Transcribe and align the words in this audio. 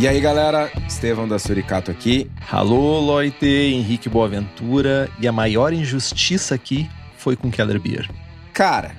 E 0.00 0.08
aí, 0.08 0.18
galera, 0.18 0.72
Estevão 0.88 1.28
da 1.28 1.38
Suricato 1.38 1.90
aqui. 1.90 2.30
Alô, 2.50 2.98
Loite, 3.00 3.44
Henrique 3.44 4.08
Boaventura. 4.08 5.10
E 5.20 5.28
a 5.28 5.32
maior 5.32 5.74
injustiça 5.74 6.54
aqui 6.54 6.88
foi 7.18 7.36
com 7.36 7.50
Keller 7.50 7.78
Beer. 7.78 8.10
Cara, 8.50 8.96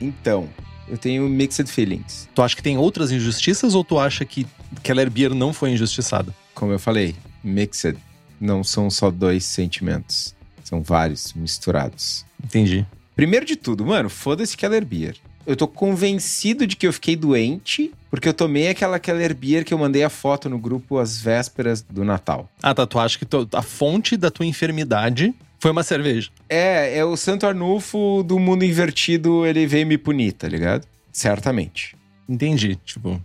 então, 0.00 0.48
eu 0.88 0.96
tenho 0.96 1.28
mixed 1.28 1.70
feelings. 1.70 2.26
Tu 2.34 2.40
acha 2.40 2.56
que 2.56 2.62
tem 2.62 2.78
outras 2.78 3.12
injustiças 3.12 3.74
ou 3.74 3.84
tu 3.84 3.98
acha 3.98 4.24
que 4.24 4.46
Keller 4.82 5.10
Beer 5.10 5.34
não 5.34 5.52
foi 5.52 5.72
injustiçada? 5.72 6.34
Como 6.54 6.72
eu 6.72 6.78
falei, 6.78 7.14
mixed 7.44 7.98
não 8.40 8.64
são 8.64 8.88
só 8.88 9.10
dois 9.10 9.44
sentimentos. 9.44 10.34
São 10.64 10.82
vários 10.82 11.34
misturados. 11.34 12.24
Entendi. 12.42 12.86
Primeiro 13.14 13.44
de 13.44 13.54
tudo, 13.54 13.84
mano, 13.84 14.08
foda-se 14.08 14.56
Keller 14.56 14.86
Beer. 14.86 15.14
Eu 15.48 15.56
tô 15.56 15.66
convencido 15.66 16.66
de 16.66 16.76
que 16.76 16.86
eu 16.86 16.92
fiquei 16.92 17.16
doente 17.16 17.90
porque 18.10 18.28
eu 18.28 18.34
tomei 18.34 18.68
aquela 18.68 18.98
Keller 18.98 19.34
Beer 19.34 19.64
que 19.64 19.72
eu 19.72 19.78
mandei 19.78 20.02
a 20.04 20.10
foto 20.10 20.46
no 20.48 20.58
grupo 20.58 20.98
às 20.98 21.18
vésperas 21.20 21.80
do 21.80 22.04
Natal. 22.04 22.50
Ah, 22.62 22.74
tá. 22.74 22.86
Tu 22.86 22.98
acha 22.98 23.18
que 23.18 23.24
tu- 23.24 23.48
a 23.52 23.62
fonte 23.62 24.14
da 24.16 24.30
tua 24.30 24.44
enfermidade 24.44 25.34
foi 25.58 25.70
uma 25.70 25.82
cerveja? 25.82 26.28
É, 26.50 26.98
é 26.98 27.04
o 27.04 27.16
Santo 27.16 27.46
Arnulfo 27.46 28.22
do 28.22 28.38
mundo 28.38 28.62
invertido, 28.62 29.46
ele 29.46 29.66
veio 29.66 29.86
me 29.86 29.96
punir, 29.96 30.32
tá 30.32 30.46
ligado? 30.46 30.86
Certamente. 31.10 31.96
Entendi. 32.28 32.76
Tipo, 32.84 33.18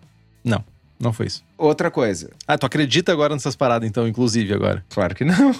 não. 0.43 0.63
Não 0.99 1.11
foi 1.11 1.25
isso. 1.27 1.43
Outra 1.57 1.91
coisa, 1.91 2.29
Ah, 2.47 2.57
tu 2.57 2.65
acredita 2.65 3.11
agora 3.11 3.33
nessas 3.33 3.55
paradas, 3.55 3.87
então, 3.89 4.07
inclusive, 4.07 4.53
agora? 4.53 4.83
claro 4.89 5.13
que 5.15 5.25
não. 5.25 5.53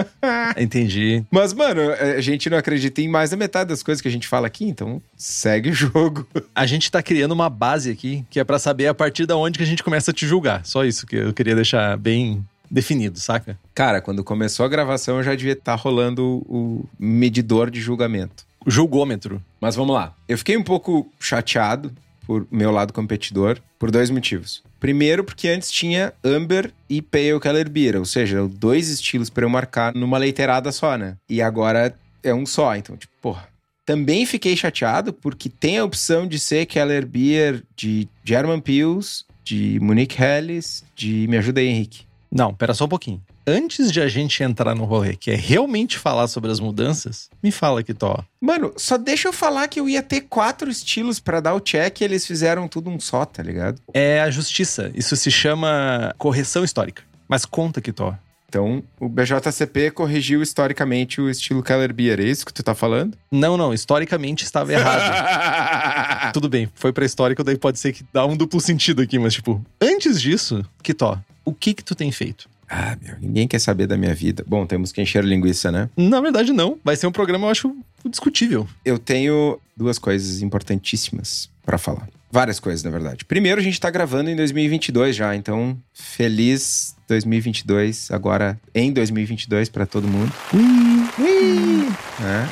Entendi. 0.58 1.24
Mas, 1.30 1.52
mano, 1.52 1.80
a 2.16 2.20
gente 2.20 2.48
não 2.50 2.58
acredita 2.58 3.00
em 3.00 3.08
mais 3.08 3.30
da 3.30 3.36
metade 3.36 3.68
das 3.70 3.82
coisas 3.82 4.00
que 4.02 4.08
a 4.08 4.10
gente 4.10 4.26
fala 4.28 4.46
aqui, 4.46 4.64
então 4.64 5.00
segue 5.16 5.70
o 5.70 5.74
jogo. 5.74 6.26
A 6.54 6.66
gente 6.66 6.90
tá 6.90 7.02
criando 7.02 7.32
uma 7.32 7.48
base 7.48 7.90
aqui 7.90 8.24
que 8.28 8.38
é 8.38 8.44
pra 8.44 8.58
saber 8.58 8.86
a 8.86 8.94
partir 8.94 9.24
da 9.26 9.36
onde 9.36 9.56
que 9.58 9.64
a 9.64 9.66
gente 9.66 9.82
começa 9.82 10.10
a 10.10 10.14
te 10.14 10.26
julgar. 10.26 10.64
Só 10.64 10.84
isso 10.84 11.06
que 11.06 11.16
eu 11.16 11.32
queria 11.32 11.54
deixar 11.54 11.96
bem 11.96 12.44
definido, 12.70 13.18
saca? 13.18 13.58
Cara, 13.74 14.00
quando 14.00 14.22
começou 14.22 14.66
a 14.66 14.68
gravação, 14.68 15.16
eu 15.16 15.22
já 15.22 15.34
devia 15.34 15.52
estar 15.54 15.74
rolando 15.74 16.42
o 16.48 16.84
medidor 16.98 17.70
de 17.70 17.80
julgamento. 17.80 18.44
O 18.64 18.70
julgômetro. 18.70 19.42
Mas 19.60 19.74
vamos 19.74 19.94
lá. 19.94 20.14
Eu 20.28 20.36
fiquei 20.36 20.56
um 20.56 20.62
pouco 20.62 21.10
chateado 21.18 21.92
por 22.26 22.46
meu 22.50 22.70
lado 22.70 22.92
competidor 22.92 23.58
por 23.78 23.90
dois 23.90 24.10
motivos. 24.10 24.62
Primeiro, 24.80 25.22
porque 25.22 25.46
antes 25.46 25.70
tinha 25.70 26.12
Amber 26.24 26.72
e 26.88 27.02
Pale 27.02 27.38
Keller 27.38 27.68
Beer, 27.68 27.96
ou 27.96 28.06
seja, 28.06 28.48
dois 28.48 28.88
estilos 28.88 29.28
para 29.28 29.44
eu 29.44 29.50
marcar 29.50 29.94
numa 29.94 30.16
leiteirada 30.16 30.72
só, 30.72 30.96
né? 30.96 31.16
E 31.28 31.42
agora 31.42 31.94
é 32.22 32.34
um 32.34 32.46
só, 32.46 32.74
então, 32.74 32.96
tipo, 32.96 33.12
porra. 33.20 33.46
Também 33.84 34.24
fiquei 34.24 34.56
chateado 34.56 35.12
porque 35.12 35.48
tem 35.48 35.78
a 35.78 35.84
opção 35.84 36.26
de 36.26 36.38
ser 36.38 36.64
Keller 36.64 37.06
Beer 37.06 37.62
de 37.76 38.08
German 38.24 38.60
Pils, 38.60 39.24
de 39.44 39.78
Monique 39.80 40.22
Helles, 40.22 40.84
de 40.94 41.26
Me 41.28 41.36
Ajuda 41.36 41.60
aí, 41.60 41.66
Henrique. 41.66 42.04
Não, 42.30 42.54
pera 42.54 42.72
só 42.72 42.84
um 42.84 42.88
pouquinho. 42.88 43.20
Antes 43.52 43.90
de 43.90 44.00
a 44.00 44.06
gente 44.06 44.44
entrar 44.44 44.76
no 44.76 44.84
rolê, 44.84 45.16
que 45.16 45.28
é 45.28 45.34
realmente 45.34 45.98
falar 45.98 46.28
sobre 46.28 46.52
as 46.52 46.60
mudanças, 46.60 47.28
me 47.42 47.50
fala 47.50 47.82
que 47.82 47.92
tó. 47.92 48.24
Mano, 48.40 48.72
só 48.76 48.96
deixa 48.96 49.26
eu 49.26 49.32
falar 49.32 49.66
que 49.66 49.80
eu 49.80 49.88
ia 49.88 50.04
ter 50.04 50.20
quatro 50.20 50.70
estilos 50.70 51.18
pra 51.18 51.40
dar 51.40 51.54
o 51.54 51.58
check 51.58 52.00
e 52.00 52.04
eles 52.04 52.24
fizeram 52.24 52.68
tudo 52.68 52.88
um 52.88 53.00
só, 53.00 53.24
tá 53.24 53.42
ligado? 53.42 53.82
É 53.92 54.20
a 54.20 54.30
justiça. 54.30 54.92
Isso 54.94 55.16
se 55.16 55.32
chama 55.32 56.14
correção 56.16 56.62
histórica. 56.62 57.02
Mas 57.28 57.44
conta 57.44 57.80
que 57.80 57.92
tó. 57.92 58.14
Então, 58.48 58.84
o 59.00 59.08
BJCP 59.08 59.90
corrigiu 59.90 60.42
historicamente 60.42 61.20
o 61.20 61.28
estilo 61.28 61.60
Keller 61.60 61.92
Beer, 61.92 62.20
é 62.20 62.24
isso 62.24 62.46
que 62.46 62.54
tu 62.54 62.62
tá 62.62 62.74
falando? 62.74 63.18
Não, 63.32 63.56
não, 63.56 63.74
historicamente 63.74 64.44
estava 64.44 64.72
errado. 64.72 66.30
Tudo 66.32 66.48
bem, 66.48 66.68
foi 66.72 66.92
pra 66.92 67.04
histórico, 67.04 67.42
daí 67.42 67.58
pode 67.58 67.80
ser 67.80 67.92
que 67.92 68.04
dá 68.12 68.24
um 68.24 68.36
duplo 68.36 68.60
sentido 68.60 69.02
aqui, 69.02 69.18
mas 69.18 69.34
tipo, 69.34 69.60
antes 69.80 70.20
disso, 70.20 70.64
que 70.84 70.94
tó, 70.94 71.18
o 71.44 71.52
que 71.52 71.74
que 71.74 71.82
tu 71.82 71.96
tem 71.96 72.12
feito? 72.12 72.48
Ah, 72.70 72.96
meu, 73.02 73.16
ninguém 73.20 73.48
quer 73.48 73.58
saber 73.58 73.88
da 73.88 73.96
minha 73.96 74.14
vida. 74.14 74.44
Bom, 74.46 74.64
temos 74.64 74.92
que 74.92 75.02
encher 75.02 75.24
linguiça, 75.24 75.72
né? 75.72 75.90
Na 75.96 76.20
verdade, 76.20 76.52
não. 76.52 76.78
Vai 76.84 76.94
ser 76.94 77.08
um 77.08 77.12
programa, 77.12 77.46
eu 77.46 77.50
acho, 77.50 77.76
discutível. 78.08 78.66
Eu 78.84 78.96
tenho 78.96 79.58
duas 79.76 79.98
coisas 79.98 80.40
importantíssimas 80.40 81.50
pra 81.66 81.78
falar. 81.78 82.08
Várias 82.30 82.60
coisas, 82.60 82.84
na 82.84 82.90
verdade. 82.90 83.24
Primeiro, 83.24 83.60
a 83.60 83.64
gente 83.64 83.80
tá 83.80 83.90
gravando 83.90 84.30
em 84.30 84.36
2022 84.36 85.16
já, 85.16 85.34
então 85.34 85.76
feliz 85.92 86.94
2022, 87.08 88.12
agora 88.12 88.58
em 88.72 88.92
2022 88.92 89.68
pra 89.68 89.84
todo 89.84 90.06
mundo. 90.06 90.32
Ui! 90.54 91.88
Né? 92.20 92.48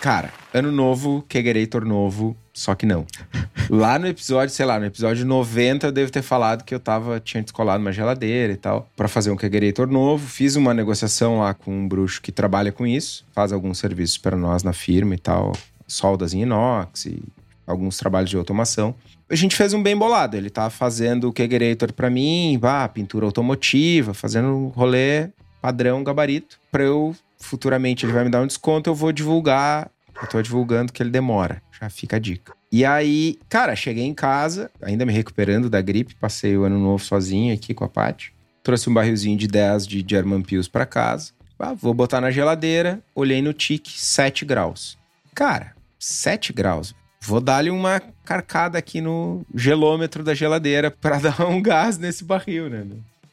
Cara, 0.00 0.32
ano 0.54 0.72
novo, 0.72 1.22
Kegerator 1.28 1.84
novo, 1.84 2.34
só 2.54 2.74
que 2.76 2.86
não. 2.86 3.04
Lá 3.68 3.98
no 3.98 4.06
episódio, 4.06 4.54
sei 4.54 4.64
lá, 4.64 4.78
no 4.78 4.86
episódio 4.86 5.26
90 5.26 5.88
eu 5.88 5.92
devo 5.92 6.12
ter 6.12 6.22
falado 6.22 6.62
que 6.62 6.72
eu 6.72 6.78
tava, 6.78 7.18
tinha 7.18 7.42
descolado 7.42 7.82
uma 7.82 7.92
geladeira 7.92 8.52
e 8.52 8.56
tal, 8.56 8.88
pra 8.96 9.08
fazer 9.08 9.32
um 9.32 9.36
Kegerator 9.36 9.88
novo. 9.88 10.26
Fiz 10.26 10.54
uma 10.54 10.72
negociação 10.72 11.40
lá 11.40 11.52
com 11.52 11.72
um 11.72 11.88
bruxo 11.88 12.22
que 12.22 12.30
trabalha 12.30 12.70
com 12.70 12.86
isso, 12.86 13.26
faz 13.34 13.52
alguns 13.52 13.78
serviços 13.78 14.16
para 14.16 14.36
nós 14.36 14.62
na 14.62 14.72
firma 14.72 15.16
e 15.16 15.18
tal, 15.18 15.52
soldas 15.88 16.32
em 16.32 16.42
inox 16.42 17.06
e 17.06 17.20
alguns 17.66 17.98
trabalhos 17.98 18.30
de 18.30 18.36
automação. 18.36 18.94
A 19.28 19.34
gente 19.34 19.56
fez 19.56 19.72
um 19.72 19.82
bem 19.82 19.96
bolado, 19.96 20.36
ele 20.36 20.50
tá 20.50 20.70
fazendo 20.70 21.28
o 21.28 21.32
Kegerator 21.32 21.92
pra 21.92 22.08
mim, 22.08 22.56
pá, 22.60 22.86
pintura 22.88 23.26
automotiva, 23.26 24.14
fazendo 24.14 24.48
um 24.48 24.68
rolê 24.68 25.30
padrão 25.60 26.04
gabarito. 26.04 26.60
Pra 26.70 26.84
eu, 26.84 27.16
futuramente, 27.40 28.06
ele 28.06 28.12
vai 28.12 28.22
me 28.22 28.30
dar 28.30 28.42
um 28.42 28.46
desconto, 28.46 28.88
eu 28.88 28.94
vou 28.94 29.10
divulgar. 29.10 29.90
Eu 30.20 30.28
tô 30.28 30.40
divulgando 30.40 30.92
que 30.92 31.02
ele 31.02 31.10
demora. 31.10 31.60
Já 31.84 31.90
fica 31.90 32.16
a 32.16 32.18
dica. 32.18 32.54
E 32.72 32.82
aí, 32.84 33.38
cara, 33.48 33.76
cheguei 33.76 34.04
em 34.04 34.14
casa, 34.14 34.70
ainda 34.80 35.04
me 35.04 35.12
recuperando 35.12 35.68
da 35.68 35.82
gripe, 35.82 36.14
passei 36.14 36.56
o 36.56 36.64
ano 36.64 36.78
novo 36.78 37.04
sozinho 37.04 37.52
aqui 37.52 37.74
com 37.74 37.84
a 37.84 37.88
Paty. 37.88 38.32
Trouxe 38.62 38.88
um 38.88 38.94
barrilzinho 38.94 39.36
de 39.36 39.46
10 39.46 39.86
de 39.86 40.04
German 40.08 40.40
Pills 40.40 40.70
pra 40.70 40.86
casa. 40.86 41.32
Ah, 41.58 41.74
vou 41.74 41.94
botar 41.94 42.20
na 42.20 42.30
geladeira, 42.30 43.00
olhei 43.14 43.40
no 43.40 43.52
tique, 43.52 43.92
7 44.00 44.44
graus. 44.44 44.98
Cara, 45.34 45.74
7 45.98 46.52
graus. 46.52 46.94
Vou 47.20 47.40
dar-lhe 47.40 47.70
uma 47.70 48.00
carcada 48.24 48.78
aqui 48.78 49.00
no 49.00 49.44
gelômetro 49.54 50.24
da 50.24 50.34
geladeira 50.34 50.90
pra 51.00 51.18
dar 51.18 51.42
um 51.42 51.60
gás 51.60 51.98
nesse 51.98 52.24
barril, 52.24 52.70
né? 52.70 52.86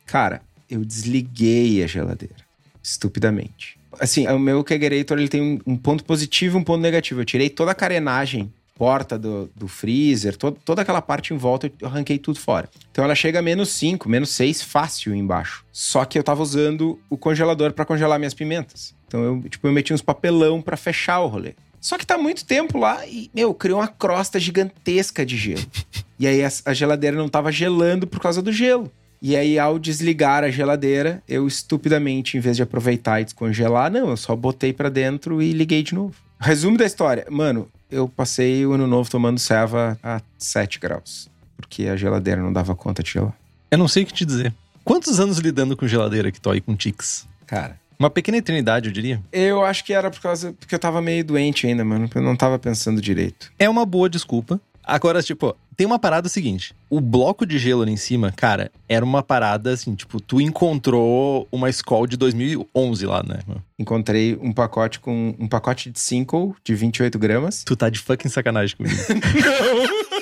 Cara, 0.05 0.41
eu 0.69 0.83
desliguei 0.83 1.83
a 1.83 1.87
geladeira. 1.87 2.35
Estupidamente. 2.83 3.77
Assim, 3.99 4.27
o 4.27 4.39
meu 4.39 4.63
Kegerator 4.63 5.17
ele 5.17 5.27
tem 5.27 5.59
um, 5.65 5.75
ponto 5.77 6.03
positivo 6.03 6.57
e 6.57 6.61
um 6.61 6.63
ponto 6.63 6.81
negativo. 6.81 7.21
Eu 7.21 7.25
tirei 7.25 7.49
toda 7.49 7.71
a 7.71 7.75
carenagem, 7.75 8.51
porta 8.75 9.17
do, 9.19 9.49
do 9.55 9.67
freezer, 9.67 10.35
to- 10.37 10.57
toda 10.65 10.81
aquela 10.81 11.01
parte 11.01 11.33
em 11.33 11.37
volta, 11.37 11.71
eu 11.79 11.87
arranquei 11.87 12.17
tudo 12.17 12.39
fora. 12.39 12.69
Então 12.91 13.03
ela 13.03 13.13
chega 13.15 13.39
a 13.39 13.41
menos 13.41 13.69
5, 13.69 14.09
menos 14.09 14.29
6 14.31 14.63
fácil 14.63 15.13
embaixo. 15.13 15.63
Só 15.71 16.03
que 16.05 16.17
eu 16.17 16.23
tava 16.23 16.41
usando 16.41 16.99
o 17.09 17.17
congelador 17.17 17.73
pra 17.73 17.85
congelar 17.85 18.17
minhas 18.17 18.33
pimentas. 18.33 18.95
Então 19.07 19.23
eu, 19.23 19.41
tipo, 19.49 19.67
eu 19.67 19.71
meti 19.71 19.93
uns 19.93 20.01
papelão 20.01 20.61
pra 20.61 20.77
fechar 20.77 21.19
o 21.19 21.27
rolê. 21.27 21.53
Só 21.79 21.97
que 21.97 22.05
tá 22.05 22.17
muito 22.17 22.45
tempo 22.45 22.77
lá 22.77 23.05
e, 23.07 23.29
meu, 23.33 23.53
criou 23.53 23.79
uma 23.79 23.87
crosta 23.87 24.39
gigantesca 24.39 25.25
de 25.25 25.35
gelo. 25.35 25.65
e 26.17 26.27
aí 26.27 26.43
a, 26.45 26.49
a 26.65 26.73
geladeira 26.73 27.17
não 27.17 27.27
tava 27.27 27.51
gelando 27.51 28.05
por 28.07 28.19
causa 28.19 28.41
do 28.41 28.51
gelo. 28.51 28.91
E 29.21 29.35
aí, 29.35 29.59
ao 29.59 29.77
desligar 29.77 30.43
a 30.43 30.49
geladeira, 30.49 31.21
eu 31.29 31.47
estupidamente, 31.47 32.37
em 32.37 32.39
vez 32.39 32.57
de 32.57 32.63
aproveitar 32.63 33.21
e 33.21 33.25
descongelar, 33.25 33.91
não, 33.91 34.09
eu 34.09 34.17
só 34.17 34.35
botei 34.35 34.73
pra 34.73 34.89
dentro 34.89 35.41
e 35.41 35.51
liguei 35.51 35.83
de 35.83 35.93
novo. 35.93 36.15
Resumo 36.39 36.75
da 36.77 36.85
história. 36.85 37.25
Mano, 37.29 37.69
eu 37.91 38.07
passei 38.09 38.65
o 38.65 38.73
ano 38.73 38.87
novo 38.87 39.09
tomando 39.11 39.39
ceva 39.39 39.97
a 40.01 40.19
7 40.39 40.79
graus. 40.79 41.29
Porque 41.55 41.85
a 41.85 41.95
geladeira 41.95 42.41
não 42.41 42.51
dava 42.51 42.73
conta 42.75 43.03
de 43.03 43.11
gelar. 43.11 43.35
Eu 43.69 43.77
não 43.77 43.87
sei 43.87 44.01
o 44.01 44.05
que 44.07 44.13
te 44.13 44.25
dizer. 44.25 44.51
Quantos 44.83 45.19
anos 45.19 45.37
lidando 45.37 45.77
com 45.77 45.87
geladeira 45.87 46.31
que 46.31 46.41
tô 46.41 46.49
aí 46.49 46.59
com 46.59 46.75
tics? 46.75 47.27
Cara, 47.45 47.79
Uma 47.99 48.09
pequena 48.09 48.37
eternidade, 48.37 48.87
eu 48.87 48.91
diria. 48.93 49.21
eu 49.31 49.63
acho 49.63 49.85
que 49.85 49.93
era 49.93 50.09
por 50.09 50.19
causa. 50.19 50.53
Porque 50.59 50.73
eu 50.73 50.79
tava 50.79 50.99
meio 50.99 51.23
doente 51.23 51.67
ainda, 51.67 51.85
mano. 51.85 52.09
Eu 52.15 52.21
não 52.23 52.35
tava 52.35 52.57
pensando 52.57 52.99
direito. 52.99 53.51
É 53.59 53.69
uma 53.69 53.85
boa 53.85 54.09
desculpa. 54.09 54.59
Agora, 54.83 55.21
tipo, 55.21 55.55
tem 55.75 55.85
uma 55.85 55.99
parada 55.99 56.27
seguinte. 56.27 56.73
O 56.89 56.99
bloco 56.99 57.45
de 57.45 57.57
gelo 57.57 57.81
ali 57.81 57.91
em 57.91 57.97
cima, 57.97 58.31
cara, 58.35 58.71
era 58.89 59.05
uma 59.05 59.21
parada 59.23 59.71
assim, 59.71 59.95
tipo, 59.95 60.19
tu 60.19 60.41
encontrou 60.41 61.47
uma 61.51 61.69
Skol 61.69 62.07
de 62.07 62.17
2011 62.17 63.05
lá, 63.05 63.23
né? 63.23 63.39
Encontrei 63.79 64.37
um 64.41 64.51
pacote 64.51 64.99
com. 64.99 65.35
um 65.39 65.47
pacote 65.47 65.89
de 65.91 65.99
Cinco 65.99 66.55
de 66.63 66.73
28 66.75 67.17
gramas 67.19 67.63
Tu 67.63 67.75
tá 67.75 67.89
de 67.89 67.99
fucking 67.99 68.29
sacanagem 68.29 68.75
comigo. 68.75 68.95
Não! 69.09 70.21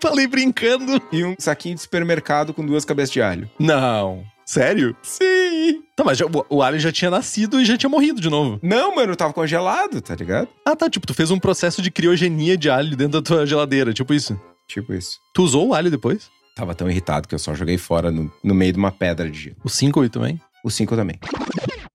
Falei 0.00 0.26
brincando. 0.26 1.00
e 1.12 1.24
um 1.24 1.34
saquinho 1.38 1.74
de 1.74 1.82
supermercado 1.82 2.54
com 2.54 2.64
duas 2.64 2.84
cabeças 2.84 3.10
de 3.12 3.20
alho. 3.20 3.50
Não. 3.58 4.24
Sério? 4.50 4.96
Sim! 5.00 5.80
Tá, 5.94 6.02
mas 6.02 6.18
já- 6.18 6.26
o, 6.26 6.56
o 6.56 6.60
alien 6.60 6.80
já 6.80 6.90
tinha 6.90 7.08
nascido 7.08 7.60
e 7.60 7.64
já 7.64 7.76
tinha 7.76 7.88
morrido 7.88 8.20
de 8.20 8.28
novo. 8.28 8.58
Não, 8.60 8.96
mano, 8.96 9.14
tava 9.14 9.32
congelado, 9.32 10.00
tá 10.00 10.12
ligado? 10.16 10.48
Ah, 10.66 10.74
tá. 10.74 10.90
Tipo, 10.90 11.06
tu 11.06 11.14
fez 11.14 11.30
um 11.30 11.38
processo 11.38 11.80
de 11.80 11.88
criogenia 11.88 12.56
de 12.56 12.68
alho 12.68 12.96
dentro 12.96 13.20
da 13.20 13.22
tua 13.22 13.46
geladeira, 13.46 13.92
tipo 13.94 14.12
isso. 14.12 14.36
Tipo 14.66 14.92
isso. 14.92 15.18
Tu 15.32 15.40
usou 15.44 15.68
o 15.68 15.72
alho 15.74 15.88
depois? 15.88 16.28
Tava 16.56 16.74
tão 16.74 16.90
irritado 16.90 17.28
que 17.28 17.34
eu 17.36 17.38
só 17.38 17.54
joguei 17.54 17.78
fora 17.78 18.10
no, 18.10 18.28
no 18.42 18.52
meio 18.52 18.72
de 18.72 18.78
uma 18.80 18.90
pedra 18.90 19.30
de 19.30 19.38
gelo. 19.38 19.56
O 19.62 19.68
5 19.68 20.08
também? 20.08 20.40
O 20.64 20.70
5 20.70 20.96
também. 20.96 21.14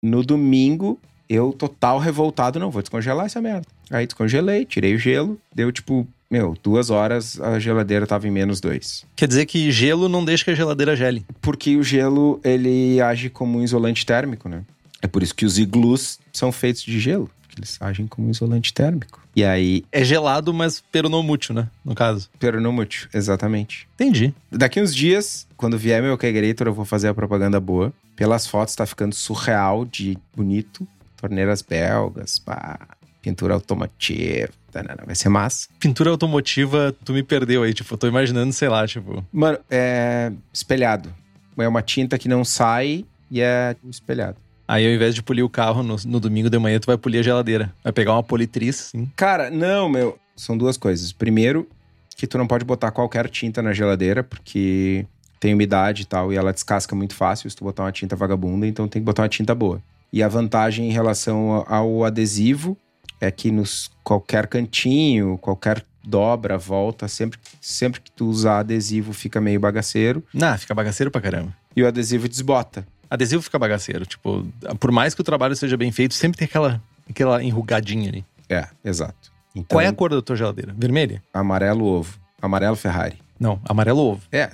No 0.01 0.23
domingo, 0.23 0.97
eu 1.27 1.51
total 1.51 1.99
revoltado, 1.99 2.57
não, 2.57 2.71
vou 2.71 2.81
descongelar 2.81 3.25
essa 3.25 3.41
merda. 3.41 3.67
Aí 3.91 4.05
descongelei, 4.07 4.63
tirei 4.63 4.95
o 4.95 4.97
gelo, 4.97 5.37
deu 5.53 5.73
tipo, 5.73 6.07
meu, 6.29 6.55
duas 6.61 6.89
horas 6.89 7.39
a 7.39 7.59
geladeira 7.59 8.07
tava 8.07 8.27
em 8.27 8.31
menos 8.31 8.59
dois. 8.59 9.05
Quer 9.15 9.27
dizer 9.27 9.45
que 9.45 9.71
gelo 9.71 10.09
não 10.09 10.25
deixa 10.25 10.43
que 10.45 10.51
a 10.51 10.55
geladeira 10.55 10.95
gele. 10.95 11.25
Porque 11.41 11.75
o 11.77 11.83
gelo, 11.83 12.39
ele 12.43 12.99
age 13.01 13.29
como 13.29 13.59
um 13.59 13.63
isolante 13.63 14.05
térmico, 14.05 14.49
né? 14.49 14.63
É 15.01 15.07
por 15.07 15.21
isso 15.21 15.35
que 15.35 15.45
os 15.45 15.57
iglus 15.59 16.19
são 16.33 16.51
feitos 16.51 16.81
de 16.81 16.99
gelo, 16.99 17.29
porque 17.41 17.59
eles 17.59 17.77
agem 17.79 18.07
como 18.07 18.27
um 18.27 18.31
isolante 18.31 18.73
térmico. 18.73 19.23
E 19.35 19.43
aí, 19.43 19.83
É 19.91 20.03
gelado, 20.03 20.53
mas 20.53 20.81
peronomútil, 20.91 21.53
né? 21.53 21.67
No 21.83 21.93
caso. 21.93 22.29
peronomútil, 22.39 23.07
exatamente. 23.13 23.87
Entendi. 23.95 24.33
Daqui 24.49 24.81
uns 24.81 24.95
dias, 24.95 25.45
quando 25.57 25.77
vier 25.77 26.01
meu 26.01 26.17
Kegerator, 26.17 26.67
eu 26.67 26.73
vou 26.73 26.85
fazer 26.85 27.09
a 27.09 27.13
propaganda 27.13 27.59
boa. 27.59 27.93
Pelas 28.15 28.47
fotos 28.47 28.73
tá 28.75 28.85
ficando 28.85 29.13
surreal 29.13 29.83
de 29.85 30.17
bonito. 30.35 30.87
Torneiras 31.17 31.61
belgas, 31.61 32.39
pá, 32.39 32.79
pintura 33.25 33.55
automotiva, 33.55 34.51
tanana, 34.71 35.01
vai 35.03 35.15
ser 35.15 35.29
massa. 35.29 35.67
Pintura 35.79 36.11
automotiva, 36.11 36.95
tu 37.03 37.11
me 37.11 37.23
perdeu 37.23 37.63
aí. 37.63 37.73
Tipo, 37.73 37.95
eu 37.95 37.97
tô 37.97 38.07
imaginando, 38.07 38.53
sei 38.53 38.69
lá, 38.69 38.85
tipo. 38.85 39.25
Mano, 39.33 39.57
é 39.67 40.31
espelhado. 40.53 41.11
É 41.57 41.67
uma 41.67 41.81
tinta 41.81 42.19
que 42.19 42.29
não 42.29 42.45
sai 42.45 43.03
e 43.31 43.41
é 43.41 43.75
espelhado. 43.89 44.37
Aí 44.67 44.85
ao 44.85 44.93
invés 44.93 45.15
de 45.15 45.23
polir 45.23 45.43
o 45.43 45.49
carro 45.49 45.81
no, 45.81 45.95
no 46.05 46.19
domingo 46.19 46.51
de 46.51 46.59
manhã, 46.59 46.79
tu 46.79 46.85
vai 46.85 46.97
polir 46.97 47.19
a 47.19 47.23
geladeira. 47.23 47.73
Vai 47.83 47.91
pegar 47.91 48.13
uma 48.13 48.21
politriz, 48.21 48.75
sim. 48.75 49.09
Cara, 49.15 49.49
não, 49.49 49.89
meu. 49.89 50.19
São 50.35 50.55
duas 50.55 50.77
coisas. 50.77 51.11
Primeiro, 51.11 51.67
que 52.15 52.27
tu 52.27 52.37
não 52.37 52.45
pode 52.45 52.63
botar 52.63 52.91
qualquer 52.91 53.27
tinta 53.27 53.63
na 53.63 53.73
geladeira, 53.73 54.23
porque 54.23 55.07
tem 55.39 55.55
umidade 55.55 56.03
e 56.03 56.05
tal, 56.05 56.31
e 56.31 56.35
ela 56.35 56.53
descasca 56.53 56.95
muito 56.95 57.15
fácil 57.15 57.49
se 57.49 57.55
tu 57.55 57.63
botar 57.63 57.83
uma 57.83 57.91
tinta 57.91 58.15
vagabunda, 58.15 58.67
então 58.67 58.87
tem 58.87 59.01
que 59.01 59.05
botar 59.05 59.23
uma 59.23 59.29
tinta 59.29 59.55
boa. 59.55 59.81
E 60.13 60.21
a 60.21 60.27
vantagem 60.27 60.87
em 60.89 60.91
relação 60.91 61.65
ao 61.67 62.03
adesivo 62.03 62.77
é 63.21 63.29
que 63.31 63.51
nos 63.51 63.91
qualquer 64.03 64.47
cantinho, 64.47 65.37
qualquer 65.37 65.83
dobra, 66.03 66.57
volta, 66.57 67.07
sempre, 67.07 67.39
sempre 67.59 67.99
que 68.01 68.11
tu 68.11 68.27
usar 68.27 68.59
adesivo 68.59 69.11
fica 69.13 69.41
meio 69.41 69.59
bagaceiro 69.59 70.23
Nah, 70.33 70.57
fica 70.57 70.73
bagaceiro 70.75 71.09
pra 71.09 71.19
caramba. 71.21 71.55
e 71.75 71.81
o 71.81 71.87
adesivo 71.87 72.27
desbota. 72.29 72.85
Adesivo 73.09 73.41
fica 73.41 73.57
bagaceiro. 73.57 74.05
Tipo, 74.05 74.45
por 74.79 74.91
mais 74.91 75.13
que 75.15 75.21
o 75.21 75.23
trabalho 75.23 75.55
seja 75.55 75.75
bem 75.77 75.91
feito, 75.91 76.13
sempre 76.13 76.37
tem 76.37 76.45
aquela, 76.45 76.81
aquela 77.09 77.43
enrugadinha 77.43 78.09
ali. 78.09 78.25
É, 78.49 78.67
exato. 78.83 79.31
Então, 79.55 79.77
Qual 79.77 79.81
é 79.81 79.87
a 79.87 79.93
cor 79.93 80.09
da 80.09 80.21
tua 80.21 80.35
geladeira? 80.35 80.73
Vermelha? 80.77 81.23
amarelo 81.33 81.85
ovo, 81.85 82.19
amarelo 82.41 82.75
Ferrari. 82.75 83.17
Não, 83.39 83.59
amarelo 83.67 83.99
ovo. 83.99 84.21
É, 84.31 84.49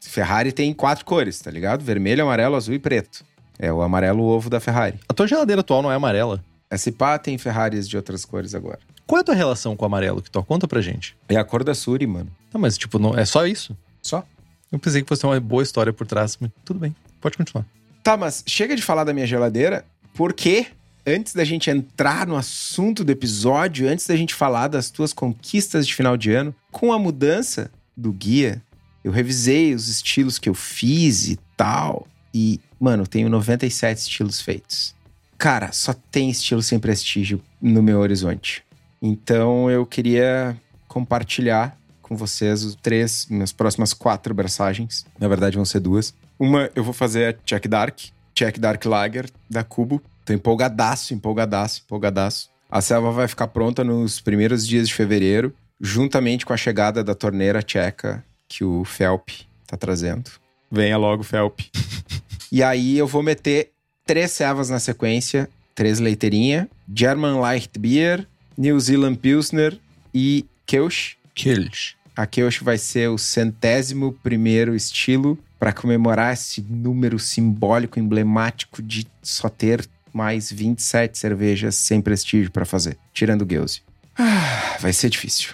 Ferrari 0.00 0.50
tem 0.52 0.72
quatro 0.72 1.04
cores, 1.04 1.38
tá 1.40 1.50
ligado? 1.50 1.82
Vermelho, 1.84 2.22
amarelo, 2.22 2.56
azul 2.56 2.74
e 2.74 2.78
preto. 2.78 3.24
É 3.58 3.72
o 3.72 3.82
amarelo 3.82 4.22
ovo 4.24 4.48
da 4.50 4.60
Ferrari. 4.60 4.98
A 5.08 5.12
tua 5.14 5.26
geladeira 5.26 5.60
atual 5.60 5.82
não 5.82 5.90
é 5.92 5.94
amarela. 5.94 6.42
Essa 6.70 6.90
pá 6.90 7.18
tem 7.18 7.38
Ferraris 7.38 7.88
de 7.88 7.96
outras 7.96 8.24
cores 8.24 8.54
agora. 8.54 8.80
Qual 9.06 9.18
é 9.18 9.20
a 9.20 9.24
tua 9.24 9.34
relação 9.34 9.76
com 9.76 9.84
o 9.84 9.86
amarelo, 9.86 10.20
que 10.20 10.30
tu 10.30 10.42
conta 10.42 10.66
pra 10.66 10.80
gente? 10.80 11.16
É 11.28 11.36
a 11.36 11.44
cor 11.44 11.62
da 11.62 11.74
Suri, 11.74 12.06
mano. 12.06 12.30
Tá, 12.50 12.58
mas 12.58 12.76
tipo, 12.76 12.98
não, 12.98 13.16
é 13.16 13.24
só 13.24 13.46
isso? 13.46 13.76
Só. 14.02 14.24
Eu 14.70 14.78
pensei 14.78 15.00
que 15.00 15.08
fosse 15.08 15.24
uma 15.24 15.38
boa 15.38 15.62
história 15.62 15.92
por 15.92 16.06
trás, 16.06 16.36
mas 16.40 16.50
tudo 16.64 16.80
bem. 16.80 16.94
Pode 17.20 17.36
continuar. 17.36 17.64
Tá, 18.02 18.16
mas 18.16 18.42
chega 18.46 18.74
de 18.74 18.82
falar 18.82 19.04
da 19.04 19.12
minha 19.12 19.26
geladeira, 19.26 19.84
porque 20.12 20.66
antes 21.06 21.34
da 21.34 21.44
gente 21.44 21.70
entrar 21.70 22.26
no 22.26 22.36
assunto 22.36 23.04
do 23.04 23.12
episódio, 23.12 23.88
antes 23.88 24.06
da 24.08 24.16
gente 24.16 24.34
falar 24.34 24.66
das 24.66 24.90
tuas 24.90 25.12
conquistas 25.12 25.86
de 25.86 25.94
final 25.94 26.16
de 26.16 26.32
ano, 26.32 26.52
com 26.72 26.92
a 26.92 26.98
mudança 26.98 27.70
do 27.96 28.12
guia, 28.12 28.60
eu 29.04 29.12
revisei 29.12 29.72
os 29.72 29.86
estilos 29.86 30.36
que 30.36 30.48
eu 30.48 30.54
fiz 30.54 31.28
e 31.28 31.38
tal. 31.56 32.08
E, 32.34 32.60
mano, 32.78 33.06
tenho 33.06 33.28
97 33.28 33.98
estilos 33.98 34.40
feitos. 34.40 34.95
Cara, 35.38 35.70
só 35.72 35.94
tem 36.10 36.30
estilo 36.30 36.62
sem 36.62 36.78
prestígio 36.78 37.42
no 37.60 37.82
meu 37.82 38.00
horizonte. 38.00 38.64
Então 39.00 39.70
eu 39.70 39.84
queria 39.84 40.56
compartilhar 40.88 41.76
com 42.00 42.16
vocês 42.16 42.62
os 42.62 42.74
três, 42.74 43.26
minhas 43.28 43.52
próximas 43.52 43.92
quatro 43.92 44.32
braçagens. 44.32 45.04
Na 45.18 45.28
verdade, 45.28 45.56
vão 45.56 45.64
ser 45.64 45.80
duas. 45.80 46.14
Uma 46.38 46.70
eu 46.74 46.84
vou 46.84 46.94
fazer 46.94 47.34
a 47.34 47.38
Check 47.44 47.66
Dark, 47.66 47.98
Check 48.34 48.58
Dark 48.58 48.84
Lager 48.84 49.28
da 49.48 49.62
Cubo. 49.62 50.00
Tô 50.24 50.32
empolgadaço, 50.32 51.14
empolgadaço, 51.14 51.82
empolgadaço. 51.84 52.50
A 52.70 52.80
selva 52.80 53.12
vai 53.12 53.28
ficar 53.28 53.48
pronta 53.48 53.84
nos 53.84 54.20
primeiros 54.20 54.66
dias 54.66 54.88
de 54.88 54.94
fevereiro, 54.94 55.54
juntamente 55.80 56.44
com 56.44 56.52
a 56.52 56.56
chegada 56.56 57.02
da 57.04 57.14
torneira 57.14 57.62
tcheca 57.62 58.24
que 58.48 58.64
o 58.64 58.84
Felp 58.84 59.28
tá 59.66 59.76
trazendo. 59.76 60.30
Venha 60.70 60.96
logo, 60.96 61.22
Felp. 61.22 61.60
e 62.50 62.62
aí 62.62 62.98
eu 62.98 63.06
vou 63.06 63.22
meter 63.22 63.72
três 64.06 64.30
servas 64.30 64.70
na 64.70 64.78
sequência, 64.78 65.50
três 65.74 65.98
leiteirinha, 65.98 66.70
German 66.94 67.40
Light 67.40 67.76
Beer, 67.78 68.26
New 68.56 68.78
Zealand 68.78 69.16
Pilsner 69.16 69.78
e 70.14 70.46
Kelch. 70.64 71.18
Kills. 71.34 71.96
A 72.16 72.24
Kelch 72.26 72.64
vai 72.64 72.78
ser 72.78 73.10
o 73.10 73.18
centésimo 73.18 74.12
primeiro 74.22 74.74
estilo 74.74 75.38
para 75.58 75.72
comemorar 75.72 76.32
esse 76.32 76.62
número 76.62 77.18
simbólico, 77.18 77.98
emblemático 77.98 78.82
de 78.82 79.06
só 79.20 79.48
ter 79.48 79.86
mais 80.12 80.50
27 80.50 81.18
cervejas 81.18 81.74
sem 81.74 82.00
prestígio 82.00 82.50
para 82.50 82.64
fazer, 82.64 82.96
tirando 83.12 83.42
o 83.42 83.46
Geuze. 83.48 83.82
Ah, 84.16 84.78
vai 84.80 84.94
ser 84.94 85.10
difícil. 85.10 85.50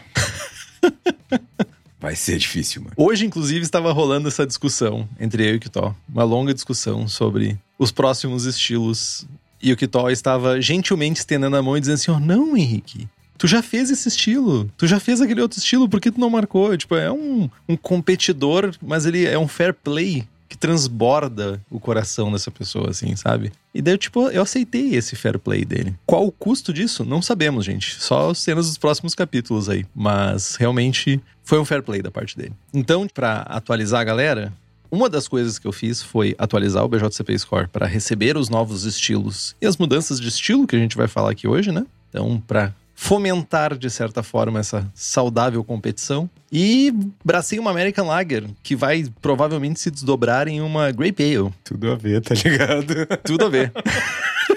vai 2.03 2.17
ser 2.17 2.37
difícil, 2.37 2.83
mano. 2.83 2.95
Hoje, 2.97 3.25
inclusive, 3.25 3.65
estava 3.65 3.93
rolando 3.93 4.27
essa 4.27 4.45
discussão 4.45 5.09
entre 5.21 5.49
eu 5.49 5.55
e 5.55 5.57
o 5.57 5.61
Kitó. 5.61 5.95
Uma 6.13 6.25
longa 6.25 6.53
discussão 6.53 7.07
sobre 7.07 7.57
os 7.79 7.93
próximos 7.93 8.45
estilos. 8.45 9.25
E 9.63 9.73
o 9.73 9.77
Kitó 9.77 10.11
estava 10.11 10.61
gentilmente 10.61 11.21
estendendo 11.21 11.57
a 11.57 11.63
mão 11.63 11.77
e 11.77 11.81
dizendo 11.81 11.95
assim: 11.95 12.11
ó, 12.11 12.19
não, 12.19 12.57
Henrique. 12.57 13.09
Tu 13.39 13.47
já 13.47 13.63
fez 13.63 13.91
esse 13.91 14.09
estilo, 14.09 14.71
tu 14.77 14.87
já 14.87 15.01
fez 15.01 15.21
aquele 15.21 15.41
outro 15.41 15.59
estilo, 15.59 15.89
por 15.89 16.01
que 16.01 16.13
tu 16.13 16.21
não 16.21 16.31
marcou? 16.31 16.77
Tipo, 16.77 16.95
é 16.95 17.11
um, 17.11 17.51
um 17.69 17.77
competidor, 17.77 18.73
mas 18.81 19.05
ele 19.05 19.25
é 19.25 19.37
um 19.37 19.49
fair 19.49 19.75
play 19.75 20.25
que 20.53 20.59
transborda 20.59 21.59
o 21.71 21.81
coração 21.81 22.31
dessa 22.31 22.51
pessoa, 22.51 22.91
assim, 22.91 23.17
sabe? 23.17 23.51
E 23.73 23.81
daí, 23.81 23.97
tipo, 23.97 24.29
eu 24.29 24.43
aceitei 24.43 24.95
esse 24.95 25.17
fair 25.17 25.39
play 25.39 25.65
dele. 25.65 25.95
Qual 26.05 26.27
o 26.27 26.31
custo 26.31 26.75
disso? 26.75 27.07
Não 27.07 27.23
sabemos, 27.23 27.65
gente. 27.65 27.97
Só 27.99 28.29
as 28.29 28.39
cenas 28.39 28.67
dos 28.67 28.77
próximos 28.77 29.15
capítulos 29.15 29.71
aí. 29.71 29.87
Mas 29.95 30.57
realmente 30.57 31.19
foi 31.43 31.59
um 31.59 31.65
fair 31.65 31.83
play 31.83 32.03
da 32.03 32.11
parte 32.11 32.37
dele. 32.37 32.53
Então, 32.75 33.09
pra 33.09 33.39
atualizar 33.49 34.03
a 34.03 34.05
galera, 34.05 34.53
uma 34.91 35.09
das 35.09 35.27
coisas 35.27 35.59
que 35.59 35.67
eu 35.67 35.73
fiz 35.73 36.03
foi 36.03 36.35
atualizar 36.37 36.85
o 36.85 36.89
BJCP 36.89 37.39
Score 37.39 37.69
para 37.69 37.87
receber 37.87 38.37
os 38.37 38.51
novos 38.51 38.85
estilos 38.85 39.57
e 39.59 39.65
as 39.65 39.79
mudanças 39.79 40.21
de 40.21 40.29
estilo 40.29 40.67
que 40.67 40.77
a 40.77 40.79
gente 40.79 40.99
vai 40.99 41.09
falar 41.09 41.31
aqui 41.31 41.49
hoje, 41.49 41.73
né? 41.73 41.87
Então, 42.11 42.39
para 42.47 42.75
fomentar 43.03 43.77
de 43.77 43.91
certa 43.91 44.23
forma 44.23 44.61
essa 44.61 44.89
saudável 44.95 45.65
competição. 45.65 46.31
E 46.53 46.95
bracei 47.25 47.59
uma 47.59 47.73
American 47.73 48.07
Lager, 48.07 48.45
que 48.63 48.77
vai 48.77 49.05
provavelmente 49.21 49.81
se 49.81 49.91
desdobrar 49.91 50.47
em 50.47 50.61
uma 50.61 50.93
Grape 50.93 51.21
Ale. 51.21 51.53
Tudo 51.65 51.91
a 51.91 51.97
ver, 51.97 52.23
tá 52.23 52.33
ligado? 52.33 52.95
Tudo 53.27 53.47
a 53.47 53.49
ver. 53.49 53.73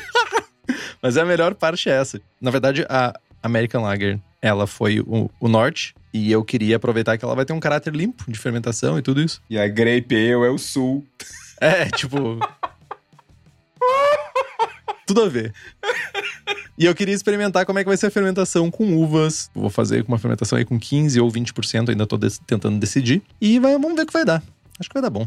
Mas 1.02 1.18
a 1.18 1.26
melhor 1.26 1.56
parte 1.56 1.90
é 1.90 1.94
essa. 1.94 2.22
Na 2.40 2.52
verdade, 2.52 2.86
a 2.88 3.20
American 3.42 3.82
Lager, 3.82 4.20
ela 4.40 4.68
foi 4.68 5.00
o, 5.00 5.28
o 5.40 5.48
norte. 5.48 5.96
E 6.14 6.32
eu 6.32 6.44
queria 6.44 6.76
aproveitar 6.76 7.18
que 7.18 7.26
ela 7.26 7.36
vai 7.36 7.46
ter 7.46 7.54
um 7.54 7.60
caráter 7.60 7.96
limpo 7.96 8.32
de 8.32 8.38
fermentação 8.38 9.00
e 9.00 9.02
tudo 9.02 9.22
isso. 9.22 9.42
E 9.50 9.58
a 9.58 9.68
Grape 9.68 10.16
Ale 10.16 10.46
é 10.46 10.50
o 10.50 10.60
sul. 10.60 11.04
É, 11.60 11.86
tipo. 11.86 12.40
Tudo 15.06 15.24
a 15.24 15.30
ver. 15.30 15.54
E 16.78 16.86
eu 16.86 16.94
queria 16.94 17.16
experimentar 17.16 17.66
como 17.66 17.80
é 17.80 17.84
que 17.84 17.88
vai 17.88 17.96
ser 17.96 18.08
a 18.08 18.12
fermentação 18.12 18.70
com 18.70 18.98
uvas. 18.98 19.50
Vou 19.56 19.70
fazer 19.70 20.04
uma 20.08 20.18
fermentação 20.18 20.58
aí 20.58 20.66
com 20.66 20.78
15 20.78 21.20
ou 21.22 21.32
20%, 21.32 21.90
ainda 21.90 22.06
tô 22.06 22.20
tentando 22.46 22.78
decidir. 22.78 23.22
E 23.40 23.60
vai, 23.60 23.74
vamos 23.74 23.96
ver 23.96 24.02
o 24.02 24.06
que 24.06 24.14
vai 24.14 24.26
dar. 24.26 24.44
Acho 24.78 24.90
que 24.90 24.94
vai 24.94 25.02
dar 25.02 25.10
bom. 25.10 25.26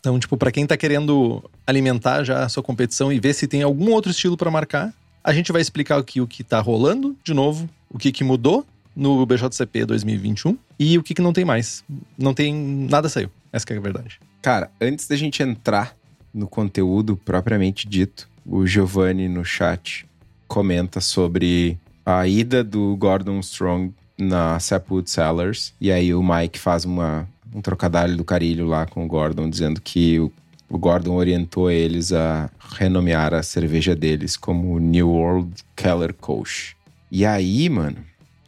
Então, 0.00 0.18
tipo, 0.18 0.36
pra 0.36 0.50
quem 0.50 0.66
tá 0.66 0.76
querendo 0.76 1.42
alimentar 1.66 2.24
já 2.24 2.44
a 2.44 2.48
sua 2.48 2.62
competição 2.62 3.12
e 3.12 3.20
ver 3.20 3.32
se 3.32 3.46
tem 3.46 3.62
algum 3.62 3.92
outro 3.92 4.10
estilo 4.10 4.36
pra 4.36 4.50
marcar, 4.50 4.92
a 5.22 5.32
gente 5.32 5.52
vai 5.52 5.60
explicar 5.60 5.98
aqui 5.98 6.20
o 6.20 6.26
que 6.26 6.42
tá 6.42 6.60
rolando, 6.60 7.16
de 7.22 7.34
novo, 7.34 7.68
o 7.88 7.98
que, 7.98 8.10
que 8.10 8.24
mudou 8.24 8.66
no 8.94 9.24
BJCP 9.24 9.84
2021 9.84 10.58
e 10.78 10.98
o 10.98 11.02
que, 11.02 11.14
que 11.14 11.22
não 11.22 11.32
tem 11.32 11.44
mais. 11.44 11.84
Não 12.16 12.34
tem. 12.34 12.52
Nada 12.90 13.08
saiu. 13.08 13.30
Essa 13.52 13.64
que 13.64 13.72
é 13.72 13.76
a 13.76 13.80
verdade. 13.80 14.20
Cara, 14.42 14.70
antes 14.80 15.06
da 15.06 15.14
gente 15.14 15.42
entrar 15.42 15.94
no 16.34 16.48
conteúdo 16.48 17.16
propriamente 17.16 17.88
dito, 17.88 18.28
o 18.44 18.66
Giovanni 18.66 19.28
no 19.28 19.44
chat 19.44 20.06
comenta 20.48 21.00
sobre 21.00 21.78
a 22.04 22.26
ida 22.26 22.64
do 22.64 22.96
Gordon 22.96 23.38
Strong 23.40 23.92
na 24.16 24.58
Sapwood 24.58 25.08
Cellars. 25.08 25.74
E 25.80 25.92
aí 25.92 26.12
o 26.14 26.22
Mike 26.22 26.58
faz 26.58 26.84
uma, 26.84 27.28
um 27.54 27.60
trocadilho 27.60 28.16
do 28.16 28.24
carilho 28.24 28.66
lá 28.66 28.86
com 28.86 29.04
o 29.04 29.06
Gordon, 29.06 29.48
dizendo 29.48 29.80
que 29.80 30.18
o, 30.18 30.32
o 30.68 30.78
Gordon 30.78 31.14
orientou 31.14 31.70
eles 31.70 32.12
a 32.12 32.50
renomear 32.76 33.34
a 33.34 33.42
cerveja 33.42 33.94
deles 33.94 34.36
como 34.36 34.78
New 34.78 35.10
World 35.10 35.52
Keller 35.76 36.14
Kolsch. 36.14 36.74
E 37.12 37.24
aí, 37.24 37.68
mano, 37.68 37.98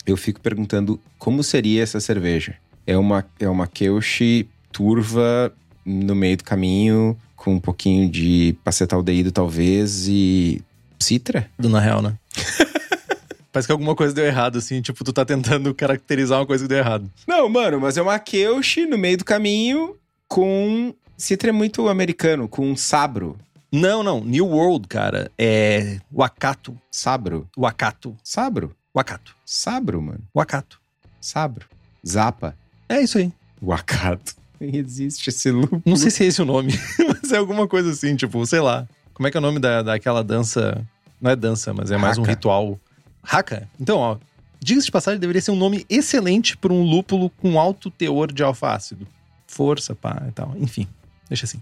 eu 0.07 0.17
fico 0.17 0.41
perguntando 0.41 0.99
como 1.19 1.43
seria 1.43 1.83
essa 1.83 2.01
cerveja. 2.01 2.57
É 2.87 2.97
uma, 2.97 3.25
é 3.39 3.49
uma 3.49 3.67
Kelch 3.67 4.49
turva 4.73 5.53
no 5.85 6.15
meio 6.15 6.37
do 6.37 6.45
caminho, 6.45 7.17
com 7.37 7.55
um 7.55 7.61
pouquinho 7.61 8.09
de 8.09 8.57
pacetaldeído 8.65 9.33
talvez 9.33 10.07
e 10.09 10.63
citra? 11.01 11.51
Na 11.59 11.81
real, 11.81 12.03
né? 12.03 12.15
Parece 13.53 13.67
que 13.67 13.73
alguma 13.73 13.97
coisa 13.97 14.15
deu 14.15 14.25
errado, 14.25 14.59
assim. 14.59 14.81
Tipo, 14.81 15.03
tu 15.03 15.13
tá 15.13 15.25
tentando 15.25 15.75
caracterizar 15.75 16.39
uma 16.39 16.47
coisa 16.47 16.65
que 16.65 16.69
deu 16.69 16.79
errado. 16.79 17.11
Não, 17.27 17.49
mano, 17.49 17.81
mas 17.81 17.97
é 17.97 18.03
uma 18.03 18.19
Kelch 18.19 18.87
no 18.87 18.97
meio 18.97 19.19
do 19.19 19.25
caminho 19.25 19.97
com... 20.29 20.95
Citra 21.17 21.51
é 21.51 21.53
muito 21.53 21.89
americano, 21.89 22.49
com 22.49 22.75
sabro. 22.77 23.37
Não, 23.73 24.03
não. 24.03 24.23
New 24.25 24.47
World, 24.47 24.89
cara, 24.89 25.31
é 25.39 25.99
Wakato. 26.13 26.77
Sabro. 26.91 27.49
Wakato. 27.59 28.17
Sabro. 28.23 28.75
Wakato. 28.97 29.35
Sabro, 29.45 30.01
mano. 30.01 30.23
Wakato. 30.35 30.81
Sabro. 31.21 31.67
Zapa. 32.07 32.57
É 32.89 33.01
isso 33.03 33.19
aí. 33.19 33.33
Wakato. 33.63 34.35
Nem 34.61 34.77
existe 34.79 35.31
esse 35.31 35.51
loop. 35.51 35.83
Não 35.85 35.97
sei 35.97 36.11
se 36.11 36.25
é 36.25 36.27
esse 36.27 36.43
o 36.43 36.45
nome, 36.45 36.73
mas 37.23 37.33
é 37.33 37.37
alguma 37.37 37.69
coisa 37.69 37.91
assim, 37.91 38.17
tipo, 38.17 38.45
sei 38.47 38.61
lá. 38.61 38.89
Como 39.21 39.29
é 39.29 39.31
que 39.31 39.37
é 39.37 39.41
o 39.41 39.43
nome 39.43 39.59
da, 39.59 39.83
daquela 39.83 40.25
dança? 40.25 40.83
Não 41.21 41.31
é 41.31 41.37
dança, 41.37 41.75
mas 41.75 41.91
é 41.91 41.99
mais 41.99 42.17
um 42.17 42.23
Haka. 42.23 42.31
ritual. 42.31 42.81
Haka? 43.23 43.69
Então, 43.79 43.99
ó, 43.99 44.17
diga-se 44.59 44.87
de 44.87 44.91
passagem, 44.91 45.21
deveria 45.21 45.43
ser 45.43 45.51
um 45.51 45.57
nome 45.57 45.85
excelente 45.91 46.57
para 46.57 46.73
um 46.73 46.83
lúpulo 46.83 47.29
com 47.29 47.61
alto 47.61 47.91
teor 47.91 48.33
de 48.33 48.43
alfa-ácido. 48.43 49.07
Força, 49.47 49.95
pá 49.95 50.25
e 50.27 50.33
tal. 50.33 50.55
Enfim, 50.57 50.89
deixa 51.29 51.45
assim. 51.45 51.61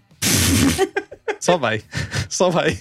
Só 1.41 1.59
vai. 1.59 1.83
Só 2.29 2.49
vai. 2.49 2.79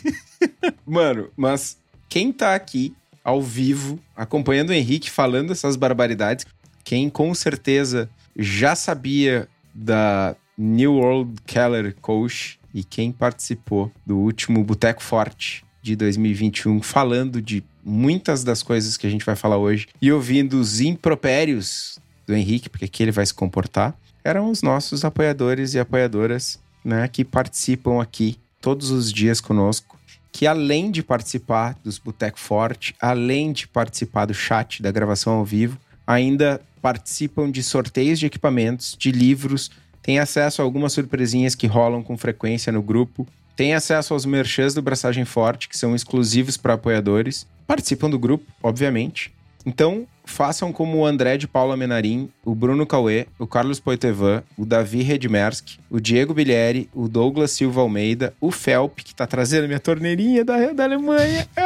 Mano, 0.85 1.31
mas 1.35 1.79
quem 2.07 2.31
tá 2.31 2.53
aqui 2.53 2.95
ao 3.23 3.41
vivo, 3.41 3.99
acompanhando 4.15 4.69
o 4.69 4.73
Henrique 4.73 5.09
falando 5.09 5.53
essas 5.53 5.75
barbaridades, 5.75 6.45
quem 6.83 7.09
com 7.09 7.33
certeza 7.33 8.07
já 8.37 8.75
sabia 8.75 9.49
da 9.73 10.35
New 10.55 10.97
World 10.97 11.41
Keller 11.47 11.95
Coach 11.99 12.59
e 12.77 12.83
quem 12.83 13.11
participou 13.11 13.91
do 14.05 14.19
último 14.19 14.63
Boteco 14.63 15.01
Forte 15.01 15.65
de 15.81 15.95
2021, 15.95 16.79
falando 16.83 17.41
de 17.41 17.63
muitas 17.83 18.43
das 18.43 18.61
coisas 18.61 18.95
que 18.95 19.07
a 19.07 19.09
gente 19.09 19.25
vai 19.25 19.35
falar 19.35 19.57
hoje 19.57 19.87
e 19.99 20.11
ouvindo 20.11 20.59
os 20.59 20.79
impropérios 20.79 21.97
do 22.27 22.35
Henrique, 22.35 22.69
porque 22.69 22.85
aqui 22.85 23.01
ele 23.01 23.11
vai 23.11 23.25
se 23.25 23.33
comportar, 23.33 23.95
eram 24.23 24.51
os 24.51 24.61
nossos 24.61 25.03
apoiadores 25.03 25.73
e 25.73 25.79
apoiadoras, 25.79 26.59
né, 26.85 27.07
que 27.07 27.25
participam 27.25 27.99
aqui 27.99 28.37
todos 28.61 28.91
os 28.91 29.11
dias 29.11 29.41
conosco 29.41 29.97
que 30.31 30.45
além 30.45 30.91
de 30.91 31.01
participar 31.01 31.75
dos 31.83 31.97
Boteco 31.97 32.39
Forte, 32.39 32.93
além 33.01 33.51
de 33.51 33.67
participar 33.67 34.25
do 34.25 34.35
chat, 34.35 34.83
da 34.83 34.91
gravação 34.91 35.33
ao 35.33 35.43
vivo, 35.43 35.79
ainda 36.05 36.61
participam 36.79 37.49
de 37.49 37.63
sorteios 37.63 38.19
de 38.19 38.27
equipamentos, 38.27 38.95
de 38.99 39.11
livros, 39.11 39.71
têm 40.07 40.19
acesso 40.19 40.61
a 40.61 40.65
algumas 40.65 40.93
surpresinhas 40.93 41.53
que 41.53 41.67
rolam 41.67 42.01
com 42.01 42.17
frequência 42.17 42.71
no 42.71 42.81
grupo, 42.81 43.27
têm 43.57 43.73
acesso 43.73 44.13
aos 44.13 44.25
merchans 44.25 44.73
do 44.73 44.81
Braçagem 44.81 45.25
Forte, 45.25 45.67
que 45.67 45.77
são 45.77 45.93
exclusivos 45.93 46.55
para 46.55 46.75
apoiadores, 46.75 47.45
participam 47.67 48.09
do 48.09 48.17
grupo, 48.17 48.45
obviamente. 48.63 49.33
Então, 49.65 50.07
façam 50.23 50.71
como 50.71 50.99
o 50.99 51.05
André 51.05 51.35
de 51.35 51.45
Paula 51.45 51.75
Menarim, 51.75 52.29
o 52.45 52.55
Bruno 52.55 52.85
Cauê, 52.87 53.27
o 53.37 53.45
Carlos 53.45 53.81
Poitevin, 53.81 54.41
o 54.57 54.65
Davi 54.65 55.01
Redmersk, 55.01 55.77
o 55.89 55.99
Diego 55.99 56.33
Bilieri, 56.33 56.89
o 56.93 57.09
Douglas 57.09 57.51
Silva 57.51 57.81
Almeida, 57.81 58.33
o 58.39 58.49
Felp, 58.49 58.99
que 58.99 59.13
tá 59.13 59.27
trazendo 59.27 59.67
minha 59.67 59.79
torneirinha 59.79 60.45
da, 60.45 60.71
da 60.71 60.85
Alemanha. 60.85 61.45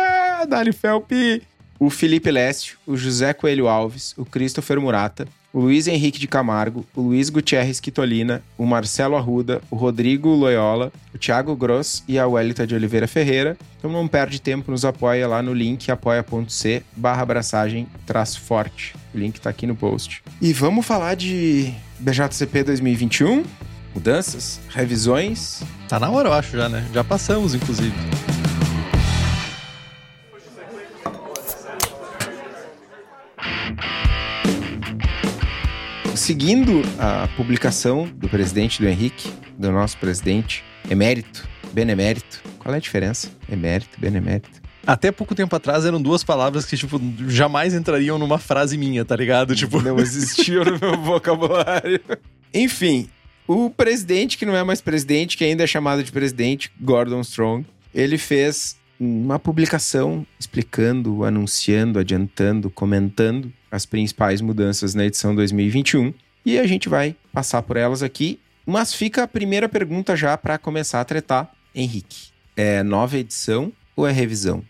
Ah, 0.42 0.46
Dali 0.46 0.74
Felp! 0.74 1.12
O 1.78 1.92
Felipe 1.92 2.32
Lécio, 2.32 2.80
o 2.88 2.98
José 2.98 3.32
Coelho 3.32 3.68
Alves, 3.68 4.16
o 4.18 4.26
Christopher 4.26 4.82
Murata, 4.82 5.28
o 5.54 5.60
Luiz 5.60 5.88
Henrique 5.88 6.20
de 6.20 6.28
Camargo, 6.28 6.86
o 6.96 7.02
Luiz 7.02 7.30
Gutierrez 7.30 7.80
Quitolina, 7.80 8.42
o 8.58 8.66
Marcelo 8.66 9.16
Arruda, 9.16 9.62
o 9.70 9.76
Rodrigo 9.76 10.30
Loyola, 10.30 10.92
o 11.14 11.18
Thiago 11.18 11.56
Gross 11.56 12.04
e 12.08 12.18
a 12.18 12.28
Welita 12.28 12.66
de 12.66 12.76
Oliveira 12.76 13.08
Ferreira. 13.08 13.58
Então 13.78 13.92
não 13.92 14.08
perde 14.08 14.40
tempo, 14.40 14.72
nos 14.72 14.86
apoia 14.86 15.28
lá 15.28 15.42
no 15.42 15.54
link 15.54 15.92
apoia.c 15.92 16.84
barra 16.96 17.22
abraçagem 17.22 17.88
traço 18.06 18.40
forte. 18.42 18.96
O 19.14 19.18
link 19.18 19.40
tá 19.40 19.50
aqui 19.50 19.68
no 19.68 19.76
post. 19.76 20.24
E 20.42 20.54
vamos 20.54 20.86
falar 20.86 21.16
de 21.16 21.74
BJCP 22.00 22.64
2021? 22.64 23.44
Mudanças? 23.94 24.60
Revisões? 24.70 25.64
Tá 25.90 26.00
na 26.00 26.10
hora, 26.10 26.30
eu 26.30 26.34
acho, 26.34 26.56
já, 26.56 26.70
né? 26.70 26.86
Já 26.94 27.04
passamos, 27.04 27.54
inclusive. 27.54 27.94
Seguindo 36.22 36.84
a 37.00 37.28
publicação 37.36 38.08
do 38.14 38.30
presidente 38.30 38.80
do 38.80 38.88
Henrique, 38.88 39.28
do 39.58 39.72
nosso 39.72 39.98
presidente, 39.98 40.64
emérito, 40.88 41.50
benemérito. 41.74 42.44
Qual 42.60 42.72
é 42.76 42.78
a 42.78 42.80
diferença? 42.80 43.32
Emérito, 43.52 44.00
benemérito. 44.00 44.62
Até 44.86 45.12
pouco 45.12 45.34
tempo 45.34 45.56
atrás 45.56 45.84
eram 45.84 46.00
duas 46.00 46.24
palavras 46.24 46.64
que, 46.64 46.78
tipo, 46.78 47.02
jamais 47.28 47.74
entrariam 47.74 48.20
numa 48.20 48.38
frase 48.38 48.78
minha, 48.78 49.04
tá 49.04 49.16
ligado? 49.16 49.56
Tipo, 49.56 49.82
Não 49.82 49.98
existiam 49.98 50.64
no 50.64 50.80
meu 50.80 50.96
vocabulário. 51.02 52.00
Enfim, 52.54 53.10
o 53.48 53.72
presidente, 53.72 54.38
que 54.38 54.46
não 54.46 54.56
é 54.56 54.64
mais 54.64 54.80
presidente, 54.80 55.36
que 55.36 55.44
ainda 55.44 55.64
é 55.64 55.68
chamado 55.68 56.04
de 56.04 56.12
presidente, 56.12 56.72
Gordon 56.80 57.22
Strong, 57.22 57.66
ele 57.96 58.20
fez 58.20 58.78
uma 59.00 59.40
publicação 59.40 60.24
explicando, 60.40 61.24
anunciando, 61.24 61.98
adiantando, 61.98 62.70
comentando 62.70 63.52
as 63.72 63.86
principais 63.86 64.42
mudanças 64.42 64.94
na 64.94 65.06
edição 65.06 65.34
2021. 65.34 66.14
E 66.46 66.60
a 66.60 66.68
gente 66.68 66.90
vai 66.90 67.16
passar 67.32 67.62
por 67.62 67.78
elas 67.78 68.04
aqui. 68.04 68.40
Mas 68.66 68.94
fica 68.94 69.24
a 69.24 69.28
primeira 69.28 69.68
pergunta 69.68 70.16
já 70.16 70.38
para 70.38 70.58
começar 70.58 71.02
a 71.02 71.06
tretar. 71.06 71.52
Henrique, 71.74 72.30
é 72.56 72.84
nova 72.84 73.18
edição 73.18 73.72
ou 73.96 74.08
é 74.08 74.12
revisão? 74.12 74.64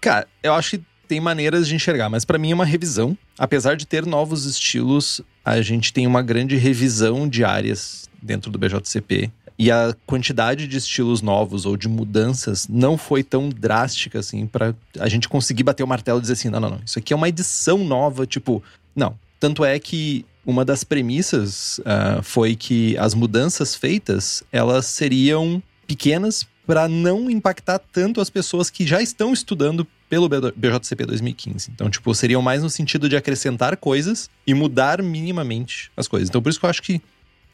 Cara, 0.00 0.26
eu 0.42 0.54
acho 0.54 0.78
que 0.78 0.84
tem 1.06 1.20
maneiras 1.20 1.66
de 1.66 1.74
enxergar, 1.74 2.08
mas 2.08 2.24
pra 2.24 2.38
mim 2.38 2.52
é 2.52 2.54
uma 2.54 2.64
revisão. 2.64 3.18
Apesar 3.38 3.76
de 3.76 3.86
ter 3.86 4.06
novos 4.06 4.46
estilos, 4.46 5.20
a 5.44 5.60
gente 5.60 5.92
tem 5.92 6.06
uma 6.06 6.22
grande 6.22 6.56
revisão 6.56 7.28
de 7.28 7.44
áreas 7.44 8.08
dentro 8.22 8.50
do 8.50 8.58
BJCP. 8.58 9.30
E 9.60 9.70
a 9.70 9.94
quantidade 10.06 10.66
de 10.66 10.78
estilos 10.78 11.20
novos 11.20 11.66
ou 11.66 11.76
de 11.76 11.86
mudanças 11.86 12.66
não 12.66 12.96
foi 12.96 13.22
tão 13.22 13.50
drástica 13.50 14.18
assim 14.18 14.46
pra 14.46 14.74
a 14.98 15.06
gente 15.06 15.28
conseguir 15.28 15.64
bater 15.64 15.82
o 15.82 15.86
martelo 15.86 16.18
e 16.18 16.22
dizer 16.22 16.32
assim: 16.32 16.48
não, 16.48 16.58
não, 16.58 16.70
não, 16.70 16.80
isso 16.82 16.98
aqui 16.98 17.12
é 17.12 17.16
uma 17.16 17.28
edição 17.28 17.84
nova, 17.84 18.26
tipo, 18.26 18.62
não. 18.96 19.14
Tanto 19.38 19.62
é 19.62 19.78
que 19.78 20.24
uma 20.46 20.64
das 20.64 20.82
premissas 20.82 21.78
ah, 21.84 22.20
foi 22.22 22.56
que 22.56 22.96
as 22.96 23.12
mudanças 23.12 23.74
feitas 23.74 24.42
elas 24.50 24.86
seriam 24.86 25.62
pequenas 25.86 26.46
para 26.66 26.88
não 26.88 27.30
impactar 27.30 27.78
tanto 27.78 28.18
as 28.18 28.30
pessoas 28.30 28.70
que 28.70 28.86
já 28.86 29.02
estão 29.02 29.30
estudando 29.30 29.86
pelo 30.08 30.26
BJCP 30.26 31.04
2015. 31.04 31.70
Então, 31.70 31.90
tipo, 31.90 32.14
seriam 32.14 32.40
mais 32.40 32.62
no 32.62 32.70
sentido 32.70 33.10
de 33.10 33.16
acrescentar 33.16 33.76
coisas 33.76 34.30
e 34.46 34.54
mudar 34.54 35.02
minimamente 35.02 35.92
as 35.94 36.08
coisas. 36.08 36.30
Então, 36.30 36.40
por 36.40 36.48
isso 36.48 36.58
que 36.58 36.64
eu 36.64 36.70
acho 36.70 36.82
que 36.82 37.02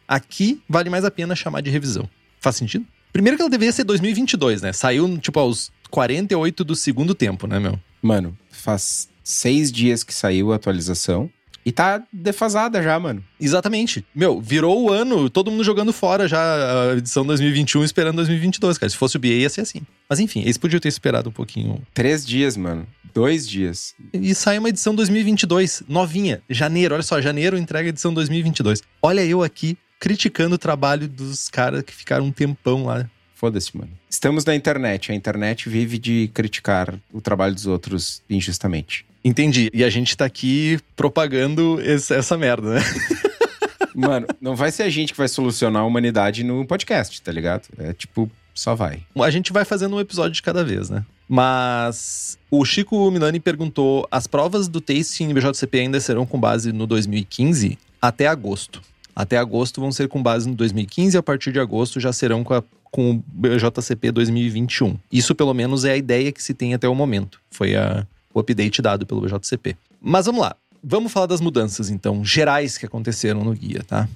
aqui 0.06 0.60
vale 0.68 0.90
mais 0.90 1.04
a 1.04 1.10
pena 1.10 1.34
chamar 1.34 1.60
de 1.60 1.70
revisão. 1.70 2.08
Faz 2.40 2.56
sentido? 2.56 2.86
Primeiro 3.12 3.36
que 3.36 3.42
ela 3.42 3.50
deveria 3.50 3.72
ser 3.72 3.84
2022, 3.84 4.62
né? 4.62 4.72
Saiu, 4.72 5.16
tipo, 5.18 5.38
aos 5.40 5.72
48 5.90 6.64
do 6.64 6.76
segundo 6.76 7.14
tempo, 7.14 7.46
né, 7.46 7.58
meu? 7.58 7.78
Mano, 8.02 8.36
faz 8.50 9.08
seis 9.24 9.72
dias 9.72 10.04
que 10.04 10.14
saiu 10.14 10.52
a 10.52 10.56
atualização 10.56 11.30
e 11.66 11.72
tá 11.72 12.00
defasada 12.12 12.80
já, 12.80 12.96
mano. 13.00 13.24
Exatamente. 13.40 14.06
Meu, 14.14 14.40
virou 14.40 14.84
o 14.84 14.92
ano, 14.92 15.28
todo 15.28 15.50
mundo 15.50 15.64
jogando 15.64 15.92
fora 15.92 16.28
já 16.28 16.92
a 16.92 16.96
edição 16.96 17.26
2021 17.26 17.82
esperando 17.82 18.16
2022, 18.16 18.78
cara. 18.78 18.88
Se 18.88 18.96
fosse 18.96 19.16
o 19.16 19.18
BA 19.18 19.28
ia 19.28 19.50
ser 19.50 19.62
assim. 19.62 19.80
Mas 20.08 20.20
enfim, 20.20 20.42
eles 20.42 20.56
podiam 20.56 20.78
ter 20.78 20.88
esperado 20.88 21.28
um 21.28 21.32
pouquinho. 21.32 21.82
Três 21.92 22.24
dias, 22.24 22.56
mano. 22.56 22.86
Dois 23.12 23.48
dias. 23.48 23.96
E 24.12 24.32
sai 24.32 24.58
uma 24.58 24.68
edição 24.68 24.94
2022, 24.94 25.82
novinha. 25.88 26.40
Janeiro, 26.48 26.94
olha 26.94 27.02
só, 27.02 27.20
janeiro 27.20 27.58
entrega 27.58 27.88
a 27.88 27.90
edição 27.90 28.14
2022. 28.14 28.82
Olha 29.02 29.24
eu 29.24 29.42
aqui 29.42 29.76
criticando 29.98 30.54
o 30.54 30.58
trabalho 30.58 31.08
dos 31.08 31.48
caras 31.48 31.82
que 31.82 31.92
ficaram 31.94 32.26
um 32.26 32.32
tempão 32.32 32.84
lá. 32.84 33.08
Foda-se, 33.34 33.76
mano. 33.76 33.90
Estamos 34.08 34.44
na 34.44 34.54
internet. 34.54 35.12
A 35.12 35.14
internet 35.14 35.68
vive 35.68 35.98
de 35.98 36.30
criticar 36.32 36.94
o 37.12 37.20
trabalho 37.20 37.54
dos 37.54 37.66
outros 37.66 38.22
injustamente. 38.30 39.04
Entendi. 39.24 39.68
E 39.74 39.84
a 39.84 39.90
gente 39.90 40.16
tá 40.16 40.24
aqui 40.24 40.78
propagando 40.96 41.80
esse- 41.82 42.14
essa 42.14 42.36
merda, 42.38 42.74
né? 42.74 42.80
Mano, 43.94 44.26
não 44.42 44.54
vai 44.54 44.70
ser 44.70 44.82
a 44.82 44.90
gente 44.90 45.12
que 45.12 45.18
vai 45.18 45.26
solucionar 45.26 45.80
a 45.82 45.84
humanidade 45.86 46.44
no 46.44 46.66
podcast, 46.66 47.20
tá 47.22 47.32
ligado? 47.32 47.66
É 47.78 47.94
tipo, 47.94 48.30
só 48.54 48.74
vai. 48.74 49.00
A 49.18 49.30
gente 49.30 49.52
vai 49.54 49.64
fazendo 49.64 49.96
um 49.96 50.00
episódio 50.00 50.32
de 50.32 50.42
cada 50.42 50.62
vez, 50.62 50.90
né? 50.90 51.02
Mas 51.26 52.38
o 52.50 52.62
Chico 52.64 53.10
Milani 53.10 53.40
perguntou: 53.40 54.06
as 54.10 54.26
provas 54.26 54.68
do 54.68 54.80
tasting 54.82 55.32
BJCP 55.32 55.80
ainda 55.80 55.98
serão 55.98 56.26
com 56.26 56.38
base 56.38 56.72
no 56.72 56.86
2015 56.86 57.78
até 58.00 58.26
agosto. 58.26 58.82
Até 59.16 59.38
agosto 59.38 59.80
vão 59.80 59.90
ser 59.90 60.06
com 60.08 60.22
base 60.22 60.46
no 60.46 60.54
2015 60.54 61.16
e 61.16 61.18
a 61.18 61.22
partir 61.22 61.50
de 61.50 61.58
agosto 61.58 61.98
já 61.98 62.12
serão 62.12 62.44
com, 62.44 62.52
a- 62.52 62.62
com 62.90 63.12
o 63.12 63.24
BJCP 63.26 64.12
2021. 64.12 64.96
Isso 65.10 65.34
pelo 65.34 65.54
menos 65.54 65.86
é 65.86 65.92
a 65.92 65.96
ideia 65.96 66.30
que 66.30 66.42
se 66.42 66.52
tem 66.52 66.74
até 66.74 66.86
o 66.86 66.94
momento. 66.94 67.40
Foi 67.50 67.74
a- 67.74 68.06
o 68.34 68.38
update 68.40 68.82
dado 68.82 69.06
pelo 69.06 69.22
BJCP. 69.22 69.74
Mas 70.00 70.26
vamos 70.26 70.42
lá. 70.42 70.54
Vamos 70.84 71.10
falar 71.10 71.26
das 71.26 71.40
mudanças, 71.40 71.88
então, 71.88 72.22
gerais 72.22 72.76
que 72.76 72.84
aconteceram 72.84 73.42
no 73.42 73.52
guia, 73.54 73.82
tá? 73.82 74.06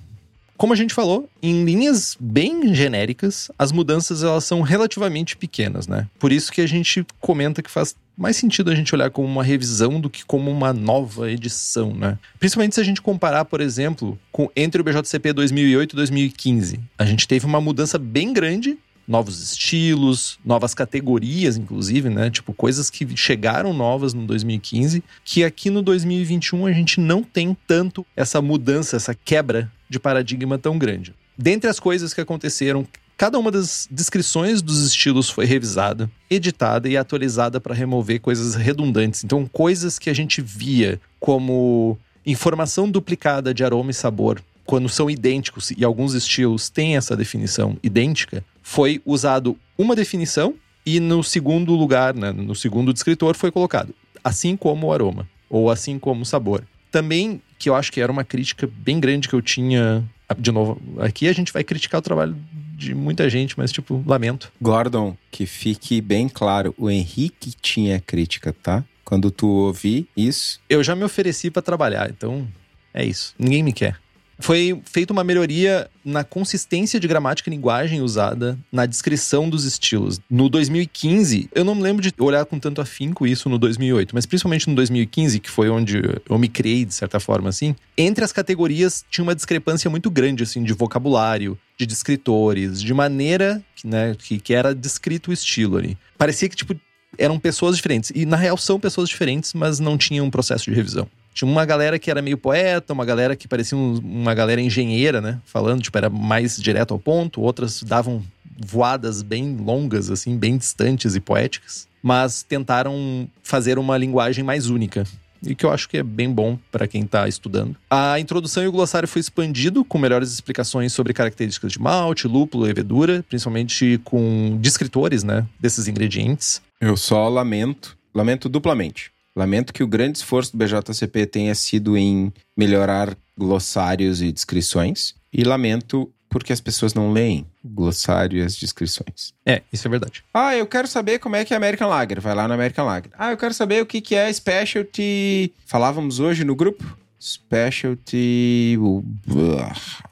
Como 0.56 0.74
a 0.74 0.76
gente 0.76 0.92
falou, 0.92 1.26
em 1.42 1.64
linhas 1.64 2.16
bem 2.20 2.74
genéricas, 2.74 3.50
as 3.58 3.72
mudanças 3.72 4.22
elas 4.22 4.44
são 4.44 4.60
relativamente 4.60 5.34
pequenas, 5.34 5.88
né? 5.88 6.06
Por 6.18 6.30
isso 6.30 6.52
que 6.52 6.60
a 6.60 6.66
gente 6.68 7.04
comenta 7.18 7.62
que 7.62 7.70
faz 7.70 7.96
mais 8.20 8.36
sentido 8.36 8.70
a 8.70 8.74
gente 8.74 8.94
olhar 8.94 9.10
como 9.10 9.26
uma 9.26 9.42
revisão 9.42 9.98
do 9.98 10.10
que 10.10 10.26
como 10.26 10.50
uma 10.50 10.74
nova 10.74 11.32
edição, 11.32 11.94
né? 11.94 12.18
Principalmente 12.38 12.74
se 12.74 12.80
a 12.80 12.84
gente 12.84 13.00
comparar, 13.00 13.46
por 13.46 13.62
exemplo, 13.62 14.18
com 14.30 14.50
entre 14.54 14.78
o 14.78 14.84
BJCP 14.84 15.32
2008 15.32 15.94
e 15.94 15.96
2015. 15.96 16.80
A 16.98 17.06
gente 17.06 17.26
teve 17.26 17.46
uma 17.46 17.62
mudança 17.62 17.98
bem 17.98 18.34
grande, 18.34 18.76
novos 19.08 19.40
estilos, 19.40 20.38
novas 20.44 20.74
categorias, 20.74 21.56
inclusive, 21.56 22.10
né? 22.10 22.28
Tipo, 22.28 22.52
coisas 22.52 22.90
que 22.90 23.16
chegaram 23.16 23.72
novas 23.72 24.12
no 24.12 24.26
2015, 24.26 25.02
que 25.24 25.42
aqui 25.42 25.70
no 25.70 25.80
2021 25.80 26.66
a 26.66 26.72
gente 26.72 27.00
não 27.00 27.22
tem 27.22 27.56
tanto 27.66 28.04
essa 28.14 28.42
mudança, 28.42 28.96
essa 28.96 29.14
quebra 29.14 29.72
de 29.88 29.98
paradigma 29.98 30.58
tão 30.58 30.76
grande. 30.76 31.14
Dentre 31.38 31.70
as 31.70 31.80
coisas 31.80 32.12
que 32.12 32.20
aconteceram, 32.20 32.86
cada 33.20 33.38
uma 33.38 33.50
das 33.50 33.86
descrições 33.90 34.62
dos 34.62 34.82
estilos 34.82 35.28
foi 35.28 35.44
revisada, 35.44 36.10
editada 36.30 36.88
e 36.88 36.96
atualizada 36.96 37.60
para 37.60 37.74
remover 37.74 38.18
coisas 38.18 38.54
redundantes. 38.54 39.22
Então, 39.22 39.46
coisas 39.46 39.98
que 39.98 40.08
a 40.08 40.14
gente 40.14 40.40
via 40.40 40.98
como 41.18 41.98
informação 42.24 42.90
duplicada 42.90 43.52
de 43.52 43.62
aroma 43.62 43.90
e 43.90 43.94
sabor, 43.94 44.42
quando 44.64 44.88
são 44.88 45.10
idênticos 45.10 45.70
e 45.70 45.84
alguns 45.84 46.14
estilos 46.14 46.70
têm 46.70 46.96
essa 46.96 47.14
definição 47.14 47.76
idêntica, 47.82 48.42
foi 48.62 49.02
usado 49.04 49.54
uma 49.76 49.94
definição 49.94 50.54
e 50.86 50.98
no 50.98 51.22
segundo 51.22 51.74
lugar, 51.74 52.14
né, 52.14 52.32
no 52.32 52.54
segundo 52.54 52.90
descritor, 52.90 53.36
foi 53.36 53.50
colocado 53.50 53.94
assim 54.24 54.56
como 54.56 54.86
o 54.86 54.92
aroma 54.94 55.28
ou 55.50 55.70
assim 55.70 55.98
como 55.98 56.22
o 56.22 56.24
sabor. 56.24 56.64
Também 56.90 57.42
que 57.58 57.68
eu 57.68 57.74
acho 57.74 57.92
que 57.92 58.00
era 58.00 58.10
uma 58.10 58.24
crítica 58.24 58.66
bem 58.66 58.98
grande 58.98 59.28
que 59.28 59.34
eu 59.34 59.42
tinha. 59.42 60.02
De 60.38 60.50
novo, 60.50 60.80
aqui 61.00 61.28
a 61.28 61.32
gente 61.34 61.52
vai 61.52 61.62
criticar 61.62 61.98
o 61.98 62.02
trabalho 62.02 62.34
de 62.80 62.94
muita 62.94 63.28
gente, 63.28 63.58
mas, 63.58 63.70
tipo, 63.70 64.02
lamento. 64.06 64.50
Gordon, 64.60 65.14
que 65.30 65.44
fique 65.44 66.00
bem 66.00 66.28
claro, 66.28 66.74
o 66.78 66.90
Henrique 66.90 67.52
tinha 67.60 68.00
crítica, 68.00 68.54
tá? 68.62 68.82
Quando 69.04 69.30
tu 69.30 69.46
ouvir 69.46 70.08
isso, 70.16 70.60
Eu 70.68 70.82
já 70.82 70.96
me 70.96 71.04
ofereci 71.04 71.50
para 71.50 71.60
trabalhar, 71.60 72.10
então 72.10 72.48
é 72.94 73.04
isso. 73.04 73.34
Ninguém 73.38 73.62
me 73.62 73.72
quer. 73.72 73.98
Foi 74.40 74.80
feita 74.86 75.12
uma 75.12 75.22
melhoria 75.22 75.88
na 76.02 76.24
consistência 76.24 76.98
de 76.98 77.06
gramática 77.06 77.50
e 77.50 77.52
linguagem 77.52 78.00
usada 78.00 78.58
na 78.72 78.86
descrição 78.86 79.50
dos 79.50 79.64
estilos. 79.64 80.18
No 80.30 80.48
2015, 80.48 81.50
eu 81.54 81.62
não 81.62 81.74
me 81.74 81.82
lembro 81.82 82.02
de 82.02 82.12
olhar 82.18 82.46
com 82.46 82.58
tanto 82.58 82.80
afinco 82.80 83.26
isso 83.26 83.50
no 83.50 83.58
2008, 83.58 84.14
mas 84.14 84.24
principalmente 84.24 84.66
no 84.68 84.74
2015, 84.74 85.40
que 85.40 85.50
foi 85.50 85.68
onde 85.68 86.00
eu 86.26 86.38
me 86.38 86.48
criei 86.48 86.86
de 86.86 86.94
certa 86.94 87.20
forma 87.20 87.50
assim, 87.50 87.76
entre 87.98 88.24
as 88.24 88.32
categorias 88.32 89.04
tinha 89.10 89.22
uma 89.22 89.34
discrepância 89.34 89.90
muito 89.90 90.10
grande 90.10 90.42
assim 90.42 90.62
de 90.62 90.72
vocabulário, 90.72 91.58
de 91.80 91.86
descritores, 91.86 92.78
de 92.82 92.92
maneira 92.92 93.62
que, 93.74 93.86
né, 93.86 94.14
que, 94.18 94.38
que 94.38 94.52
era 94.52 94.74
descrito 94.74 95.30
o 95.30 95.32
estilo 95.32 95.78
ali. 95.78 95.96
Parecia 96.18 96.46
que 96.46 96.54
tipo 96.54 96.74
eram 97.18 97.38
pessoas 97.38 97.76
diferentes 97.76 98.12
e 98.14 98.26
na 98.26 98.36
real 98.36 98.56
são 98.58 98.78
pessoas 98.78 99.08
diferentes, 99.08 99.54
mas 99.54 99.80
não 99.80 99.96
tinham 99.96 100.26
um 100.26 100.30
processo 100.30 100.64
de 100.66 100.72
revisão. 100.76 101.08
Tinha 101.32 101.50
uma 101.50 101.64
galera 101.64 101.98
que 101.98 102.10
era 102.10 102.20
meio 102.20 102.36
poeta, 102.36 102.92
uma 102.92 103.04
galera 103.04 103.34
que 103.34 103.48
parecia 103.48 103.76
um- 103.78 103.98
uma 103.98 104.34
galera 104.34 104.60
engenheira, 104.60 105.20
né? 105.22 105.40
Falando, 105.46 105.80
tipo, 105.82 105.96
era 105.96 106.10
mais 106.10 106.56
direto 106.58 106.92
ao 106.92 107.00
ponto. 107.00 107.40
Outras 107.40 107.82
davam 107.82 108.22
voadas 108.58 109.22
bem 109.22 109.56
longas, 109.56 110.10
assim, 110.10 110.36
bem 110.36 110.58
distantes 110.58 111.14
e 111.14 111.20
poéticas. 111.20 111.88
Mas 112.02 112.42
tentaram 112.42 113.28
fazer 113.42 113.78
uma 113.78 113.96
linguagem 113.96 114.44
mais 114.44 114.68
única. 114.68 115.04
E 115.44 115.54
que 115.54 115.64
eu 115.64 115.70
acho 115.70 115.88
que 115.88 115.96
é 115.96 116.02
bem 116.02 116.30
bom 116.30 116.58
para 116.70 116.86
quem 116.86 117.04
tá 117.06 117.26
estudando. 117.26 117.76
A 117.88 118.20
introdução 118.20 118.62
e 118.62 118.68
o 118.68 118.72
glossário 118.72 119.08
foi 119.08 119.20
expandido 119.20 119.84
com 119.84 119.98
melhores 119.98 120.32
explicações 120.32 120.92
sobre 120.92 121.12
características 121.12 121.72
de 121.72 121.80
malte, 121.80 122.28
lúpulo 122.28 122.64
levedura, 122.64 123.24
principalmente 123.28 124.00
com 124.04 124.58
descritores, 124.60 125.22
né, 125.22 125.46
desses 125.58 125.88
ingredientes. 125.88 126.60
eu 126.80 126.96
só 126.96 127.28
lamento, 127.28 127.96
lamento 128.14 128.48
duplamente. 128.48 129.10
Lamento 129.34 129.72
que 129.72 129.82
o 129.82 129.86
grande 129.86 130.18
esforço 130.18 130.52
do 130.52 130.58
BJCP 130.58 131.24
tenha 131.26 131.54
sido 131.54 131.96
em 131.96 132.32
melhorar 132.56 133.16
glossários 133.38 134.20
e 134.20 134.32
descrições. 134.32 135.14
E 135.32 135.44
lamento 135.44 136.10
porque 136.30 136.52
as 136.52 136.60
pessoas 136.60 136.94
não 136.94 137.12
leem 137.12 137.44
o 137.62 137.68
glossário 137.68 138.38
e 138.38 138.42
as 138.42 138.56
descrições. 138.56 139.34
É, 139.44 139.62
isso 139.72 139.86
é 139.86 139.90
verdade. 139.90 140.24
Ah, 140.32 140.56
eu 140.56 140.66
quero 140.66 140.86
saber 140.86 141.18
como 141.18 141.36
é 141.36 141.44
que 141.44 141.52
é 141.52 141.56
American 141.56 141.88
Lager. 141.88 142.20
Vai 142.20 142.34
lá 142.34 142.46
no 142.46 142.54
American 142.54 142.86
Lager. 142.86 143.10
Ah, 143.18 143.32
eu 143.32 143.36
quero 143.36 143.52
saber 143.52 143.82
o 143.82 143.86
que, 143.86 144.00
que 144.00 144.14
é 144.14 144.32
Specialty. 144.32 145.52
Falávamos 145.66 146.20
hoje 146.20 146.44
no 146.44 146.54
grupo? 146.54 146.96
Specialty. 147.20 148.78
uh, 148.78 149.04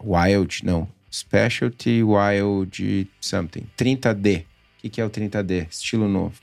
Wild, 0.05 0.67
não. 0.67 0.89
Specialty 1.11 2.03
Wild 2.03 3.09
something. 3.21 3.67
30D. 3.79 4.41
O 4.41 4.45
que, 4.83 4.91
que 4.91 5.01
é 5.01 5.05
o 5.05 5.11
30D? 5.11 5.69
Estilo 5.71 6.09
novo. 6.09 6.35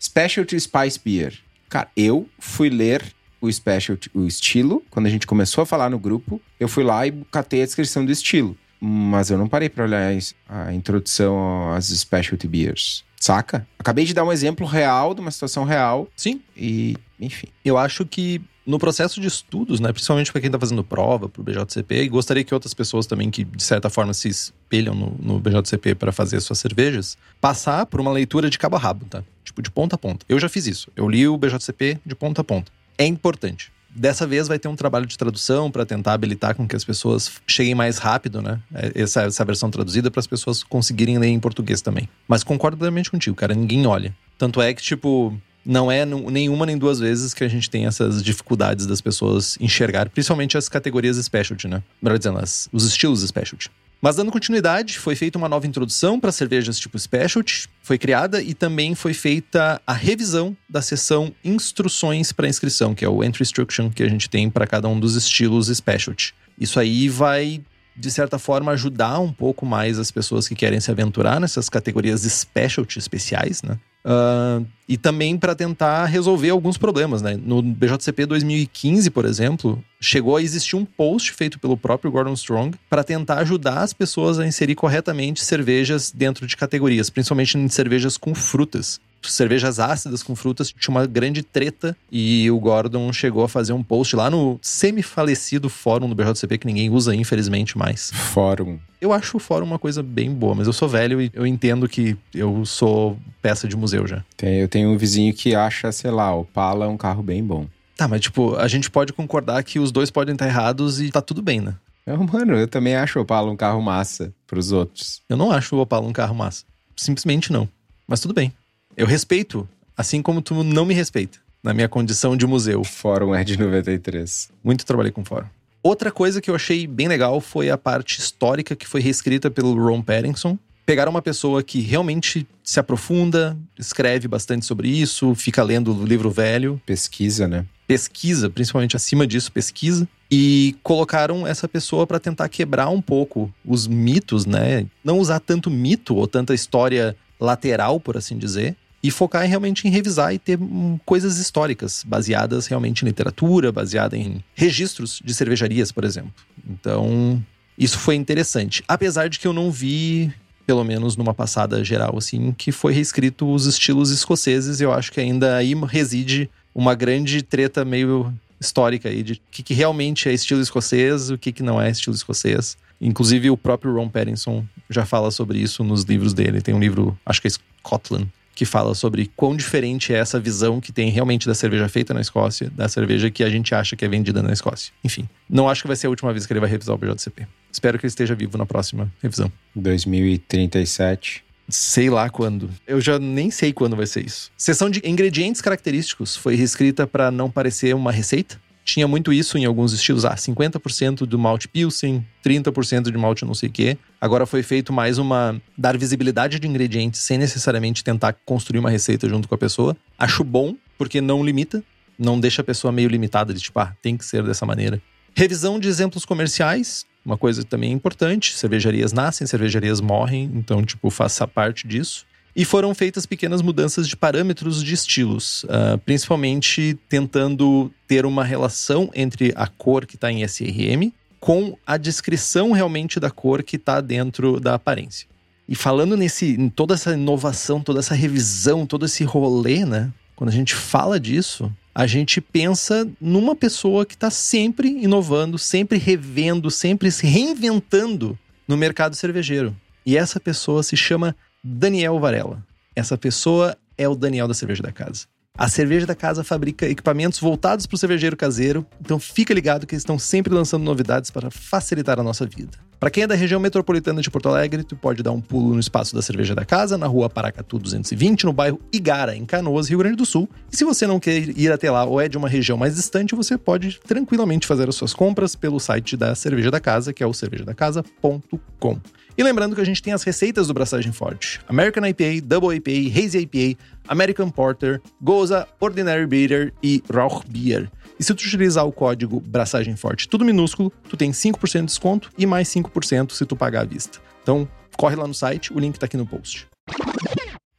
Specialty 0.00 0.60
Spice 0.60 1.00
Beer. 1.02 1.38
Cara, 1.68 1.88
eu 1.96 2.28
fui 2.38 2.68
ler 2.68 3.02
o 3.40 3.50
specialty, 3.50 4.10
o 4.14 4.26
estilo, 4.26 4.82
quando 4.90 5.06
a 5.06 5.10
gente 5.10 5.26
começou 5.26 5.62
a 5.62 5.66
falar 5.66 5.90
no 5.90 5.98
grupo, 5.98 6.40
eu 6.58 6.68
fui 6.68 6.84
lá 6.84 7.06
e 7.06 7.12
catei 7.30 7.62
a 7.62 7.64
descrição 7.64 8.04
do 8.04 8.12
estilo. 8.12 8.56
Mas 8.80 9.30
eu 9.30 9.36
não 9.36 9.46
parei 9.46 9.68
pra 9.68 9.84
olhar 9.84 10.12
a 10.48 10.72
introdução 10.72 11.72
às 11.72 11.86
specialty 11.86 12.48
beers. 12.48 13.04
Saca? 13.18 13.66
Acabei 13.78 14.06
de 14.06 14.14
dar 14.14 14.24
um 14.24 14.32
exemplo 14.32 14.66
real, 14.66 15.14
de 15.14 15.20
uma 15.20 15.30
situação 15.30 15.64
real, 15.64 16.08
Sim, 16.16 16.40
e, 16.56 16.96
enfim. 17.20 17.48
eu 17.62 17.76
acho 17.76 18.06
que 18.06 18.40
no 18.66 18.78
processo 18.78 19.20
de 19.20 19.26
estudos, 19.26 19.80
né, 19.80 19.92
principalmente 19.92 20.30
para 20.30 20.40
quem 20.40 20.48
está 20.48 20.58
fazendo 20.58 20.84
prova 20.84 21.28
para 21.28 21.40
o 21.40 21.44
BJCP, 21.44 22.04
e 22.04 22.08
gostaria 22.08 22.44
que 22.44 22.54
outras 22.54 22.72
pessoas 22.72 23.06
também 23.06 23.30
que 23.30 23.44
de 23.44 23.62
certa 23.62 23.90
forma 23.90 24.14
se 24.14 24.28
espelham 24.28 24.94
no, 24.94 25.16
no 25.18 25.40
BJCP 25.40 25.94
para 25.94 26.12
fazer 26.12 26.40
suas 26.40 26.58
cervejas, 26.58 27.18
passar 27.40 27.84
por 27.86 28.00
uma 28.00 28.12
leitura 28.12 28.48
de 28.48 28.58
cabo 28.58 28.76
a 28.76 28.78
rabo, 28.78 29.04
tá? 29.06 29.22
Tipo 29.44 29.60
de 29.60 29.70
ponta 29.70 29.96
a 29.96 29.98
ponta. 29.98 30.24
Eu 30.28 30.38
já 30.38 30.48
fiz 30.48 30.66
isso. 30.66 30.90
Eu 30.94 31.08
li 31.08 31.26
o 31.26 31.36
BJCP 31.36 31.98
de 32.06 32.14
ponta 32.14 32.40
a 32.42 32.44
ponta. 32.44 32.70
É 33.00 33.06
importante. 33.06 33.72
Dessa 33.92 34.26
vez 34.26 34.46
vai 34.46 34.58
ter 34.58 34.68
um 34.68 34.76
trabalho 34.76 35.06
de 35.06 35.16
tradução 35.18 35.70
para 35.70 35.84
tentar 35.86 36.12
habilitar 36.12 36.54
com 36.54 36.68
que 36.68 36.76
as 36.76 36.84
pessoas 36.84 37.32
cheguem 37.46 37.74
mais 37.74 37.96
rápido, 37.98 38.40
né? 38.42 38.60
Essa, 38.94 39.22
essa 39.22 39.44
versão 39.44 39.70
traduzida 39.70 40.10
para 40.10 40.20
as 40.20 40.26
pessoas 40.26 40.62
conseguirem 40.62 41.18
ler 41.18 41.28
em 41.28 41.40
português 41.40 41.80
também. 41.80 42.08
Mas 42.28 42.44
concordo 42.44 42.76
plenamente 42.76 43.10
contigo, 43.10 43.34
cara. 43.34 43.54
Ninguém 43.54 43.86
olha. 43.86 44.14
Tanto 44.38 44.60
é 44.62 44.72
que, 44.74 44.82
tipo, 44.82 45.36
não 45.66 45.90
é 45.90 46.04
nenhuma 46.04 46.66
nem 46.66 46.78
duas 46.78 47.00
vezes 47.00 47.34
que 47.34 47.42
a 47.42 47.48
gente 47.48 47.68
tem 47.70 47.86
essas 47.86 48.22
dificuldades 48.22 48.86
das 48.86 49.00
pessoas 49.00 49.56
enxergar, 49.60 50.08
principalmente 50.10 50.56
as 50.56 50.68
categorias 50.68 51.16
specialty, 51.16 51.66
né? 51.66 51.82
Melhor 52.00 52.16
dizendo, 52.18 52.38
as- 52.38 52.68
os 52.72 52.84
estilos 52.84 53.22
specialty. 53.22 53.70
Mas 54.00 54.16
dando 54.16 54.32
continuidade, 54.32 54.98
foi 54.98 55.14
feita 55.14 55.36
uma 55.36 55.48
nova 55.48 55.66
introdução 55.66 56.18
para 56.18 56.32
cervejas 56.32 56.78
tipo 56.78 56.98
specialty, 56.98 57.68
foi 57.82 57.98
criada 57.98 58.42
e 58.42 58.54
também 58.54 58.94
foi 58.94 59.12
feita 59.12 59.80
a 59.86 59.92
revisão 59.92 60.56
da 60.66 60.80
seção 60.80 61.34
instruções 61.44 62.32
para 62.32 62.48
inscrição, 62.48 62.94
que 62.94 63.04
é 63.04 63.08
o 63.08 63.22
entry 63.22 63.42
instruction 63.42 63.90
que 63.90 64.02
a 64.02 64.08
gente 64.08 64.30
tem 64.30 64.48
para 64.48 64.66
cada 64.66 64.88
um 64.88 64.98
dos 64.98 65.16
estilos 65.16 65.66
specialty. 65.68 66.34
Isso 66.58 66.80
aí 66.80 67.10
vai 67.10 67.62
de 67.94 68.10
certa 68.10 68.38
forma 68.38 68.72
ajudar 68.72 69.18
um 69.18 69.32
pouco 69.32 69.66
mais 69.66 69.98
as 69.98 70.10
pessoas 70.10 70.48
que 70.48 70.54
querem 70.54 70.80
se 70.80 70.90
aventurar 70.90 71.38
nessas 71.38 71.68
categorias 71.68 72.22
specialty 72.22 72.98
especiais, 72.98 73.62
né? 73.62 73.78
Ah, 74.04 74.62
e 74.88 74.96
também 74.96 75.38
para 75.38 75.54
tentar 75.54 76.06
resolver 76.06 76.50
alguns 76.50 76.76
problemas, 76.76 77.22
né? 77.22 77.38
No 77.40 77.62
BJCP 77.62 78.26
2015, 78.26 79.10
por 79.10 79.24
exemplo, 79.24 79.82
chegou 80.00 80.36
a 80.36 80.42
existir 80.42 80.74
um 80.74 80.84
post 80.84 81.32
feito 81.32 81.60
pelo 81.60 81.76
próprio 81.76 82.10
Gordon 82.10 82.32
Strong 82.32 82.76
para 82.88 83.04
tentar 83.04 83.38
ajudar 83.38 83.82
as 83.82 83.92
pessoas 83.92 84.38
a 84.38 84.46
inserir 84.46 84.74
corretamente 84.74 85.44
cervejas 85.44 86.10
dentro 86.10 86.46
de 86.46 86.56
categorias, 86.56 87.08
principalmente 87.08 87.56
em 87.56 87.68
cervejas 87.68 88.16
com 88.16 88.34
frutas. 88.34 89.00
Cervejas 89.22 89.78
ácidas 89.78 90.22
com 90.22 90.34
frutas, 90.34 90.72
tinha 90.72 90.94
uma 90.94 91.06
grande 91.06 91.42
treta 91.42 91.96
e 92.10 92.50
o 92.50 92.58
Gordon 92.58 93.12
chegou 93.12 93.44
a 93.44 93.48
fazer 93.48 93.72
um 93.72 93.82
post 93.82 94.16
lá 94.16 94.30
no 94.30 94.58
semi-falecido 94.62 95.68
fórum 95.68 96.08
do 96.08 96.14
BJCP, 96.14 96.58
que 96.58 96.66
ninguém 96.66 96.90
usa, 96.90 97.14
infelizmente, 97.14 97.76
mais. 97.76 98.10
Fórum. 98.12 98.78
Eu 99.00 99.12
acho 99.12 99.38
o 99.38 99.40
fórum 99.40 99.64
uma 99.64 99.78
coisa 99.78 100.02
bem 100.02 100.32
boa, 100.32 100.54
mas 100.54 100.66
eu 100.66 100.72
sou 100.72 100.88
velho 100.88 101.20
e 101.20 101.30
eu 101.34 101.46
entendo 101.46 101.88
que 101.88 102.16
eu 102.34 102.64
sou 102.66 103.18
peça 103.40 103.66
de 103.66 103.76
museu 103.76 104.06
já. 104.06 104.22
Eu 104.42 104.68
tenho 104.68 104.90
um 104.90 104.96
vizinho 104.96 105.32
que 105.32 105.54
acha, 105.54 105.90
sei 105.90 106.10
lá, 106.10 106.34
o 106.34 106.44
Pala 106.44 106.84
é 106.84 106.88
um 106.88 106.96
carro 106.96 107.22
bem 107.22 107.42
bom. 107.42 107.66
Tá, 107.96 108.08
mas 108.08 108.20
tipo, 108.20 108.56
a 108.56 108.66
gente 108.66 108.90
pode 108.90 109.12
concordar 109.12 109.62
que 109.62 109.78
os 109.78 109.92
dois 109.92 110.10
podem 110.10 110.34
estar 110.34 110.46
errados 110.46 111.00
e 111.00 111.10
tá 111.10 111.20
tudo 111.20 111.42
bem, 111.42 111.60
né? 111.60 111.74
Não, 112.06 112.24
mano, 112.24 112.54
eu 112.54 112.66
também 112.66 112.96
acho 112.96 113.18
o 113.18 113.22
Opala 113.22 113.50
um 113.50 113.56
carro 113.56 113.80
massa 113.80 114.32
pros 114.46 114.72
outros. 114.72 115.22
Eu 115.28 115.36
não 115.36 115.50
acho 115.50 115.76
o 115.76 115.80
Opala 115.80 116.06
um 116.06 116.12
carro 116.12 116.34
massa. 116.34 116.64
Simplesmente 116.96 117.52
não. 117.52 117.68
Mas 118.06 118.20
tudo 118.20 118.34
bem. 118.34 118.52
Eu 118.96 119.06
respeito, 119.06 119.68
assim 119.96 120.20
como 120.20 120.42
tu 120.42 120.62
não 120.64 120.84
me 120.84 120.94
respeita, 120.94 121.38
na 121.62 121.72
minha 121.72 121.88
condição 121.88 122.36
de 122.36 122.46
museu. 122.46 122.82
Fórum 122.84 123.34
é 123.34 123.44
de 123.44 123.56
93. 123.58 124.50
Muito 124.62 124.84
trabalhei 124.84 125.12
com 125.12 125.24
fórum. 125.24 125.46
Outra 125.82 126.10
coisa 126.10 126.40
que 126.40 126.50
eu 126.50 126.54
achei 126.54 126.86
bem 126.86 127.08
legal 127.08 127.40
foi 127.40 127.70
a 127.70 127.78
parte 127.78 128.18
histórica 128.18 128.76
que 128.76 128.86
foi 128.86 129.00
reescrita 129.00 129.50
pelo 129.50 129.74
Ron 129.74 130.02
Pattinson. 130.02 130.58
Pegaram 130.84 131.10
uma 131.10 131.22
pessoa 131.22 131.62
que 131.62 131.80
realmente 131.80 132.46
se 132.64 132.80
aprofunda, 132.80 133.56
escreve 133.78 134.26
bastante 134.26 134.66
sobre 134.66 134.88
isso, 134.88 135.34
fica 135.34 135.62
lendo 135.62 135.94
o 135.94 136.04
livro 136.04 136.30
velho. 136.30 136.82
Pesquisa, 136.84 137.46
né? 137.46 137.64
Pesquisa, 137.86 138.50
principalmente 138.50 138.96
acima 138.96 139.26
disso, 139.26 139.52
pesquisa. 139.52 140.06
E 140.30 140.76
colocaram 140.82 141.46
essa 141.46 141.66
pessoa 141.66 142.06
para 142.06 142.20
tentar 142.20 142.48
quebrar 142.48 142.88
um 142.88 143.00
pouco 143.00 143.52
os 143.64 143.86
mitos, 143.86 144.44
né? 144.44 144.86
Não 145.02 145.18
usar 145.18 145.40
tanto 145.40 145.70
mito 145.70 146.16
ou 146.16 146.26
tanta 146.26 146.54
história 146.54 147.16
lateral, 147.40 147.98
por 147.98 148.16
assim 148.16 148.36
dizer, 148.36 148.76
e 149.02 149.10
focar 149.10 149.46
realmente 149.46 149.88
em 149.88 149.90
revisar 149.90 150.34
e 150.34 150.38
ter 150.38 150.60
hum, 150.60 150.98
coisas 151.06 151.38
históricas, 151.38 152.04
baseadas 152.06 152.66
realmente 152.66 153.02
em 153.02 153.06
literatura, 153.06 153.72
baseada 153.72 154.16
em 154.16 154.44
registros 154.54 155.20
de 155.24 155.32
cervejarias, 155.32 155.90
por 155.90 156.04
exemplo. 156.04 156.32
Então, 156.68 157.42
isso 157.78 157.98
foi 157.98 158.14
interessante. 158.14 158.84
Apesar 158.86 159.28
de 159.28 159.38
que 159.38 159.46
eu 159.46 159.52
não 159.52 159.70
vi, 159.70 160.32
pelo 160.66 160.84
menos 160.84 161.16
numa 161.16 161.32
passada 161.32 161.82
geral, 161.82 162.18
assim, 162.18 162.52
que 162.52 162.70
foi 162.70 162.92
reescrito 162.92 163.50
os 163.50 163.64
estilos 163.64 164.10
escoceses, 164.10 164.80
eu 164.80 164.92
acho 164.92 165.10
que 165.10 165.20
ainda 165.20 165.56
aí 165.56 165.74
reside 165.74 166.50
uma 166.74 166.94
grande 166.94 167.42
treta 167.42 167.84
meio 167.84 168.32
histórica 168.60 169.08
aí 169.08 169.22
de 169.22 169.32
o 169.32 169.38
que, 169.50 169.62
que, 169.62 169.72
realmente 169.72 170.28
é 170.28 170.32
estilo 170.34 170.60
escocês 170.60 171.30
o 171.30 171.38
que, 171.38 171.50
que 171.50 171.62
não 171.62 171.80
é 171.80 171.90
estilo 171.90 172.14
escocês. 172.14 172.76
Inclusive, 173.00 173.50
o 173.50 173.56
próprio 173.56 173.94
Ron 173.94 174.08
Pattinson 174.08 174.64
já 174.88 175.06
fala 175.06 175.30
sobre 175.30 175.58
isso 175.58 175.82
nos 175.82 176.02
livros 176.02 176.34
dele. 176.34 176.60
Tem 176.60 176.74
um 176.74 176.80
livro, 176.80 177.18
acho 177.24 177.40
que 177.40 177.48
é 177.48 177.50
Scotland, 177.50 178.28
que 178.54 178.66
fala 178.66 178.94
sobre 178.94 179.30
quão 179.34 179.56
diferente 179.56 180.12
é 180.12 180.18
essa 180.18 180.38
visão 180.38 180.80
que 180.80 180.92
tem 180.92 181.08
realmente 181.08 181.46
da 181.46 181.54
cerveja 181.54 181.88
feita 181.88 182.12
na 182.12 182.20
Escócia, 182.20 182.70
da 182.70 182.88
cerveja 182.88 183.30
que 183.30 183.42
a 183.42 183.48
gente 183.48 183.74
acha 183.74 183.96
que 183.96 184.04
é 184.04 184.08
vendida 184.08 184.42
na 184.42 184.52
Escócia. 184.52 184.92
Enfim, 185.02 185.26
não 185.48 185.66
acho 185.66 185.80
que 185.80 185.86
vai 185.86 185.96
ser 185.96 186.08
a 186.08 186.10
última 186.10 186.30
vez 186.30 186.44
que 186.44 186.52
ele 186.52 186.60
vai 186.60 186.68
revisar 186.68 186.94
o 186.94 186.98
BJCP. 186.98 187.46
Espero 187.72 187.98
que 187.98 188.04
ele 188.04 188.10
esteja 188.10 188.34
vivo 188.34 188.58
na 188.58 188.66
próxima 188.66 189.10
revisão. 189.22 189.50
2037. 189.74 191.42
Sei 191.70 192.10
lá 192.10 192.28
quando. 192.28 192.68
Eu 192.86 193.00
já 193.00 193.18
nem 193.18 193.50
sei 193.50 193.72
quando 193.72 193.96
vai 193.96 194.06
ser 194.06 194.26
isso. 194.26 194.50
Seção 194.58 194.90
de 194.90 195.00
ingredientes 195.04 195.62
característicos 195.62 196.36
foi 196.36 196.54
reescrita 196.54 197.06
para 197.06 197.30
não 197.30 197.50
parecer 197.50 197.94
uma 197.94 198.12
receita 198.12 198.60
tinha 198.92 199.06
muito 199.06 199.32
isso 199.32 199.56
em 199.56 199.64
alguns 199.64 199.92
estilos. 199.92 200.24
Ah, 200.24 200.34
50% 200.34 201.24
do 201.24 201.38
malte 201.38 201.68
Pilsen, 201.68 202.26
30% 202.44 203.10
de 203.10 203.16
malte 203.16 203.44
não 203.44 203.54
sei 203.54 203.68
o 203.68 203.72
quê. 203.72 203.96
Agora 204.20 204.44
foi 204.46 204.62
feito 204.62 204.92
mais 204.92 205.16
uma. 205.16 205.60
dar 205.78 205.96
visibilidade 205.96 206.58
de 206.58 206.66
ingredientes 206.66 207.20
sem 207.20 207.38
necessariamente 207.38 208.02
tentar 208.02 208.32
construir 208.44 208.80
uma 208.80 208.90
receita 208.90 209.28
junto 209.28 209.48
com 209.48 209.54
a 209.54 209.58
pessoa. 209.58 209.96
Acho 210.18 210.42
bom, 210.42 210.74
porque 210.98 211.20
não 211.20 211.44
limita. 211.44 211.84
Não 212.18 212.38
deixa 212.38 212.62
a 212.62 212.64
pessoa 212.64 212.92
meio 212.92 213.08
limitada 213.08 213.54
de 213.54 213.60
tipo, 213.60 213.78
ah, 213.78 213.94
tem 214.02 214.16
que 214.16 214.24
ser 214.24 214.42
dessa 214.42 214.66
maneira. 214.66 215.00
Revisão 215.34 215.78
de 215.78 215.88
exemplos 215.88 216.24
comerciais, 216.24 217.06
uma 217.24 217.38
coisa 217.38 217.64
também 217.64 217.92
importante. 217.92 218.54
Cervejarias 218.54 219.12
nascem, 219.12 219.46
cervejarias 219.46 220.00
morrem, 220.00 220.50
então, 220.54 220.84
tipo, 220.84 221.08
faça 221.10 221.46
parte 221.46 221.86
disso. 221.86 222.26
E 222.54 222.64
foram 222.64 222.94
feitas 222.94 223.26
pequenas 223.26 223.62
mudanças 223.62 224.08
de 224.08 224.16
parâmetros 224.16 224.82
de 224.82 224.92
estilos, 224.92 225.64
uh, 225.64 225.98
principalmente 226.04 226.98
tentando 227.08 227.92
ter 228.08 228.26
uma 228.26 228.44
relação 228.44 229.10
entre 229.14 229.52
a 229.54 229.66
cor 229.66 230.04
que 230.04 230.16
está 230.16 230.32
em 230.32 230.42
SRM 230.42 231.12
com 231.40 231.76
a 231.86 231.96
descrição 231.96 232.72
realmente 232.72 233.18
da 233.18 233.30
cor 233.30 233.62
que 233.62 233.76
está 233.76 234.00
dentro 234.00 234.60
da 234.60 234.74
aparência. 234.74 235.26
E 235.66 235.74
falando 235.74 236.16
nesse, 236.16 236.46
em 236.46 236.68
toda 236.68 236.94
essa 236.94 237.14
inovação, 237.14 237.80
toda 237.80 238.00
essa 238.00 238.14
revisão, 238.14 238.84
todo 238.84 239.06
esse 239.06 239.24
rolê, 239.24 239.84
né? 239.84 240.12
Quando 240.36 240.50
a 240.50 240.52
gente 240.52 240.74
fala 240.74 241.18
disso, 241.18 241.72
a 241.94 242.06
gente 242.06 242.40
pensa 242.40 243.08
numa 243.20 243.54
pessoa 243.54 244.04
que 244.04 244.14
está 244.14 244.30
sempre 244.30 244.88
inovando, 244.88 245.58
sempre 245.58 245.98
revendo, 245.98 246.70
sempre 246.70 247.10
se 247.10 247.26
reinventando 247.26 248.38
no 248.66 248.76
mercado 248.76 249.14
cervejeiro. 249.14 249.74
E 250.04 250.16
essa 250.16 250.40
pessoa 250.40 250.82
se 250.82 250.96
chama 250.96 251.36
Daniel 251.62 252.18
Varela. 252.18 252.64
Essa 252.96 253.18
pessoa 253.18 253.76
é 253.96 254.08
o 254.08 254.14
Daniel 254.14 254.48
da 254.48 254.54
Cerveja 254.54 254.82
da 254.82 254.90
Casa. 254.90 255.26
A 255.56 255.68
Cerveja 255.68 256.06
da 256.06 256.14
Casa 256.14 256.42
fabrica 256.42 256.86
equipamentos 256.86 257.38
voltados 257.38 257.86
para 257.86 257.94
o 257.94 257.98
cervejeiro 257.98 258.34
caseiro, 258.34 258.86
então 258.98 259.18
fica 259.18 259.52
ligado 259.52 259.86
que 259.86 259.94
eles 259.94 260.00
estão 260.00 260.18
sempre 260.18 260.54
lançando 260.54 260.84
novidades 260.84 261.30
para 261.30 261.50
facilitar 261.50 262.18
a 262.18 262.22
nossa 262.22 262.46
vida. 262.46 262.78
Para 262.98 263.10
quem 263.10 263.24
é 263.24 263.26
da 263.26 263.34
região 263.34 263.60
metropolitana 263.60 264.22
de 264.22 264.30
Porto 264.30 264.48
Alegre, 264.48 264.84
tu 264.84 264.96
pode 264.96 265.22
dar 265.22 265.32
um 265.32 265.40
pulo 265.40 265.74
no 265.74 265.80
espaço 265.80 266.14
da 266.14 266.22
Cerveja 266.22 266.54
da 266.54 266.64
Casa, 266.64 266.96
na 266.96 267.06
rua 267.06 267.28
Paracatu 267.28 267.78
220, 267.78 268.44
no 268.44 268.54
bairro 268.54 268.80
Igara, 268.90 269.36
em 269.36 269.44
Canoas, 269.44 269.88
Rio 269.88 269.98
Grande 269.98 270.16
do 270.16 270.24
Sul. 270.24 270.48
E 270.72 270.76
se 270.76 270.84
você 270.84 271.06
não 271.06 271.20
quer 271.20 271.36
ir 271.36 271.70
até 271.70 271.90
lá 271.90 272.04
ou 272.04 272.18
é 272.20 272.28
de 272.28 272.38
uma 272.38 272.48
região 272.48 272.78
mais 272.78 272.96
distante, 272.96 273.34
você 273.34 273.58
pode 273.58 274.00
tranquilamente 274.00 274.66
fazer 274.66 274.88
as 274.88 274.94
suas 274.94 275.12
compras 275.12 275.54
pelo 275.54 275.78
site 275.78 276.16
da 276.16 276.34
Cerveja 276.34 276.70
da 276.70 276.80
Casa, 276.80 277.12
que 277.12 277.22
é 277.22 277.26
o 277.26 277.34
cervejadacasa.com. 277.34 279.00
E 279.40 279.42
lembrando 279.42 279.74
que 279.74 279.80
a 279.80 279.86
gente 279.86 280.02
tem 280.02 280.12
as 280.12 280.22
receitas 280.22 280.66
do 280.66 280.74
Braçagem 280.74 281.12
Forte: 281.12 281.62
American 281.66 282.04
IPA, 282.04 282.42
Double 282.44 282.76
IPA, 282.76 283.18
Hazy 283.18 283.38
IPA, 283.38 283.80
American 284.06 284.50
Porter, 284.50 285.00
Goza, 285.18 285.66
Ordinary 285.80 286.26
Bitter 286.26 286.74
e 286.82 287.02
Rauch 287.10 287.42
Beer. 287.48 287.90
E 288.18 288.22
se 288.22 288.34
tu 288.34 288.42
utilizar 288.42 288.86
o 288.86 288.92
código 288.92 289.40
Braçagem 289.40 289.96
Forte, 289.96 290.28
tudo 290.28 290.44
minúsculo, 290.44 290.92
tu 291.08 291.16
tem 291.16 291.30
5% 291.30 291.80
de 291.80 291.86
desconto 291.86 292.30
e 292.36 292.44
mais 292.44 292.68
5% 292.68 293.32
se 293.32 293.46
tu 293.46 293.56
pagar 293.56 293.80
à 293.80 293.84
vista. 293.86 294.18
Então, 294.42 294.68
corre 294.94 295.16
lá 295.16 295.26
no 295.26 295.32
site, 295.32 295.72
o 295.72 295.80
link 295.80 295.98
tá 295.98 296.04
aqui 296.04 296.18
no 296.18 296.26
post. 296.26 296.66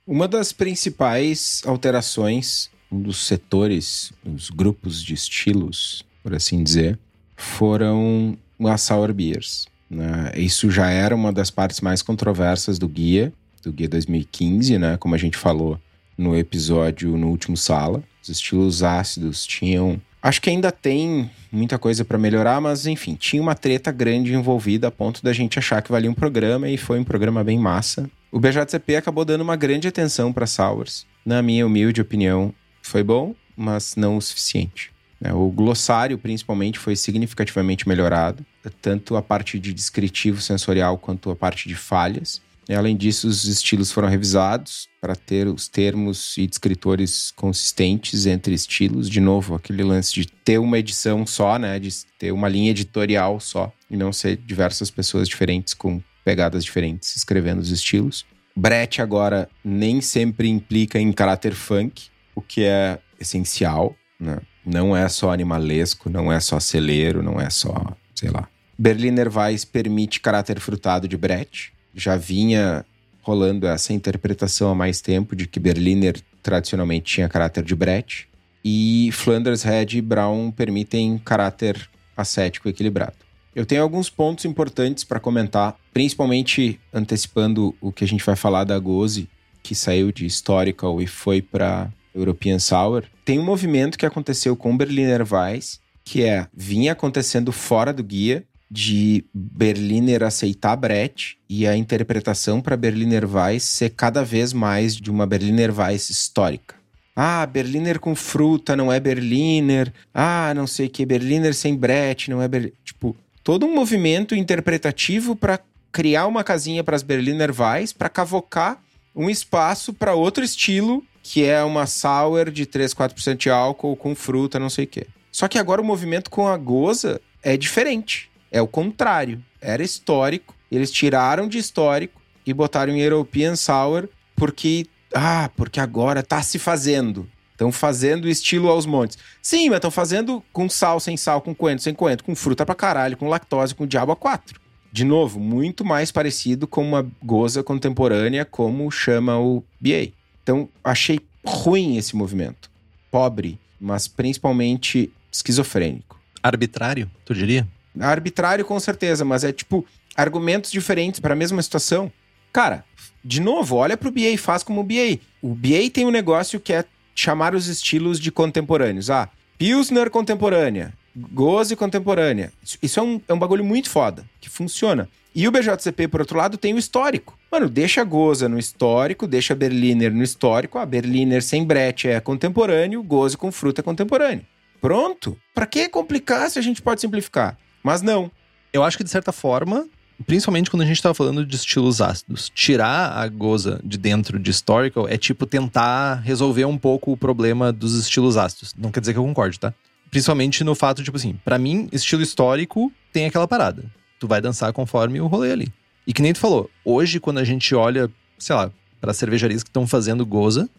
Uma 0.08 0.28
das 0.28 0.52
principais 0.52 1.62
alterações 1.67 2.71
dos 2.91 3.28
setores, 3.28 4.12
dos 4.26 4.50
grupos 4.50 5.04
de 5.04 5.13
estilos, 5.13 6.04
por 6.24 6.34
assim 6.34 6.63
dizer, 6.63 6.97
foram 7.38 8.36
as 8.65 8.82
sour 8.82 9.13
beers. 9.13 9.69
Né? 9.91 10.32
Isso 10.36 10.71
já 10.71 10.89
era 10.89 11.13
uma 11.13 11.34
das 11.34 11.51
partes 11.51 11.82
mais 11.82 12.01
controversas 12.01 12.80
do 12.80 12.88
guia, 12.88 13.34
do 13.62 13.73
guia 13.73 13.89
2015, 13.89 14.77
né? 14.77 14.95
Como 14.97 15.13
a 15.13 15.17
gente 15.17 15.36
falou 15.36 15.77
no 16.17 16.38
episódio 16.38 17.17
no 17.17 17.27
último 17.27 17.58
sala. 17.58 18.01
Os 18.23 18.30
estilos 18.30 18.84
ácidos 18.84 19.45
tinham. 19.45 20.01
Acho 20.23 20.41
que 20.41 20.49
ainda 20.49 20.71
tem 20.71 21.30
muita 21.51 21.77
coisa 21.77 22.06
para 22.06 22.17
melhorar, 22.17 22.62
mas 22.62 22.86
enfim, 22.86 23.15
tinha 23.15 23.41
uma 23.41 23.56
treta 23.56 23.91
grande 23.91 24.34
envolvida 24.34 24.88
a 24.88 24.91
ponto 24.91 25.21
da 25.21 25.34
gente 25.34 25.60
achar 25.60 25.82
que 25.82 25.91
valia 25.91 26.10
um 26.10 26.13
programa 26.13 26.69
e 26.69 26.77
foi 26.77 26.99
um 26.99 27.04
programa 27.04 27.43
bem 27.43 27.60
massa. 27.60 28.10
O 28.32 28.39
BJCP 28.39 28.95
acabou 28.95 29.25
dando 29.25 29.41
uma 29.41 29.58
grande 29.58 29.88
atenção 29.88 30.32
para 30.32 30.47
Sours. 30.47 31.06
Na 31.25 31.41
minha 31.41 31.65
humilde 31.65 31.99
opinião, 31.99 32.54
foi 32.82 33.04
bom, 33.04 33.36
mas 33.58 33.95
não 33.97 34.15
o 34.15 34.21
suficiente. 34.21 34.91
Né? 35.19 35.34
O 35.34 35.49
glossário, 35.49 36.17
principalmente, 36.17 36.80
foi 36.80 36.95
significativamente 36.95 37.88
melhorado, 37.88 38.45
tanto 38.69 39.15
a 39.15 39.21
parte 39.21 39.58
de 39.58 39.74
descritivo 39.74 40.41
sensorial 40.41 40.97
quanto 40.97 41.32
a 41.32 41.36
parte 41.36 41.67
de 41.67 41.76
falhas. 41.76 42.41
E, 42.69 42.74
além 42.74 42.95
disso, 42.95 43.28
os 43.28 43.45
estilos 43.45 43.91
foram 43.91 44.08
revisados 44.08 44.88
para 45.02 45.15
ter 45.15 45.47
os 45.47 45.67
termos 45.67 46.38
e 46.38 46.45
descritores 46.45 47.32
consistentes 47.36 48.26
entre 48.26 48.54
estilos. 48.54 49.10
De 49.10 49.19
novo, 49.19 49.56
aquele 49.56 49.84
lance 49.84 50.13
de 50.13 50.26
ter 50.28 50.60
uma 50.60 50.78
edição 50.78 51.26
só, 51.26 51.58
né? 51.58 51.80
De 51.80 51.89
ter 52.19 52.32
uma 52.32 52.47
linha 52.47 52.71
editorial 52.71 53.39
só 53.39 53.74
e 53.89 53.97
não 53.97 54.13
ser 54.13 54.38
diversas 54.38 54.91
pessoas 54.91 55.28
diferentes 55.28 55.74
com 55.74 56.02
pegadas 56.24 56.63
diferentes 56.63 57.15
escrevendo 57.15 57.60
os 57.60 57.71
estilos. 57.71 58.26
Brett 58.56 59.02
agora 59.02 59.50
nem 59.63 60.02
sempre 60.02 60.47
implica 60.47 61.00
em 61.00 61.12
caráter 61.12 61.54
funk, 61.54 62.10
o 62.36 62.41
que 62.41 62.63
é 62.63 63.00
essencial, 63.19 63.95
né? 64.19 64.39
Não 64.63 64.95
é 64.95 65.10
só 65.10 65.32
animalesco, 65.34 66.10
não 66.10 66.32
é 66.32 66.39
só 66.39 66.60
celeiro, 66.60 67.24
não 67.24 67.41
é 67.41 67.50
só, 67.50 67.97
sei 68.13 68.30
lá. 68.30 68.47
Berliner 68.82 69.30
Weiss 69.32 69.63
permite 69.63 70.20
caráter 70.20 70.60
frutado 70.60 71.08
de 71.08 71.15
Brett. 71.15 71.72
Já 71.94 72.17
vinha 72.17 72.84
rolando 73.22 73.67
essa 73.67 73.94
interpretação 73.94 74.72
há 74.72 74.76
mais 74.76 75.00
tempo 75.00 75.36
de 75.36 75.48
que 75.48 75.60
Berliner 75.60 76.20
tradicionalmente 76.41 77.13
tinha 77.13 77.30
caráter 77.30 77.63
de 77.63 77.76
Brett. 77.76 78.28
E 78.65 79.12
Flanders 79.13 79.62
Red 79.62 79.89
e 79.91 80.02
Brown 80.02 80.50
permitem 80.50 81.20
caráter 81.20 81.88
acético 82.17 82.67
equilibrado. 82.67 83.13
Eu 83.56 83.67
tenho 83.67 83.84
alguns 83.84 84.10
pontos 84.10 84.46
importantes 84.46 85.04
para 85.04 85.20
comentar, 85.20 85.78
principalmente 85.94 86.80
antecipando 86.91 87.76
o 87.80 87.91
que 87.91 88.04
a 88.04 88.08
gente 88.08 88.26
vai 88.26 88.36
falar 88.36 88.63
da 88.63 88.80
Goze 88.80 89.30
que 89.62 89.76
saiu 89.76 90.12
de 90.12 90.26
Historical 90.26 91.00
e 91.00 91.06
foi 91.06 91.39
para 91.39 91.94
European 92.15 92.58
Sour, 92.58 93.04
tem 93.24 93.38
um 93.38 93.46
movimento 93.46 93.96
que 93.96 94.08
aconteceu 94.08 94.56
com 94.56 94.76
Berliner 94.76 95.22
Weiss, 95.32 95.80
que 96.04 96.24
é 96.24 96.48
vinha 96.52 96.94
acontecendo 96.94 97.52
fora 97.52 97.94
do 97.94 98.04
guia 98.04 98.44
de 98.71 99.25
Berliner 99.34 100.23
aceitar 100.23 100.77
Brett 100.77 101.38
e 101.49 101.67
a 101.67 101.75
interpretação 101.75 102.62
para 102.62 102.77
Berliner 102.77 103.29
Weiss 103.29 103.63
ser 103.65 103.89
cada 103.89 104.23
vez 104.23 104.53
mais 104.53 104.95
de 104.95 105.12
uma 105.12 105.27
Berliner 105.27 105.77
Weiss 105.77 106.10
histórica. 106.10 106.75
Ah, 107.13 107.45
Berliner 107.45 107.99
com 107.99 108.15
fruta 108.15 108.73
não 108.73 108.89
é 108.89 108.97
Berliner. 108.97 109.91
Ah, 110.13 110.53
não 110.55 110.65
sei 110.65 110.88
o 110.88 110.89
que, 110.89 111.05
Berliner 111.05 111.53
sem 111.53 111.75
Brett 111.75 112.31
não 112.31 112.41
é 112.41 112.47
Berliner. 112.47 112.73
Tipo, 112.86 113.13
todo 113.43 113.65
um 113.65 113.75
movimento 113.75 114.34
interpretativo 114.34 115.36
para 115.36 115.60
criar 115.91 116.25
uma 116.25 116.41
casinha 116.41 116.81
para 116.81 116.95
as 116.95 117.03
Berliner 117.03 117.51
Weiss, 117.51 117.91
para 117.91 118.07
cavocar 118.07 118.81
um 119.13 119.29
espaço 119.29 119.93
para 119.93 120.15
outro 120.15 120.45
estilo, 120.45 121.03
que 121.21 121.43
é 121.43 121.62
uma 121.62 121.86
sour 121.86 122.49
de 122.49 122.65
3, 122.65 122.93
4% 122.93 123.36
de 123.36 123.49
álcool 123.49 123.97
com 123.97 124.15
fruta, 124.15 124.57
não 124.57 124.69
sei 124.69 124.86
o 124.86 124.88
quê. 124.88 125.07
Só 125.29 125.49
que 125.49 125.60
agora 125.60 125.81
o 125.81 125.86
movimento 125.86 126.29
com 126.29 126.47
a 126.47 126.55
Goza 126.55 127.19
é 127.43 127.57
diferente. 127.57 128.31
É 128.51 128.61
o 128.61 128.67
contrário. 128.67 129.41
Era 129.61 129.81
histórico, 129.81 130.53
eles 130.71 130.91
tiraram 130.91 131.47
de 131.47 131.57
histórico 131.57 132.21
e 132.45 132.53
botaram 132.53 132.93
em 132.93 132.99
European 132.99 133.55
Sour 133.55 134.09
porque 134.35 134.85
ah, 135.13 135.49
porque 135.55 135.79
agora 135.79 136.23
tá 136.23 136.41
se 136.41 136.57
fazendo. 136.57 137.27
Estão 137.51 137.71
fazendo 137.71 138.27
estilo 138.27 138.69
aos 138.69 138.85
montes. 138.85 139.17
Sim, 139.41 139.69
mas 139.69 139.77
estão 139.77 139.91
fazendo 139.91 140.43
com 140.51 140.67
sal, 140.67 140.99
sem 140.99 141.15
sal, 141.15 141.41
com 141.41 141.53
coentro, 141.53 141.83
sem 141.83 141.93
coentro, 141.93 142.25
com 142.25 142.35
fruta 142.35 142.65
pra 142.65 142.73
caralho, 142.73 143.15
com 143.15 143.29
lactose, 143.29 143.75
com 143.75 143.85
diabo 143.85 144.11
a 144.11 144.15
quatro. 144.15 144.59
De 144.91 145.05
novo, 145.05 145.39
muito 145.39 145.85
mais 145.85 146.11
parecido 146.11 146.67
com 146.67 146.83
uma 146.83 147.07
goza 147.23 147.63
contemporânea, 147.63 148.43
como 148.43 148.89
chama 148.89 149.39
o 149.39 149.63
BA. 149.79 150.11
Então, 150.41 150.67
achei 150.83 151.19
ruim 151.45 151.97
esse 151.97 152.15
movimento. 152.15 152.69
Pobre, 153.11 153.59
mas 153.79 154.07
principalmente 154.07 155.11
esquizofrênico. 155.31 156.19
Arbitrário, 156.41 157.09
tu 157.23 157.33
diria? 157.35 157.67
Arbitrário, 157.99 158.65
com 158.65 158.80
certeza, 158.80 159.25
mas 159.25 159.43
é 159.43 159.51
tipo 159.51 159.86
argumentos 160.15 160.71
diferentes 160.71 161.19
para 161.19 161.34
a 161.34 161.38
mesma 161.38 161.62
situação. 161.62 162.12
Cara, 162.51 162.84
de 163.23 163.39
novo, 163.39 163.75
olha 163.75 163.95
pro 163.95 164.12
BA, 164.12 164.38
faz 164.38 164.63
como 164.63 164.82
o 164.82 164.84
BA. 164.84 165.19
O 165.41 165.54
BA 165.54 165.89
tem 165.93 166.06
um 166.06 166.12
negócio 166.12 166.60
que 166.60 166.73
é 166.73 166.86
chamar 167.15 167.54
os 167.54 167.67
estilos 167.67 168.19
de 168.19 168.32
contemporâneos. 168.32 169.10
Ah, 169.10 169.30
Pilsner 169.58 170.10
contemporânea, 170.10 170.93
Goze 171.15 171.75
contemporânea. 171.75 172.51
Isso 172.82 172.99
é 172.99 173.04
um, 173.04 173.21
é 173.27 173.34
um 173.34 173.39
bagulho 173.39 173.63
muito 173.63 173.89
foda, 173.89 174.25
que 174.39 174.49
funciona. 174.49 175.10
E 175.34 175.47
o 175.47 175.51
BJCP, 175.51 176.08
por 176.08 176.21
outro 176.21 176.38
lado, 176.38 176.58
tem 176.58 176.73
o 176.73 176.77
histórico. 176.77 177.38
Mano, 177.51 177.69
deixa 177.69 178.04
Goza 178.04 178.49
no 178.49 178.60
histórico, 178.60 179.27
deixa 179.27 179.56
Berliner 179.56 180.13
no 180.13 180.23
histórico. 180.23 180.77
A 180.77 180.86
Berliner 180.86 181.41
sem 181.41 181.63
brete 181.63 182.08
é 182.08 182.19
contemporâneo, 182.19 183.04
Goze 183.04 183.38
com 183.38 183.51
fruta 183.51 183.82
é 183.82 183.84
contemporâneo. 183.84 184.45
Pronto. 184.82 185.38
Pra 185.54 185.65
que 185.65 185.88
complicar 185.88 186.49
se 186.49 186.58
a 186.58 186.62
gente 186.62 186.82
pode 186.82 187.01
simplificar? 187.01 187.58
Mas 187.84 188.02
não. 188.02 188.32
Eu 188.74 188.84
acho 188.84 188.98
que, 188.98 189.04
de 189.04 189.10
certa 189.10 189.32
forma, 189.32 189.88
principalmente 190.26 190.70
quando 190.70 190.84
a 190.84 190.86
gente 190.86 191.02
tava 191.02 191.15
falando 191.15 191.46
de 191.46 191.56
estilos 191.56 192.02
ácidos, 192.02 192.50
tirar 192.54 193.12
a 193.12 193.28
goza 193.28 193.80
de 193.84 193.98
dentro 193.98 194.39
de 194.39 194.52
historical 194.52 195.08
é 195.08 195.17
tipo 195.17 195.46
tentar 195.46 196.15
resolver 196.15 196.65
um 196.65 196.78
pouco 196.78 197.12
o 197.12 197.17
problema 197.17 197.72
dos 197.72 197.98
estilos 197.98 198.38
ácidos. 198.38 198.74
Não 198.78 198.91
quer 198.91 199.00
dizer 199.00 199.13
que 199.13 199.20
eu 199.20 199.24
concorde, 199.24 199.60
tá? 199.60 199.74
Principalmente 200.10 200.63
no 200.63 200.76
fato, 200.76 201.04
tipo 201.04 201.17
assim, 201.17 201.39
para 201.44 201.58
mim, 201.58 201.88
estilo 201.91 202.22
histórico 202.22 202.91
tem 203.12 203.26
aquela 203.26 203.48
parada. 203.48 203.84
Tu 204.20 204.28
vai 204.28 204.41
dançar 204.41 204.72
conforme 204.74 205.20
o 205.22 205.28
rolê 205.28 205.52
ali. 205.52 205.74
E 206.06 206.13
que 206.13 206.22
nem 206.22 206.34
tu 206.34 206.39
falou, 206.39 206.70
hoje 206.84 207.20
quando 207.20 207.38
a 207.38 207.44
gente 207.44 207.74
olha, 207.74 208.10
sei 208.38 208.56
lá, 208.56 208.72
para 209.00 209.13
cervejarias 209.13 209.63
que 209.63 209.70
estão 209.70 209.88
fazendo 209.88 210.26
goza, 210.26 210.70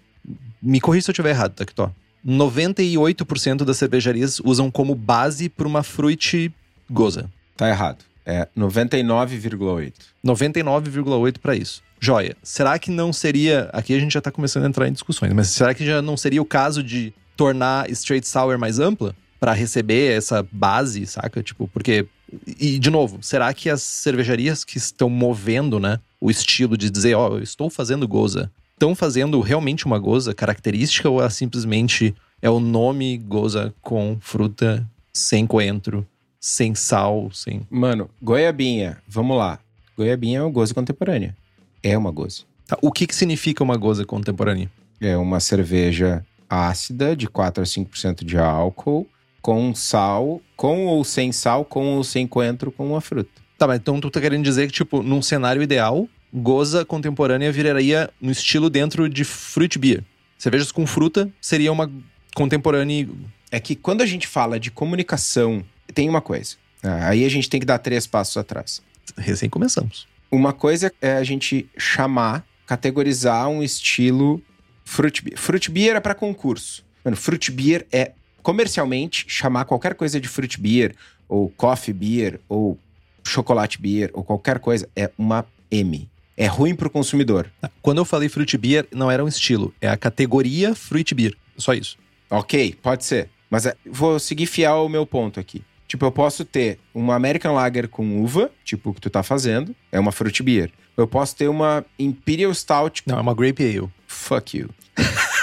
me 0.63 0.81
corrija 0.81 1.05
se 1.05 1.11
eu 1.11 1.13
estiver 1.13 1.31
errado, 1.31 1.53
tá, 1.53 1.65
Kitó? 1.65 1.93
98% 2.25 3.65
das 3.65 3.79
cervejarias 3.79 4.41
usam 4.45 4.71
como 4.71 4.95
base 4.95 5.49
para 5.49 5.67
uma 5.67 5.83
fruit 5.83 6.53
goza. 6.93 7.31
Tá 7.57 7.69
errado. 7.69 8.05
É 8.25 8.47
99,8. 8.57 9.93
99,8 10.25 11.39
para 11.39 11.57
isso. 11.57 11.83
Joia. 11.99 12.37
Será 12.43 12.79
que 12.79 12.91
não 12.91 13.13
seria. 13.13 13.69
Aqui 13.73 13.95
a 13.95 13.99
gente 13.99 14.13
já 14.13 14.21
tá 14.21 14.31
começando 14.31 14.65
a 14.65 14.69
entrar 14.69 14.89
em 14.89 14.93
discussões, 14.93 15.33
mas 15.33 15.49
será 15.49 15.75
que 15.75 15.85
já 15.85 16.01
não 16.01 16.17
seria 16.17 16.41
o 16.41 16.45
caso 16.45 16.83
de 16.83 17.13
tornar 17.37 17.91
Straight 17.91 18.27
Sour 18.27 18.59
mais 18.59 18.79
ampla? 18.79 19.15
para 19.43 19.55
receber 19.55 20.17
essa 20.17 20.47
base, 20.53 21.05
saca? 21.05 21.43
Tipo, 21.43 21.67
porque. 21.67 22.07
E, 22.47 22.79
de 22.79 22.91
novo, 22.91 23.19
será 23.21 23.53
que 23.53 23.69
as 23.69 23.83
cervejarias 23.83 24.63
que 24.63 24.79
estão 24.79 25.11
movendo, 25.11 25.81
né, 25.81 25.99
o 26.21 26.31
estilo 26.31 26.79
de 26.79 26.89
dizer, 26.89 27.15
ó, 27.15 27.29
oh, 27.29 27.37
eu 27.39 27.43
estou 27.43 27.69
fazendo 27.69 28.07
goza, 28.07 28.49
estão 28.73 28.95
fazendo 28.95 29.41
realmente 29.41 29.85
uma 29.85 29.99
goza 29.99 30.33
característica 30.33 31.11
ou 31.11 31.21
é 31.21 31.29
simplesmente 31.29 32.15
é 32.41 32.49
o 32.49 32.61
nome 32.61 33.19
goza 33.19 33.75
com 33.83 34.17
fruta 34.21 34.89
sem 35.13 35.45
coentro 35.45 36.07
sem 36.43 36.75
sal, 36.75 37.31
sem. 37.33 37.63
Mano, 37.71 38.11
goiabinha, 38.21 38.99
vamos 39.07 39.39
lá. 39.39 39.61
Goiabinha 39.97 40.41
é 40.41 40.43
uma 40.43 40.51
goza 40.51 40.75
contemporânea. 40.75 41.37
É 41.81 41.97
uma 41.97 42.11
goza. 42.11 42.43
Tá, 42.67 42.77
o 42.83 42.91
que, 42.91 43.07
que 43.07 43.15
significa 43.15 43.63
uma 43.63 43.77
goza 43.77 44.05
contemporânea? 44.05 44.69
É 45.01 45.17
uma 45.17 45.39
cerveja 45.39 46.27
ácida 46.51 47.15
de 47.15 47.29
4 47.29 47.63
a 47.63 47.67
5% 47.67 48.25
de 48.25 48.37
álcool, 48.37 49.07
com 49.41 49.73
sal, 49.73 50.43
com 50.57 50.87
ou 50.87 51.05
sem 51.05 51.31
sal, 51.31 51.65
com 51.65 51.95
ou 51.95 52.03
sem 52.03 52.27
coentro, 52.27 52.73
com 52.73 52.89
uma 52.89 53.01
fruta. 53.01 53.31
Tá, 53.57 53.69
mas 53.69 53.79
então 53.79 54.01
tu 54.01 54.11
tá 54.11 54.21
querendo 54.21 54.43
dizer 54.43 54.67
que, 54.67 54.73
tipo, 54.73 55.01
num 55.01 55.23
cenário 55.23 55.63
ideal, 55.63 56.09
goza 56.35 56.85
contemporânea 56.85 57.53
viraria 57.53 58.11
um 58.21 58.33
estilo 58.33 58.69
dentro 58.69 59.09
de 59.09 59.23
fruit 59.23 59.79
beer. 59.79 60.03
Cervejas 60.37 60.73
com 60.73 60.89
fruta 60.89 61.31
seria 61.41 61.71
uma 61.71 61.89
contemporânea. 62.35 63.09
É 63.49 63.61
que 63.61 63.77
quando 63.77 64.03
a 64.03 64.07
gente 64.07 64.27
fala 64.27 64.59
de 64.59 64.73
comunicação 64.73 65.65
tem 65.93 66.09
uma 66.09 66.21
coisa. 66.21 66.57
Ah, 66.83 67.09
aí 67.09 67.25
a 67.25 67.29
gente 67.29 67.49
tem 67.49 67.61
que 67.61 67.67
dar 67.67 67.79
três 67.79 68.07
passos 68.07 68.37
atrás. 68.37 68.83
Recém 69.17 69.49
começamos. 69.49 70.07
Uma 70.31 70.53
coisa 70.53 70.93
é 71.01 71.13
a 71.13 71.23
gente 71.23 71.69
chamar, 71.77 72.45
categorizar 72.67 73.49
um 73.49 73.63
estilo 73.63 74.43
fruit 74.85 75.23
beer. 75.23 75.39
Fruit 75.39 75.71
beer 75.71 75.91
era 75.91 76.01
para 76.01 76.15
concurso. 76.15 76.85
Mano, 77.05 77.17
fruit 77.17 77.51
beer 77.51 77.87
é 77.93 78.13
comercialmente 78.43 79.25
chamar 79.29 79.65
qualquer 79.65 79.95
coisa 79.95 80.21
de 80.21 80.29
fruit 80.29 80.61
beer 80.61 80.95
ou 81.29 81.49
coffee 81.51 81.95
beer 81.95 82.41
ou 82.49 82.79
chocolate 83.25 83.81
beer 83.81 84.11
ou 84.13 84.25
qualquer 84.25 84.59
coisa 84.59 84.89
é 84.97 85.11
uma 85.17 85.47
M. 85.71 86.09
É 86.37 86.47
ruim 86.47 86.75
pro 86.75 86.91
consumidor. 86.91 87.51
Tá, 87.61 87.71
quando 87.81 87.99
eu 87.99 88.05
falei 88.05 88.29
fruit 88.29 88.57
beer, 88.57 88.87
não 88.93 89.11
era 89.11 89.25
um 89.25 89.29
estilo, 89.29 89.73
é 89.81 89.89
a 89.89 89.97
categoria 89.97 90.75
fruit 90.75 91.15
beer. 91.15 91.37
Só 91.57 91.75
isso. 91.75 91.97
Ok, 92.31 92.75
pode 92.83 93.05
ser. 93.05 93.29
Mas 93.51 93.67
é, 93.67 93.77
vou 93.85 94.19
seguir 94.19 94.47
fiel 94.47 94.73
ao 94.73 94.89
meu 94.89 95.05
ponto 95.05 95.39
aqui. 95.39 95.63
Tipo, 95.93 96.07
eu 96.07 96.11
posso 96.11 96.43
ter 96.43 96.79
uma 96.95 97.15
American 97.15 97.53
Lager 97.53 97.87
com 97.87 98.23
uva, 98.23 98.51
tipo 98.65 98.89
o 98.89 98.95
que 98.95 99.01
tu 99.03 99.11
tá 99.11 99.23
fazendo, 99.23 99.77
é 99.93 100.01
uma 100.01 100.11
fruit 100.11 100.43
beer. 100.43 100.73
Eu 100.97 101.07
posso 101.07 101.37
ter 101.37 101.49
uma 101.49 101.85
Imperial 101.99 102.55
Stout. 102.55 103.03
Não, 103.05 103.19
é 103.19 103.21
uma 103.21 103.35
Grape 103.35 103.63
Ale. 103.63 103.91
Fuck 104.07 104.57
you. 104.57 104.71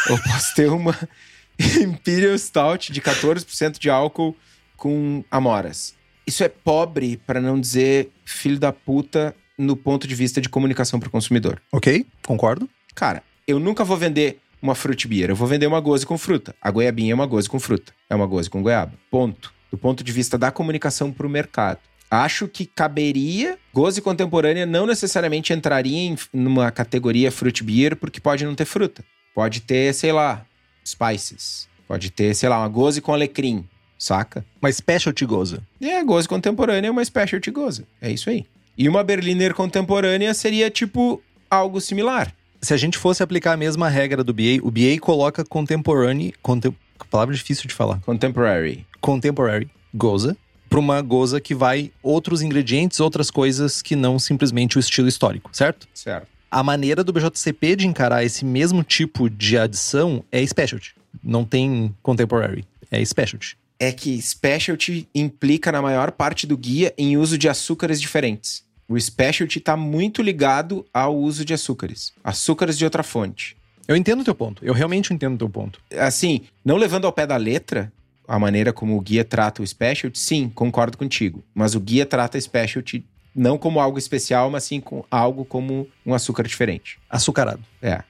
eu 0.09 0.17
posso 0.17 0.55
ter 0.55 0.67
uma 0.71 0.97
Imperial 1.79 2.35
Stout 2.35 2.91
de 2.91 2.99
14% 2.99 3.77
de 3.77 3.91
álcool 3.91 4.35
com 4.75 5.23
amoras. 5.29 5.93
Isso 6.25 6.43
é 6.43 6.49
pobre, 6.49 7.17
para 7.27 7.39
não 7.39 7.61
dizer 7.61 8.09
filho 8.25 8.57
da 8.57 8.73
puta, 8.73 9.35
no 9.55 9.75
ponto 9.75 10.07
de 10.07 10.15
vista 10.15 10.41
de 10.41 10.49
comunicação 10.49 10.99
para 10.99 11.09
o 11.09 11.11
consumidor. 11.11 11.61
Ok, 11.71 12.07
concordo. 12.25 12.67
Cara, 12.95 13.21
eu 13.47 13.59
nunca 13.59 13.83
vou 13.83 13.97
vender 13.97 14.39
uma 14.59 14.73
fruit 14.73 15.07
beer, 15.07 15.29
eu 15.29 15.35
vou 15.35 15.47
vender 15.47 15.67
uma 15.67 15.79
goze 15.79 16.07
com 16.07 16.17
fruta. 16.17 16.55
A 16.59 16.71
goiabinha 16.71 17.11
é 17.11 17.15
uma 17.15 17.27
goze 17.27 17.47
com 17.47 17.59
fruta, 17.59 17.93
é 18.09 18.15
uma 18.15 18.25
goze 18.25 18.49
com 18.49 18.63
goiaba. 18.63 18.93
Ponto 19.11 19.58
do 19.71 19.77
ponto 19.77 20.03
de 20.03 20.11
vista 20.11 20.37
da 20.37 20.51
comunicação 20.51 21.11
para 21.11 21.27
o 21.27 21.29
mercado. 21.29 21.79
Acho 22.09 22.47
que 22.47 22.65
caberia, 22.65 23.57
goze 23.71 24.01
contemporânea 24.01 24.65
não 24.65 24.87
necessariamente 24.87 25.53
entraria 25.53 26.09
em 26.09 26.17
numa 26.33 26.71
categoria 26.71 27.31
fruit 27.31 27.63
beer, 27.63 27.95
porque 27.95 28.19
pode 28.19 28.45
não 28.45 28.55
ter 28.55 28.65
fruta. 28.65 29.03
Pode 29.35 29.61
ter, 29.61 29.93
sei 29.93 30.11
lá, 30.11 30.43
spices. 30.83 31.67
Pode 31.87 32.09
ter, 32.09 32.33
sei 32.35 32.49
lá, 32.49 32.57
uma 32.59 32.67
goze 32.67 32.99
com 32.99 33.13
alecrim, 33.13 33.63
saca? 33.97 34.43
Uma 34.59 34.71
specialty 34.71 35.25
goza. 35.25 35.61
É, 35.79 36.03
goze 36.03 36.27
contemporânea 36.27 36.87
é 36.87 36.91
uma 36.91 37.05
specialty 37.05 37.51
goza. 37.51 37.85
É 38.01 38.11
isso 38.11 38.29
aí. 38.29 38.45
E 38.77 38.87
uma 38.89 39.03
Berliner 39.03 39.53
contemporânea 39.53 40.33
seria 40.33 40.69
tipo 40.71 41.21
algo 41.49 41.79
similar. 41.79 42.33
Se 42.61 42.73
a 42.73 42.77
gente 42.77 42.97
fosse 42.97 43.21
aplicar 43.21 43.53
a 43.53 43.57
mesma 43.57 43.87
regra 43.87 44.23
do 44.23 44.33
BA, 44.33 44.59
o 44.63 44.71
BA 44.71 44.99
coloca 44.99 45.45
contemporâneo, 45.45 46.33
contem, 46.41 46.75
palavra 47.05 47.35
difícil 47.35 47.67
de 47.67 47.73
falar. 47.73 47.99
Contemporary 48.01 48.85
contemporary 48.99 49.69
goza 49.93 50.37
para 50.69 50.79
uma 50.79 51.01
goza 51.01 51.41
que 51.41 51.55
vai 51.55 51.91
outros 52.03 52.41
ingredientes, 52.41 52.99
outras 52.99 53.31
coisas 53.31 53.81
que 53.81 53.95
não 53.95 54.19
simplesmente 54.19 54.77
o 54.77 54.79
estilo 54.79 55.07
histórico, 55.07 55.49
certo? 55.51 55.87
Certo. 55.93 56.27
A 56.51 56.61
maneira 56.61 57.03
do 57.03 57.11
BJCP 57.11 57.75
de 57.75 57.87
encarar 57.87 58.23
esse 58.23 58.45
mesmo 58.45 58.83
tipo 58.83 59.29
de 59.29 59.57
adição 59.57 60.23
é 60.31 60.45
specialty. 60.45 60.93
Não 61.23 61.43
tem 61.43 61.95
contemporary, 62.03 62.65
é 62.91 63.03
specialty. 63.03 63.57
É 63.79 63.91
que 63.91 64.21
specialty 64.21 65.07
implica 65.13 65.71
na 65.71 65.81
maior 65.81 66.11
parte 66.11 66.45
do 66.45 66.57
guia 66.57 66.93
em 66.97 67.17
uso 67.17 67.37
de 67.37 67.47
açúcares 67.49 67.99
diferentes. 67.99 68.63
O 68.87 68.99
specialty 68.99 69.59
tá 69.59 69.77
muito 69.77 70.21
ligado 70.21 70.85
ao 70.93 71.15
uso 71.15 71.45
de 71.45 71.53
açúcares. 71.53 72.11
Açúcares 72.23 72.77
de 72.77 72.83
outra 72.83 73.03
fonte. 73.03 73.55
Eu 73.89 73.95
entendo 73.95 74.21
o 74.21 74.23
teu 74.23 74.35
ponto. 74.35 74.63
Eu 74.63 74.71
realmente 74.71 75.11
entendo 75.11 75.33
o 75.33 75.37
teu 75.39 75.49
ponto. 75.49 75.81
Assim, 75.97 76.41
não 76.63 76.77
levando 76.77 77.05
ao 77.05 77.11
pé 77.11 77.25
da 77.25 77.35
letra 77.37 77.91
a 78.27 78.37
maneira 78.37 78.71
como 78.71 78.95
o 78.95 79.01
guia 79.01 79.25
trata 79.25 79.63
o 79.63 79.65
specialty, 79.65 80.19
sim, 80.19 80.47
concordo 80.47 80.95
contigo. 80.95 81.43
Mas 81.55 81.73
o 81.73 81.79
guia 81.79 82.05
trata 82.05 82.37
o 82.37 82.41
specialty 82.41 83.03
não 83.33 83.57
como 83.57 83.79
algo 83.79 83.97
especial, 83.97 84.51
mas 84.51 84.65
sim 84.65 84.79
com 84.79 85.03
algo 85.09 85.43
como 85.43 85.87
um 86.05 86.13
açúcar 86.13 86.43
diferente. 86.43 86.99
Açucarado. 87.09 87.63
É, 87.81 88.03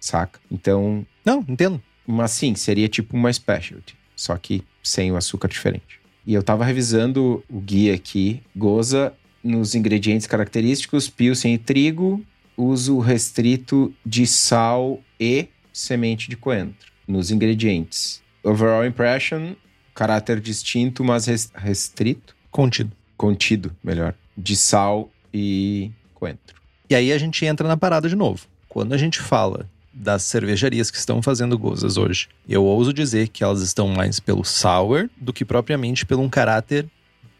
saca? 0.00 0.40
Então, 0.50 1.06
Não, 1.22 1.44
entendo. 1.46 1.82
mas 2.06 2.30
sim, 2.30 2.54
seria 2.54 2.88
tipo 2.88 3.14
uma 3.14 3.30
specialty, 3.30 3.94
só 4.16 4.38
que 4.38 4.64
sem 4.82 5.12
o 5.12 5.16
açúcar 5.16 5.48
diferente. 5.48 6.00
E 6.26 6.32
eu 6.32 6.42
tava 6.42 6.64
revisando 6.64 7.44
o 7.46 7.60
guia 7.60 7.94
aqui, 7.94 8.42
goza 8.56 9.12
nos 9.44 9.74
ingredientes 9.74 10.26
característicos, 10.26 11.10
pilsen 11.10 11.52
e 11.52 11.58
trigo, 11.58 12.24
uso 12.56 12.98
restrito 12.98 13.92
de 14.04 14.26
sal 14.26 15.02
e 15.18 15.48
semente 15.72 16.28
de 16.28 16.36
coentro. 16.36 16.92
Nos 17.06 17.30
ingredientes, 17.30 18.22
overall 18.42 18.84
impression, 18.84 19.54
caráter 19.94 20.40
distinto, 20.40 21.04
mas 21.04 21.26
res- 21.26 21.50
restrito, 21.54 22.34
Contido. 22.50 22.90
contido, 23.16 23.74
melhor, 23.84 24.14
de 24.36 24.56
sal 24.56 25.10
e 25.32 25.90
coentro. 26.14 26.56
E 26.88 26.94
aí 26.94 27.12
a 27.12 27.18
gente 27.18 27.44
entra 27.44 27.66
na 27.68 27.76
parada 27.76 28.08
de 28.08 28.16
novo. 28.16 28.46
Quando 28.68 28.92
a 28.92 28.98
gente 28.98 29.20
fala 29.20 29.68
das 29.92 30.22
cervejarias 30.22 30.90
que 30.90 30.98
estão 30.98 31.22
fazendo 31.22 31.58
gozas 31.58 31.96
hoje, 31.96 32.28
eu 32.48 32.64
ouso 32.64 32.92
dizer 32.92 33.28
que 33.28 33.42
elas 33.42 33.62
estão 33.62 33.88
mais 33.88 34.20
pelo 34.20 34.44
sour 34.44 35.08
do 35.16 35.32
que 35.32 35.44
propriamente 35.44 36.04
pelo 36.04 36.22
um 36.22 36.28
caráter 36.28 36.86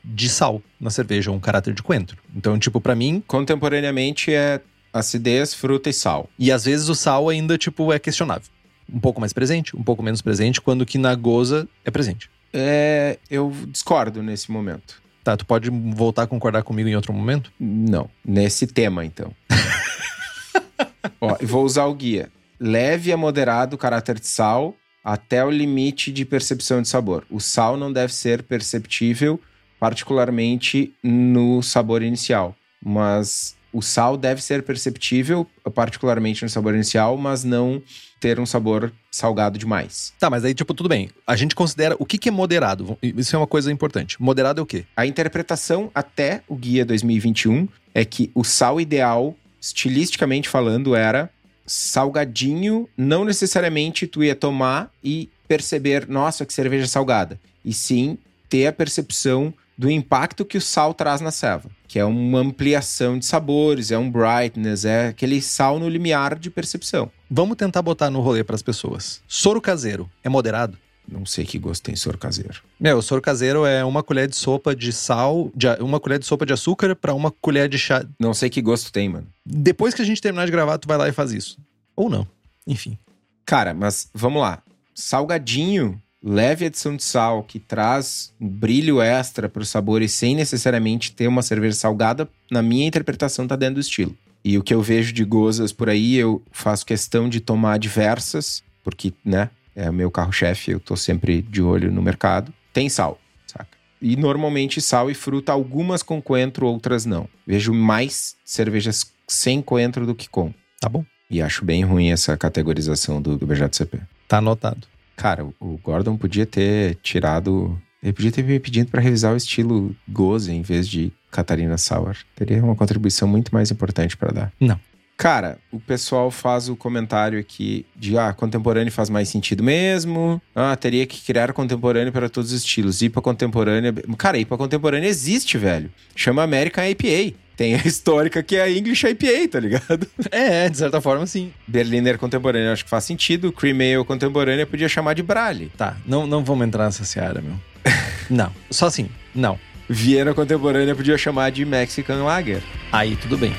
de 0.05 0.29
sal 0.29 0.63
na 0.81 0.89
cerveja, 0.89 1.31
ou 1.31 1.37
um 1.37 1.41
caráter 1.41 1.75
de 1.75 1.83
coentro. 1.83 2.17
Então, 2.35 2.59
tipo, 2.59 2.81
pra 2.81 2.95
mim, 2.95 3.23
Contemporaneamente 3.27 4.33
é 4.33 4.61
acidez, 4.99 5.55
fruta 5.55 5.91
e 5.91 5.93
sal. 5.93 6.29
e 6.39 6.51
às 6.53 6.65
vezes 6.65 6.89
o 6.89 6.95
sal 6.95 7.29
ainda, 7.29 7.57
tipo, 7.57 7.93
é 7.93 7.99
questionável. 7.99 8.51
Um 8.93 9.01
pouco 9.01 9.21
mais 9.21 9.33
presente, 9.33 9.77
um 9.77 9.83
pouco 9.83 10.03
menos 10.03 10.23
presente, 10.23 10.61
quando 10.61 10.87
que 10.87 10.99
na 10.99 11.15
goza 11.15 11.69
é 11.85 11.91
presente. 11.91 12.31
É, 12.53 13.19
eu 13.31 13.53
discordo 13.69 14.23
nesse 14.23 14.51
momento. 14.51 15.03
Tá, 15.25 15.37
tu 15.37 15.45
pode 15.45 15.71
voltar 15.71 16.23
a 16.23 16.27
concordar 16.27 16.63
comigo 16.63 16.89
em 16.89 16.95
outro 16.95 17.13
momento? 17.13 17.53
Não, 17.59 18.09
nesse 18.25 18.67
tema 18.67 19.05
então. 19.05 19.35
Ó, 21.21 21.37
vou 21.43 21.65
usar 21.65 21.87
o 21.87 21.95
guia. 21.95 22.31
Leve 22.61 23.13
a 23.13 23.17
moderado 23.17 23.75
o 23.75 23.79
caráter 23.79 24.21
de 24.21 24.27
sal 24.29 24.75
até 25.05 25.45
o 25.45 25.51
limite 25.51 26.13
de 26.13 26.25
percepção 26.25 26.81
de 26.81 26.89
sabor. 26.89 27.27
O 27.29 27.41
sal 27.41 27.77
não 27.77 27.93
deve 27.93 28.15
ser 28.15 28.45
perceptível, 28.45 29.41
particularmente 29.81 30.95
no 31.03 31.61
sabor 31.63 32.03
inicial, 32.03 32.55
mas 32.81 33.56
o 33.77 33.83
sal 33.83 34.17
deve 34.17 34.43
ser 34.43 34.63
perceptível, 34.63 35.47
particularmente 35.75 36.43
no 36.43 36.49
sabor 36.49 36.75
inicial, 36.75 37.15
mas 37.19 37.45
não 37.45 37.83
ter 38.19 38.41
um 38.41 38.47
sabor 38.47 38.91
salgado 39.11 39.59
demais. 39.59 40.15
Tá, 40.19 40.31
mas 40.31 40.47
aí, 40.47 40.55
tipo, 40.55 40.73
tudo 40.73 40.89
bem. 40.89 41.11
A 41.27 41.37
gente 41.37 41.55
considera 41.55 41.95
o 41.99 42.07
que, 42.07 42.17
que 42.17 42.31
é 42.31 42.33
moderado. 42.33 42.97
Isso 43.03 43.37
é 43.37 43.39
uma 43.39 43.47
coisa 43.47 43.71
importante. 43.71 44.17
Moderado 44.19 44.63
é 44.63 44.63
o 44.63 44.67
quê? 44.67 44.87
A 44.97 45.05
interpretação 45.05 45.91
até 45.95 46.41
o 46.49 46.57
guia 46.57 46.87
2021 46.87 47.69
é 47.93 48.03
que 48.03 48.31
o 48.35 48.43
sal 48.43 48.81
ideal, 48.81 49.37
estilisticamente 49.61 50.49
falando, 50.49 50.97
era 50.97 51.29
salgadinho, 51.67 52.89
não 52.97 53.27
necessariamente 53.27 54.07
tu 54.07 54.25
ia 54.25 54.35
tomar 54.35 54.91
e 55.05 55.29
perceber, 55.47 56.09
nossa, 56.09 56.47
que 56.47 56.53
cerveja 56.55 56.87
salgada. 56.87 57.39
E 57.63 57.75
sim 57.75 58.17
ter 58.49 58.69
a 58.69 58.73
percepção 58.73 59.53
do 59.77 59.91
impacto 59.91 60.45
que 60.45 60.57
o 60.57 60.61
sal 60.61 60.95
traz 60.95 61.21
na 61.21 61.31
ceva, 61.31 61.71
que 61.87 61.99
é 61.99 62.05
uma 62.05 62.41
ampliação 62.41 63.19
de 63.19 63.27
sabores, 63.27 63.91
é 63.91 63.99
um 63.99 64.11
brightness, 64.11 64.85
é 64.85 65.09
aquele 65.09 65.41
sal 65.43 65.79
no 65.79 65.89
limiar 65.89 66.39
de 66.39 66.51
percepção. 66.51 67.11
Vamos 67.31 67.57
tentar 67.57 67.83
botar 67.83 68.11
no 68.11 68.21
rolê 68.21 68.43
pras 68.43 68.63
pessoas. 68.63 69.21
Soro 69.29 69.61
caseiro 69.61 70.09
é 70.25 70.29
moderado? 70.29 70.79
Não 71.09 71.25
sei 71.25 71.45
que 71.45 71.59
gosto 71.59 71.85
tem 71.85 71.95
soro 71.95 72.19
caseiro. 72.19 72.63
Meu, 72.81 72.99
o 72.99 73.03
soro 73.03 73.23
caseiro 73.23 73.65
é 73.65 73.85
uma 73.85 74.03
colher 74.03 74.27
de 74.27 74.35
sopa 74.35 74.75
de 74.75 74.93
sal, 74.93 75.51
de, 75.55 75.69
uma 75.81 76.01
colher 76.01 76.19
de 76.19 76.27
sopa 76.27 76.45
de 76.45 76.53
açúcar 76.53 76.97
pra 76.97 77.15
uma 77.15 77.31
colher 77.31 77.69
de 77.69 77.79
chá. 77.79 78.05
Não 78.19 78.35
sei 78.35 78.51
que 78.51 78.61
gosto 78.61 78.91
tem, 78.91 79.09
mano. 79.09 79.27
Depois 79.45 79.95
que 79.95 80.03
a 80.03 80.05
gente 80.05 80.21
terminar 80.21 80.47
de 80.47 80.53
gravar, 80.53 80.79
tu 80.79 80.89
vai 80.89 80.99
lá 80.99 81.09
e 81.09 81.13
faz 81.13 81.33
isso. 81.33 81.59
Ou 81.95 82.11
não. 82.11 82.27
Enfim. 82.67 82.99
Cara, 83.45 83.73
mas 83.73 84.11
vamos 84.13 84.43
lá. 84.43 84.61
Salgadinho, 84.95 86.01
leve 86.23 86.67
adição 86.67 86.97
de 86.97 87.05
sal, 87.05 87.43
que 87.43 87.59
traz 87.59 88.33
um 88.41 88.49
brilho 88.49 89.01
extra 89.01 89.49
para 89.49 89.63
os 89.63 89.69
sabores 89.69 90.13
sem 90.13 90.35
necessariamente 90.35 91.13
ter 91.13 91.29
uma 91.29 91.43
cerveja 91.43 91.77
salgada, 91.77 92.29
na 92.51 92.63
minha 92.63 92.87
interpretação, 92.87 93.47
tá 93.47 93.57
dentro 93.57 93.77
do 93.77 93.81
estilo. 93.81 94.17
E 94.45 94.57
o 94.57 94.63
que 94.63 94.73
eu 94.73 94.81
vejo 94.81 95.13
de 95.13 95.25
gozas 95.25 95.73
por 95.73 95.89
aí, 95.89 96.15
eu 96.15 96.43
faço 96.53 96.87
questão 96.87 97.29
de 97.29 97.41
tomar 97.41 97.79
diversas, 97.79 98.63
porque, 98.85 99.13
né, 99.25 99.51
é 99.75 99.91
o 99.91 99.93
meu 99.93 100.11
carro-chefe, 100.11 100.71
eu 100.71 100.81
tô 100.81 100.97
sempre 100.97 101.43
de 101.43 101.61
olho 101.61 101.93
no 101.93 102.01
mercado. 102.01 102.53
Tem 102.73 102.89
sal, 102.89 103.21
saca? 103.47 103.77
E 104.01 104.17
normalmente 104.17 104.81
sal 104.81 105.11
e 105.11 105.15
fruta, 105.15 105.53
algumas 105.53 106.03
com 106.03 106.23
coentro, 106.23 106.67
outras 106.67 107.05
não. 107.05 107.29
Vejo 107.47 107.75
mais 107.75 108.37
cervejas 108.45 109.13
sem 109.27 109.61
coentro 109.61 110.07
do 110.07 110.15
que 110.15 110.29
com. 110.29 110.53
Tá 110.81 110.89
bom? 110.89 111.05
E 111.29 111.43
acho 111.43 111.65
bem 111.65 111.85
ruim 111.85 112.11
essa 112.11 112.37
categorização 112.37 113.21
do, 113.21 113.37
do 113.37 113.47
BJCP. 113.47 114.01
Tá 114.29 114.39
anotado. 114.39 114.87
Cara, 115.17 115.45
o- 115.59 115.79
Gordon 115.83 116.17
podia 116.17 116.47
ter 116.47 116.97
tirado. 117.03 117.81
Ele 118.03 118.13
podia 118.13 118.31
ter 118.31 118.45
me 118.45 118.61
pedido 118.61 118.91
pra 118.91 119.01
revisar 119.01 119.33
o 119.33 119.37
estilo 119.37 119.97
Goze 120.09 120.53
em 120.53 120.63
vez 120.63 120.87
de 120.87 121.13
Catarina 121.31 121.77
Sauer. 121.79 122.17
Teria 122.37 122.63
uma 122.63 122.77
contribuição 122.77 123.27
muito 123.27 123.53
mais 123.53 123.71
importante 123.71 124.17
pra 124.17 124.31
dar. 124.31 124.53
Não. 124.61 124.79
Cara, 125.19 125.57
o 125.73 125.81
pessoal 125.81 126.31
faz 126.31 126.69
o 126.69 126.77
comentário 126.77 127.39
aqui 127.41 127.87
de 127.97 128.19
ah, 128.19 128.35
contemporâneo 128.35 128.93
faz 128.93 129.09
mais 129.09 129.31
sentido 129.31 129.63
mesmo. 129.65 130.41
Ah, 130.55 130.77
teria 130.77 131.07
que 131.07 131.23
criar 131.25 131.55
contemporâneo 131.55 132.13
para 132.13 132.29
todos 132.29 132.53
os 132.53 132.59
estilos. 132.61 133.01
IPA 133.01 133.23
contemporânea. 133.23 133.95
Cara, 134.19 134.37
IPA 134.37 134.59
contemporânea 134.59 135.09
existe, 135.09 135.57
velho. 135.57 135.91
Chama 136.15 136.43
American 136.43 136.85
IPA. 136.85 137.35
Tem 137.57 137.75
a 137.75 137.79
histórica 137.79 138.43
que 138.43 138.57
é 138.57 138.63
a 138.63 138.71
English 138.71 139.07
IPA, 139.07 139.49
tá 139.51 139.61
ligado? 139.61 140.07
É, 140.31 140.69
de 140.69 140.77
certa 140.77 141.01
forma, 141.01 141.27
sim. 141.27 141.53
Berliner 141.67 142.19
contemporânea 142.19 142.73
acho 142.73 142.85
que 142.85 142.91
faz 142.91 143.05
sentido. 143.05 143.51
Cream 143.51 143.79
Ale 143.81 144.05
contemporânea 144.05 144.67
podia 144.67 144.89
chamar 144.89 145.15
de 145.15 145.23
Brale. 145.23 145.73
Tá, 145.75 145.97
não, 146.05 146.27
não 146.27 146.45
vamos 146.45 146.67
entrar 146.67 146.85
nessa 146.85 147.05
seara, 147.05 147.41
meu. 147.41 147.55
não. 148.29 148.53
Só 148.71 148.87
assim, 148.87 149.09
não. 149.35 149.59
Viena 149.89 150.35
contemporânea 150.35 150.95
podia 150.95 151.17
chamar 151.17 151.51
de 151.51 151.65
Mexican 151.65 152.25
Lager. 152.25 152.63
Aí 152.93 153.17
tudo 153.17 153.39
bem. 153.39 153.55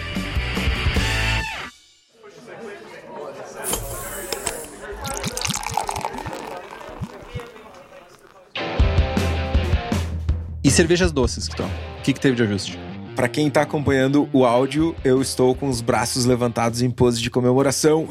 E 10.63 10.69
cervejas 10.69 11.11
doces, 11.11 11.47
Kitão? 11.47 11.69
O 11.97 12.01
que, 12.03 12.13
que 12.13 12.19
teve 12.19 12.35
de 12.35 12.43
ajuste? 12.43 12.77
Pra 13.17 13.27
quem 13.27 13.49
tá 13.49 13.63
acompanhando 13.63 14.29
o 14.31 14.45
áudio, 14.45 14.95
eu 15.03 15.19
estou 15.23 15.55
com 15.55 15.67
os 15.67 15.81
braços 15.81 16.25
levantados 16.25 16.83
em 16.83 16.91
pose 16.91 17.19
de 17.19 17.31
comemoração. 17.31 18.07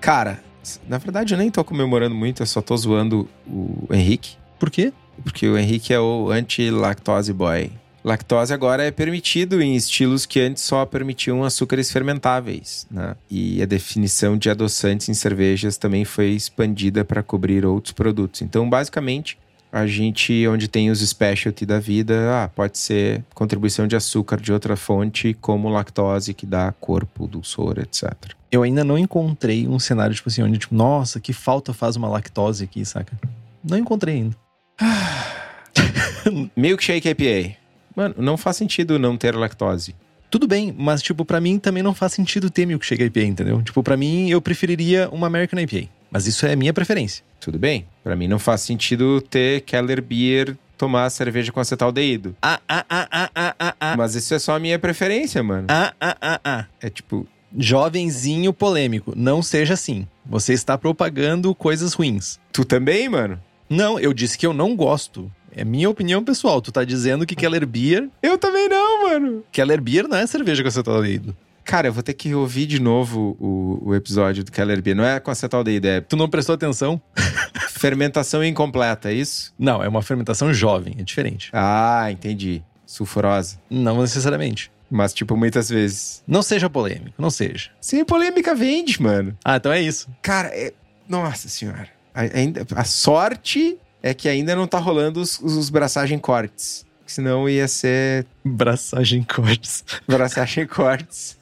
Cara, 0.00 0.40
na 0.88 0.98
verdade 0.98 1.34
eu 1.34 1.38
nem 1.38 1.52
tô 1.52 1.62
comemorando 1.62 2.16
muito, 2.16 2.42
eu 2.42 2.46
só 2.46 2.60
tô 2.60 2.76
zoando 2.76 3.28
o 3.46 3.86
Henrique, 3.92 4.36
Por 4.58 4.72
quê? 4.72 4.92
porque 5.22 5.46
o 5.46 5.56
Henrique 5.56 5.94
é 5.94 6.00
o 6.00 6.28
anti-lactose 6.32 7.32
boy. 7.32 7.70
Lactose 8.02 8.52
agora 8.52 8.82
é 8.82 8.90
permitido 8.90 9.62
em 9.62 9.76
estilos 9.76 10.26
que 10.26 10.40
antes 10.40 10.64
só 10.64 10.84
permitiam 10.84 11.44
açúcares 11.44 11.92
fermentáveis, 11.92 12.88
né? 12.90 13.14
E 13.30 13.62
a 13.62 13.66
definição 13.66 14.36
de 14.36 14.50
adoçantes 14.50 15.08
em 15.08 15.14
cervejas 15.14 15.76
também 15.76 16.04
foi 16.04 16.30
expandida 16.30 17.04
para 17.04 17.22
cobrir 17.22 17.64
outros 17.64 17.92
produtos. 17.92 18.42
Então, 18.42 18.68
basicamente, 18.68 19.38
a 19.72 19.86
gente, 19.86 20.46
onde 20.48 20.68
tem 20.68 20.90
os 20.90 21.00
specialty 21.00 21.66
da 21.66 21.78
vida, 21.78 22.44
ah, 22.44 22.48
pode 22.48 22.78
ser 22.78 23.24
contribuição 23.34 23.86
de 23.86 23.96
açúcar 23.96 24.40
de 24.40 24.52
outra 24.52 24.76
fonte, 24.76 25.34
como 25.40 25.68
lactose, 25.68 26.32
que 26.34 26.46
dá 26.46 26.72
corpo, 26.72 27.26
dulçor, 27.26 27.78
etc. 27.78 28.12
Eu 28.50 28.62
ainda 28.62 28.84
não 28.84 28.96
encontrei 28.96 29.66
um 29.68 29.78
cenário, 29.78 30.14
tipo 30.14 30.28
assim, 30.28 30.42
onde, 30.42 30.58
tipo, 30.58 30.74
nossa, 30.74 31.20
que 31.20 31.32
falta 31.32 31.74
faz 31.74 31.96
uma 31.96 32.08
lactose 32.08 32.64
aqui, 32.64 32.84
saca? 32.84 33.18
Não 33.62 33.76
encontrei 33.76 34.14
ainda. 34.14 34.36
Milkshake 36.56 37.08
IPA. 37.08 37.56
Mano, 37.94 38.14
não 38.18 38.36
faz 38.36 38.56
sentido 38.56 38.98
não 38.98 39.16
ter 39.16 39.34
lactose. 39.34 39.94
Tudo 40.30 40.46
bem, 40.46 40.74
mas, 40.76 41.02
tipo, 41.02 41.24
pra 41.24 41.40
mim 41.40 41.58
também 41.58 41.82
não 41.82 41.94
faz 41.94 42.12
sentido 42.12 42.50
ter 42.50 42.66
milkshake 42.66 43.04
IPA, 43.04 43.20
entendeu? 43.20 43.62
Tipo, 43.62 43.82
pra 43.82 43.96
mim, 43.96 44.28
eu 44.28 44.40
preferiria 44.40 45.08
uma 45.10 45.28
American 45.28 45.58
IPA. 45.60 45.88
Mas 46.10 46.26
isso 46.26 46.46
é 46.46 46.54
minha 46.56 46.72
preferência. 46.72 47.24
Tudo 47.40 47.58
bem. 47.58 47.86
Pra 48.02 48.16
mim 48.16 48.28
não 48.28 48.38
faz 48.38 48.62
sentido 48.62 49.20
ter 49.20 49.62
Keller 49.62 50.02
Beer 50.02 50.56
tomar 50.76 51.08
cerveja 51.10 51.50
com 51.50 51.60
acetaldeído. 51.60 52.36
Ah, 52.42 52.60
ah, 52.68 52.84
ah, 52.88 53.08
ah, 53.10 53.30
ah, 53.34 53.54
ah, 53.58 53.74
ah. 53.80 53.96
Mas 53.96 54.14
isso 54.14 54.34
é 54.34 54.38
só 54.38 54.56
a 54.56 54.58
minha 54.58 54.78
preferência, 54.78 55.42
mano. 55.42 55.66
Ah, 55.70 55.92
ah, 56.00 56.16
ah, 56.20 56.40
ah. 56.44 56.66
É 56.80 56.90
tipo, 56.90 57.26
Jovenzinho 57.56 58.52
polêmico, 58.52 59.12
não 59.16 59.42
seja 59.42 59.74
assim. 59.74 60.06
Você 60.26 60.52
está 60.52 60.76
propagando 60.76 61.54
coisas 61.54 61.94
ruins. 61.94 62.38
tu 62.52 62.64
também, 62.64 63.08
mano? 63.08 63.40
Não, 63.68 63.98
eu 63.98 64.12
disse 64.12 64.36
que 64.36 64.46
eu 64.46 64.52
não 64.52 64.76
gosto. 64.76 65.30
É 65.54 65.64
minha 65.64 65.88
opinião 65.88 66.22
pessoal. 66.22 66.60
Tu 66.60 66.70
tá 66.70 66.84
dizendo 66.84 67.24
que 67.24 67.34
Keller 67.34 67.66
Beer. 67.66 68.08
Eu 68.22 68.36
também 68.36 68.68
não, 68.68 69.08
mano. 69.08 69.42
Keller 69.50 69.80
Beer 69.80 70.06
não 70.06 70.18
é 70.18 70.26
cerveja 70.26 70.62
com 70.62 70.68
acetaldeído. 70.68 71.34
Cara, 71.66 71.88
eu 71.88 71.92
vou 71.92 72.02
ter 72.02 72.14
que 72.14 72.32
ouvir 72.32 72.64
de 72.64 72.80
novo 72.80 73.36
o, 73.40 73.88
o 73.88 73.94
episódio 73.94 74.44
do 74.44 74.52
Keller 74.52 74.80
Beer. 74.80 74.96
Não 74.96 75.04
é 75.04 75.18
com 75.18 75.32
acetaldeído, 75.32 75.88
é 75.88 76.00
Tu 76.00 76.16
não 76.16 76.28
prestou 76.28 76.54
atenção? 76.54 77.02
fermentação 77.70 78.44
incompleta, 78.44 79.10
é 79.10 79.14
isso? 79.14 79.52
Não, 79.58 79.82
é 79.82 79.88
uma 79.88 80.00
fermentação 80.00 80.54
jovem, 80.54 80.94
é 80.96 81.02
diferente. 81.02 81.50
Ah, 81.52 82.06
entendi. 82.10 82.62
Sulfurosa. 82.86 83.58
Não 83.68 84.00
necessariamente. 84.00 84.70
Mas, 84.88 85.12
tipo, 85.12 85.36
muitas 85.36 85.68
vezes. 85.68 86.22
Não 86.24 86.40
seja 86.40 86.70
polêmico, 86.70 87.20
não 87.20 87.30
seja. 87.30 87.70
Sem 87.80 88.04
polêmica 88.04 88.54
vende, 88.54 89.02
mano. 89.02 89.36
Ah, 89.44 89.56
então 89.56 89.72
é 89.72 89.82
isso. 89.82 90.08
Cara, 90.22 90.48
é... 90.48 90.72
nossa 91.08 91.48
senhora. 91.48 91.88
A, 92.14 92.20
ainda, 92.20 92.64
a 92.76 92.84
sorte 92.84 93.76
é 94.00 94.14
que 94.14 94.28
ainda 94.28 94.54
não 94.54 94.68
tá 94.68 94.78
rolando 94.78 95.20
os, 95.20 95.40
os 95.40 95.68
braçagem 95.68 96.16
cortes. 96.20 96.86
Senão 97.04 97.48
ia 97.48 97.66
ser 97.66 98.24
Braçagem 98.44 99.24
cortes. 99.24 99.84
braçagem 100.06 100.64
cortes. 100.66 101.36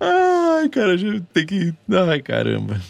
Ai, 0.00 0.68
cara, 0.68 0.96
tem 1.32 1.46
que. 1.46 1.74
Ai, 1.90 2.20
caramba. 2.20 2.80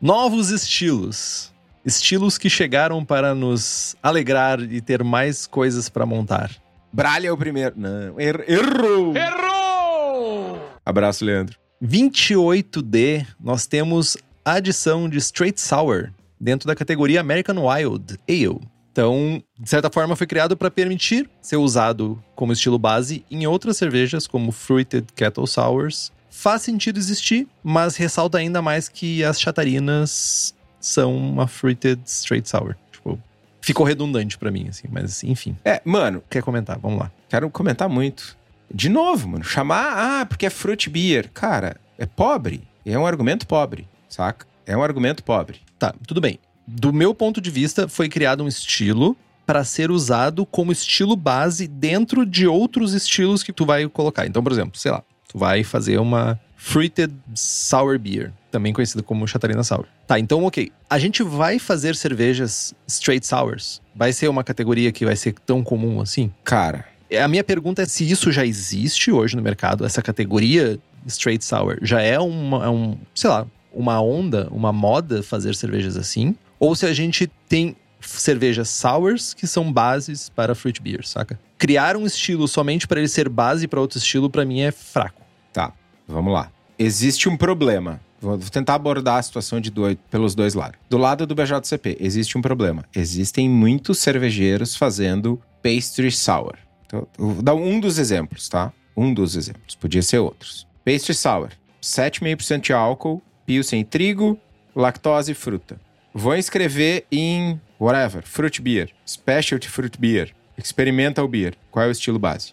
Novos 0.00 0.50
estilos. 0.50 1.52
Estilos 1.84 2.38
que 2.38 2.48
chegaram 2.48 3.04
para 3.04 3.34
nos 3.34 3.96
alegrar 4.02 4.60
e 4.60 4.80
ter 4.80 5.04
mais 5.04 5.46
coisas 5.46 5.88
para 5.88 6.06
montar. 6.06 6.50
Bralha 6.92 7.28
é 7.28 7.32
o 7.32 7.36
primeiro. 7.36 7.74
Não, 7.76 8.18
er, 8.18 8.44
errou! 8.48 9.14
Errou! 9.16 10.60
Abraço, 10.84 11.24
Leandro. 11.24 11.58
28D, 11.82 13.26
nós 13.38 13.66
temos 13.66 14.16
a 14.44 14.52
adição 14.52 15.08
de 15.08 15.18
Straight 15.18 15.60
Sour 15.60 16.10
dentro 16.40 16.66
da 16.66 16.74
categoria 16.74 17.20
American 17.20 17.56
Wild 17.66 18.18
Ale. 18.28 18.60
Então, 18.94 19.42
de 19.58 19.68
certa 19.68 19.90
forma, 19.90 20.14
foi 20.14 20.24
criado 20.24 20.56
para 20.56 20.70
permitir 20.70 21.28
ser 21.42 21.56
usado 21.56 22.22
como 22.36 22.52
estilo 22.52 22.78
base 22.78 23.24
em 23.28 23.44
outras 23.44 23.76
cervejas, 23.76 24.24
como 24.28 24.52
Fruited 24.52 25.08
Kettle 25.16 25.48
Sours. 25.48 26.12
Faz 26.30 26.62
sentido 26.62 26.96
existir, 26.96 27.48
mas 27.60 27.96
ressalta 27.96 28.38
ainda 28.38 28.62
mais 28.62 28.88
que 28.88 29.24
as 29.24 29.40
chatarinas 29.40 30.54
são 30.78 31.12
uma 31.16 31.48
Fruited 31.48 32.00
Straight 32.06 32.48
Sour. 32.48 32.76
Tipo, 32.92 33.18
ficou 33.60 33.84
redundante 33.84 34.38
para 34.38 34.52
mim, 34.52 34.68
assim, 34.68 34.86
mas 34.88 35.24
enfim. 35.24 35.56
É, 35.64 35.82
mano, 35.84 36.22
Quer 36.30 36.44
comentar? 36.44 36.78
Vamos 36.78 37.00
lá. 37.00 37.10
quero 37.28 37.50
comentar 37.50 37.88
muito. 37.88 38.36
De 38.72 38.88
novo, 38.88 39.28
mano, 39.28 39.42
chamar, 39.42 40.20
ah, 40.20 40.24
porque 40.24 40.46
é 40.46 40.50
fruit 40.50 40.88
beer. 40.88 41.28
Cara, 41.34 41.80
é 41.98 42.06
pobre. 42.06 42.62
É 42.86 42.96
um 42.96 43.04
argumento 43.04 43.44
pobre, 43.44 43.88
saca? 44.08 44.46
É 44.64 44.76
um 44.76 44.84
argumento 44.84 45.24
pobre. 45.24 45.58
Tá, 45.80 45.92
tudo 46.06 46.20
bem. 46.20 46.38
Do 46.66 46.92
meu 46.92 47.14
ponto 47.14 47.40
de 47.40 47.50
vista, 47.50 47.88
foi 47.88 48.08
criado 48.08 48.42
um 48.42 48.48
estilo 48.48 49.16
para 49.46 49.64
ser 49.64 49.90
usado 49.90 50.46
como 50.46 50.72
estilo 50.72 51.14
base 51.16 51.66
dentro 51.66 52.24
de 52.24 52.46
outros 52.46 52.94
estilos 52.94 53.42
que 53.42 53.52
tu 53.52 53.66
vai 53.66 53.86
colocar. 53.88 54.26
Então, 54.26 54.42
por 54.42 54.52
exemplo, 54.52 54.78
sei 54.78 54.90
lá, 54.90 55.02
tu 55.28 55.38
vai 55.38 55.62
fazer 55.62 55.98
uma 55.98 56.40
Fruited 56.56 57.12
Sour 57.34 57.98
Beer, 57.98 58.32
também 58.50 58.72
conhecida 58.72 59.02
como 59.02 59.28
Chatarina 59.28 59.62
Sour. 59.62 59.84
Tá, 60.06 60.18
então, 60.18 60.44
ok. 60.44 60.72
A 60.88 60.98
gente 60.98 61.22
vai 61.22 61.58
fazer 61.58 61.94
cervejas 61.94 62.74
straight 62.86 63.26
sours? 63.26 63.82
Vai 63.94 64.14
ser 64.14 64.28
uma 64.28 64.42
categoria 64.42 64.90
que 64.90 65.04
vai 65.04 65.14
ser 65.14 65.34
tão 65.44 65.62
comum 65.62 66.00
assim? 66.00 66.32
Cara, 66.42 66.86
A 67.20 67.28
minha 67.28 67.44
pergunta 67.44 67.82
é 67.82 67.86
se 67.86 68.10
isso 68.10 68.32
já 68.32 68.46
existe 68.46 69.12
hoje 69.12 69.36
no 69.36 69.42
mercado, 69.42 69.84
essa 69.84 70.00
categoria 70.00 70.78
straight 71.06 71.44
sour 71.44 71.78
já 71.82 72.00
é 72.00 72.18
uma, 72.18 72.64
é 72.64 72.68
um, 72.68 72.96
sei 73.14 73.28
lá, 73.28 73.46
uma 73.72 74.00
onda, 74.00 74.48
uma 74.50 74.72
moda 74.72 75.22
fazer 75.22 75.54
cervejas 75.54 75.96
assim, 75.96 76.34
ou 76.58 76.74
se 76.74 76.86
a 76.86 76.92
gente 76.92 77.30
tem 77.48 77.76
cervejas 78.00 78.68
sours 78.68 79.34
que 79.34 79.46
são 79.46 79.72
bases 79.72 80.28
para 80.28 80.54
fruit 80.54 80.80
beer, 80.80 81.06
saca? 81.06 81.38
Criar 81.58 81.96
um 81.96 82.06
estilo 82.06 82.46
somente 82.46 82.86
para 82.86 83.00
ele 83.00 83.08
ser 83.08 83.28
base 83.28 83.66
para 83.66 83.80
outro 83.80 83.98
estilo 83.98 84.28
para 84.28 84.44
mim 84.44 84.60
é 84.60 84.70
fraco. 84.70 85.22
tá, 85.52 85.72
vamos 86.06 86.32
lá. 86.32 86.50
Existe 86.78 87.28
um 87.28 87.36
problema. 87.36 88.00
Vou 88.20 88.38
tentar 88.38 88.74
abordar 88.74 89.18
a 89.18 89.22
situação 89.22 89.60
de 89.60 89.70
dois, 89.70 89.96
pelos 90.10 90.34
dois 90.34 90.54
lados. 90.54 90.78
Do 90.88 90.96
lado 90.96 91.26
do 91.26 91.34
BJCP, 91.34 91.98
existe 92.00 92.38
um 92.38 92.42
problema. 92.42 92.84
Existem 92.94 93.48
muitos 93.48 93.98
cervejeiros 93.98 94.74
fazendo 94.74 95.40
pastry 95.62 96.10
sour. 96.10 96.56
Então, 96.86 97.06
vou 97.18 97.42
dar 97.42 97.54
um 97.54 97.78
dos 97.78 97.98
exemplos, 97.98 98.48
tá? 98.48 98.72
Um 98.96 99.12
dos 99.12 99.36
exemplos. 99.36 99.74
Podia 99.74 100.02
ser 100.02 100.18
outros. 100.18 100.66
Pastry 100.84 101.14
sour. 101.14 101.50
7,5% 101.82 102.60
de 102.62 102.72
álcool, 102.72 103.22
pilsen 103.44 103.84
trigo, 103.84 104.38
lactose 104.74 105.32
e 105.32 105.34
fruta. 105.34 105.78
Vou 106.16 106.36
escrever 106.36 107.06
em 107.10 107.60
whatever, 107.78 108.22
fruit 108.24 108.62
beer, 108.62 108.88
specialty 109.04 109.68
fruit 109.68 109.98
beer, 109.98 110.32
experimental 110.56 111.26
beer. 111.26 111.54
Qual 111.72 111.84
é 111.84 111.88
o 111.88 111.90
estilo 111.90 112.20
base? 112.20 112.52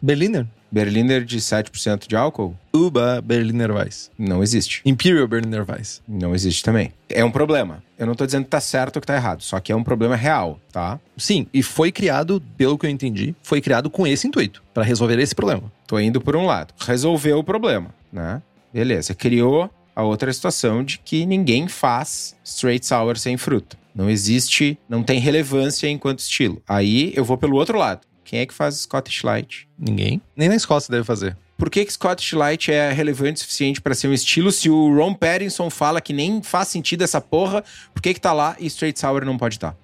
Berliner? 0.00 0.46
Berliner 0.70 1.24
de 1.24 1.40
7% 1.40 2.06
de 2.06 2.14
álcool? 2.14 2.56
Uba 2.72 3.20
Berliner 3.20 3.72
Weiss. 3.72 4.08
Não 4.16 4.40
existe. 4.40 4.82
Imperial 4.84 5.26
Berliner 5.26 5.68
Weiss. 5.68 6.00
Não 6.06 6.32
existe 6.32 6.62
também. 6.62 6.92
É 7.08 7.24
um 7.24 7.30
problema. 7.32 7.82
Eu 7.98 8.06
não 8.06 8.14
tô 8.14 8.24
dizendo 8.24 8.44
que 8.44 8.50
tá 8.50 8.60
certo 8.60 8.96
ou 8.96 9.00
que 9.00 9.06
tá 9.08 9.16
errado, 9.16 9.42
só 9.42 9.58
que 9.58 9.72
é 9.72 9.76
um 9.76 9.82
problema 9.82 10.14
real, 10.14 10.60
tá? 10.70 11.00
Sim, 11.16 11.48
e 11.52 11.60
foi 11.60 11.90
criado, 11.90 12.40
pelo 12.56 12.78
que 12.78 12.86
eu 12.86 12.90
entendi, 12.90 13.34
foi 13.42 13.60
criado 13.60 13.90
com 13.90 14.06
esse 14.06 14.28
intuito, 14.28 14.62
para 14.72 14.84
resolver 14.84 15.18
esse 15.18 15.34
problema. 15.34 15.72
Tô 15.88 15.98
indo 15.98 16.20
por 16.20 16.36
um 16.36 16.46
lado. 16.46 16.72
Resolveu 16.78 17.40
o 17.40 17.44
problema, 17.44 17.92
né? 18.12 18.40
Beleza. 18.72 19.12
Criou 19.12 19.68
a 19.94 20.02
outra 20.02 20.32
situação 20.32 20.82
de 20.82 20.98
que 20.98 21.26
ninguém 21.26 21.68
faz 21.68 22.36
straight 22.44 22.84
sour 22.84 23.16
sem 23.16 23.36
fruta. 23.36 23.76
Não 23.94 24.08
existe, 24.08 24.78
não 24.88 25.02
tem 25.02 25.20
relevância 25.20 25.88
enquanto 25.88 26.20
estilo. 26.20 26.62
Aí 26.66 27.12
eu 27.14 27.24
vou 27.24 27.36
pelo 27.36 27.56
outro 27.56 27.78
lado. 27.78 28.06
Quem 28.24 28.40
é 28.40 28.46
que 28.46 28.54
faz 28.54 28.76
Scottish 28.76 29.22
Light? 29.22 29.68
Ninguém. 29.78 30.20
Nem 30.34 30.48
na 30.48 30.56
Escócia 30.56 30.90
deve 30.90 31.04
fazer. 31.04 31.36
Por 31.58 31.70
que, 31.70 31.84
que 31.84 31.92
Scottish 31.92 32.32
Light 32.32 32.72
é 32.72 32.90
relevante 32.90 33.36
o 33.36 33.40
suficiente 33.40 33.80
para 33.80 33.94
ser 33.94 34.08
um 34.08 34.12
estilo 34.12 34.50
se 34.50 34.68
o 34.68 34.94
Ron 34.96 35.14
Pattinson 35.14 35.70
fala 35.70 36.00
que 36.00 36.12
nem 36.12 36.42
faz 36.42 36.68
sentido 36.68 37.04
essa 37.04 37.20
porra? 37.20 37.62
Por 37.92 38.02
que, 38.02 38.14
que 38.14 38.20
tá 38.20 38.32
lá 38.32 38.56
e 38.58 38.66
Straight 38.66 38.98
Sour 38.98 39.24
não 39.24 39.36
pode 39.36 39.56
estar? 39.56 39.76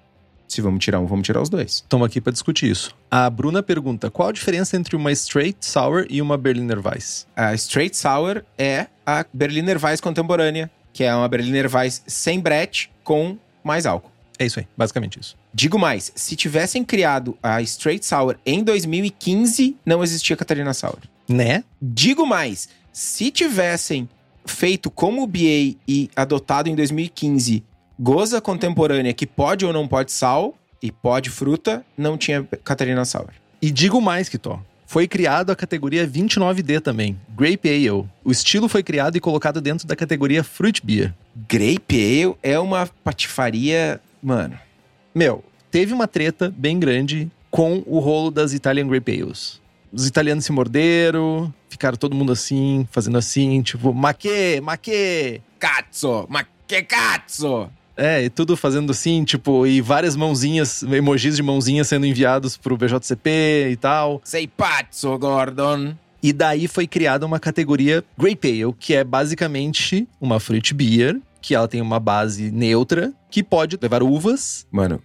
Se 0.49 0.61
vamos 0.61 0.83
tirar 0.83 0.99
um, 0.99 1.05
vamos 1.05 1.25
tirar 1.25 1.41
os 1.41 1.47
dois. 1.47 1.75
Estamos 1.75 2.07
aqui 2.07 2.19
para 2.19 2.33
discutir 2.33 2.71
isso. 2.71 2.93
A 3.09 3.29
Bruna 3.29 3.61
pergunta: 3.61 4.09
qual 4.09 4.29
a 4.29 4.31
diferença 4.31 4.75
entre 4.75 4.95
uma 4.95 5.11
Straight 5.11 5.63
Sour 5.63 6.07
e 6.09 6.21
uma 6.21 6.37
Berliner 6.37 6.79
Weiss? 6.85 7.27
A 7.35 7.53
Straight 7.53 7.95
Sour 7.95 8.43
é 8.57 8.87
a 9.05 9.23
Berliner 9.31 9.77
Weiss 9.81 10.01
contemporânea, 10.01 10.69
que 10.91 11.03
é 11.03 11.15
uma 11.15 11.27
Berliner 11.27 11.73
Weiss 11.73 12.03
sem 12.07 12.39
brete 12.39 12.91
com 13.03 13.37
mais 13.63 13.85
álcool. 13.85 14.11
É 14.39 14.45
isso 14.45 14.59
aí, 14.59 14.67
basicamente 14.75 15.19
isso. 15.19 15.37
Digo 15.53 15.77
mais, 15.77 16.11
se 16.15 16.35
tivessem 16.35 16.83
criado 16.83 17.37
a 17.43 17.61
Straight 17.61 18.05
Sour 18.05 18.37
em 18.45 18.63
2015, 18.63 19.77
não 19.85 20.03
existia 20.03 20.35
Catarina 20.35 20.73
Sour. 20.73 20.99
Né? 21.27 21.63
Digo 21.79 22.25
mais, 22.25 22.69
se 22.91 23.29
tivessem 23.29 24.09
feito 24.45 24.89
como 24.89 25.21
o 25.23 25.27
BA 25.27 25.77
e 25.87 26.09
adotado 26.15 26.69
em 26.69 26.75
2015 26.75 27.63
goza 27.99 28.39
contemporânea 28.39 29.13
que 29.13 29.27
pode 29.27 29.65
ou 29.65 29.73
não 29.73 29.87
pode 29.87 30.11
sal 30.11 30.55
e 30.81 30.91
pode 30.91 31.29
fruta, 31.29 31.85
não 31.97 32.17
tinha 32.17 32.43
Catarina 32.63 33.03
Sour. 33.03 33.31
E 33.61 33.69
digo 33.69 33.99
mais, 33.99 34.29
Kitó. 34.29 34.61
Foi 34.85 35.07
criado 35.07 35.51
a 35.51 35.55
categoria 35.55 36.07
29D 36.07 36.81
também, 36.81 37.19
Grape 37.37 37.69
Ale. 37.69 38.07
O 38.23 38.31
estilo 38.31 38.67
foi 38.67 38.81
criado 38.81 39.17
e 39.17 39.19
colocado 39.19 39.61
dentro 39.61 39.85
da 39.87 39.95
categoria 39.95 40.43
Fruit 40.43 40.83
Beer. 40.83 41.13
Grape 41.35 41.95
Ale 41.95 42.35
é 42.41 42.57
uma 42.57 42.87
patifaria, 43.03 44.01
mano. 44.23 44.57
Meu, 45.13 45.43
teve 45.69 45.93
uma 45.93 46.07
treta 46.07 46.51
bem 46.57 46.79
grande 46.79 47.29
com 47.51 47.83
o 47.85 47.99
rolo 47.99 48.31
das 48.31 48.53
Italian 48.53 48.87
Grape 48.87 49.21
Ales. 49.21 49.61
Os 49.91 50.07
italianos 50.07 50.45
se 50.45 50.51
morderam, 50.51 51.53
ficaram 51.67 51.97
todo 51.97 52.15
mundo 52.15 52.31
assim, 52.31 52.87
fazendo 52.91 53.17
assim, 53.17 53.61
tipo, 53.61 53.93
maquê, 53.93 54.59
maquê. 54.61 55.41
Cazzo, 55.59 56.25
ma 56.29 56.45
que 56.67 56.81
cazzo! 56.83 57.69
É, 57.99 58.23
e 58.23 58.29
tudo 58.29 58.55
fazendo 58.55 58.91
assim, 58.91 59.25
tipo, 59.25 59.67
e 59.67 59.81
várias 59.81 60.15
mãozinhas, 60.15 60.83
emojis 60.83 61.35
de 61.35 61.43
mãozinhas 61.43 61.87
sendo 61.87 62.05
enviados 62.05 62.55
pro 62.55 62.77
BJCP 62.77 63.71
e 63.71 63.75
tal. 63.75 64.21
Sei 64.23 64.47
pazzo, 64.47 65.17
Gordon. 65.17 65.93
E 66.23 66.31
daí 66.31 66.67
foi 66.67 66.87
criada 66.87 67.25
uma 67.25 67.39
categoria 67.39 68.03
Grape 68.17 68.63
Ale, 68.63 68.73
que 68.79 68.93
é 68.93 69.03
basicamente 69.03 70.07
uma 70.19 70.39
fruit 70.39 70.73
beer, 70.73 71.19
que 71.41 71.53
ela 71.53 71.67
tem 71.67 71.81
uma 71.81 71.99
base 71.99 72.51
neutra, 72.51 73.13
que 73.29 73.43
pode 73.43 73.77
levar 73.81 74.01
uvas. 74.01 74.65
Mano, 74.71 75.01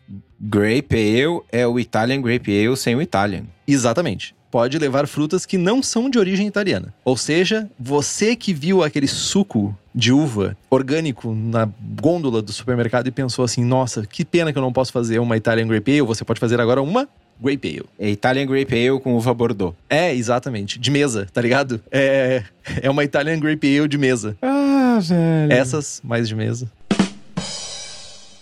Grape 0.47 0.95
Ale 0.95 1.41
é 1.51 1.67
o 1.67 1.81
Italian 1.81 2.21
Grape 2.21 2.67
Ale 2.67 2.77
sem 2.77 2.95
o 2.95 3.01
Italian. 3.01 3.45
Exatamente. 3.67 4.35
Pode 4.51 4.79
levar 4.79 5.09
frutas 5.09 5.47
que 5.47 5.57
não 5.57 5.83
são 5.83 6.11
de 6.11 6.19
origem 6.19 6.47
italiana. 6.47 6.93
Ou 7.03 7.17
seja, 7.17 7.69
você 7.81 8.37
que 8.37 8.53
viu 8.53 8.83
aquele 8.83 9.09
suco 9.09 9.75
de 9.95 10.13
uva 10.13 10.55
orgânico 10.69 11.35
na 11.35 11.67
gôndola 11.99 12.43
do 12.43 12.53
supermercado 12.53 13.07
e 13.07 13.11
pensou 13.11 13.43
assim: 13.43 13.65
nossa, 13.65 14.07
que 14.07 14.23
pena 14.23 14.53
que 14.53 14.59
eu 14.59 14.63
não 14.63 14.73
posso 14.73 14.93
fazer 14.93 15.19
uma 15.19 15.35
Italian 15.35 15.67
Grape 15.67 15.93
Ale, 15.93 16.03
você 16.03 16.25
pode 16.27 16.39
fazer 16.39 16.61
agora 16.61 16.83
uma 16.83 17.09
Grape 17.41 17.79
Ale. 17.79 17.89
É 17.99 18.11
Italian 18.11 18.47
Grape 18.47 18.75
Ale 18.75 19.01
com 19.01 19.15
uva 19.15 19.33
Bordeaux. 19.33 19.75
É, 19.89 20.15
exatamente. 20.15 20.79
De 20.79 20.91
mesa, 20.91 21.27
tá 21.33 21.41
ligado? 21.41 21.81
É, 21.91 22.43
é 22.83 22.91
uma 22.91 23.03
Italian 23.03 23.41
Grape 23.41 23.79
Ale 23.79 23.89
de 23.89 23.97
mesa. 23.97 24.37
Ah, 24.43 24.99
velho. 25.01 25.53
Essas 25.53 26.03
mais 26.05 26.29
de 26.29 26.35
mesa. 26.35 26.71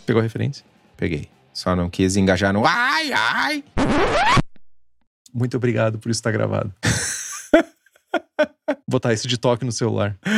Pegou 0.05 0.19
a 0.19 0.23
referência? 0.25 0.65
Peguei. 0.97 1.29
Só 1.53 1.77
não 1.77 1.91
quis 1.91 2.17
engajar 2.17 2.53
no 2.53 2.65
ai, 2.67 3.13
ai. 3.13 3.65
Muito 5.33 5.57
obrigado 5.57 5.99
por 5.99 6.11
isso 6.11 6.19
estar 6.19 6.31
gravado. 6.31 6.73
Botar 8.89 9.13
isso 9.13 9.29
de 9.29 9.39
toque 9.39 9.65
no 9.65 9.73
celular. 9.73 10.17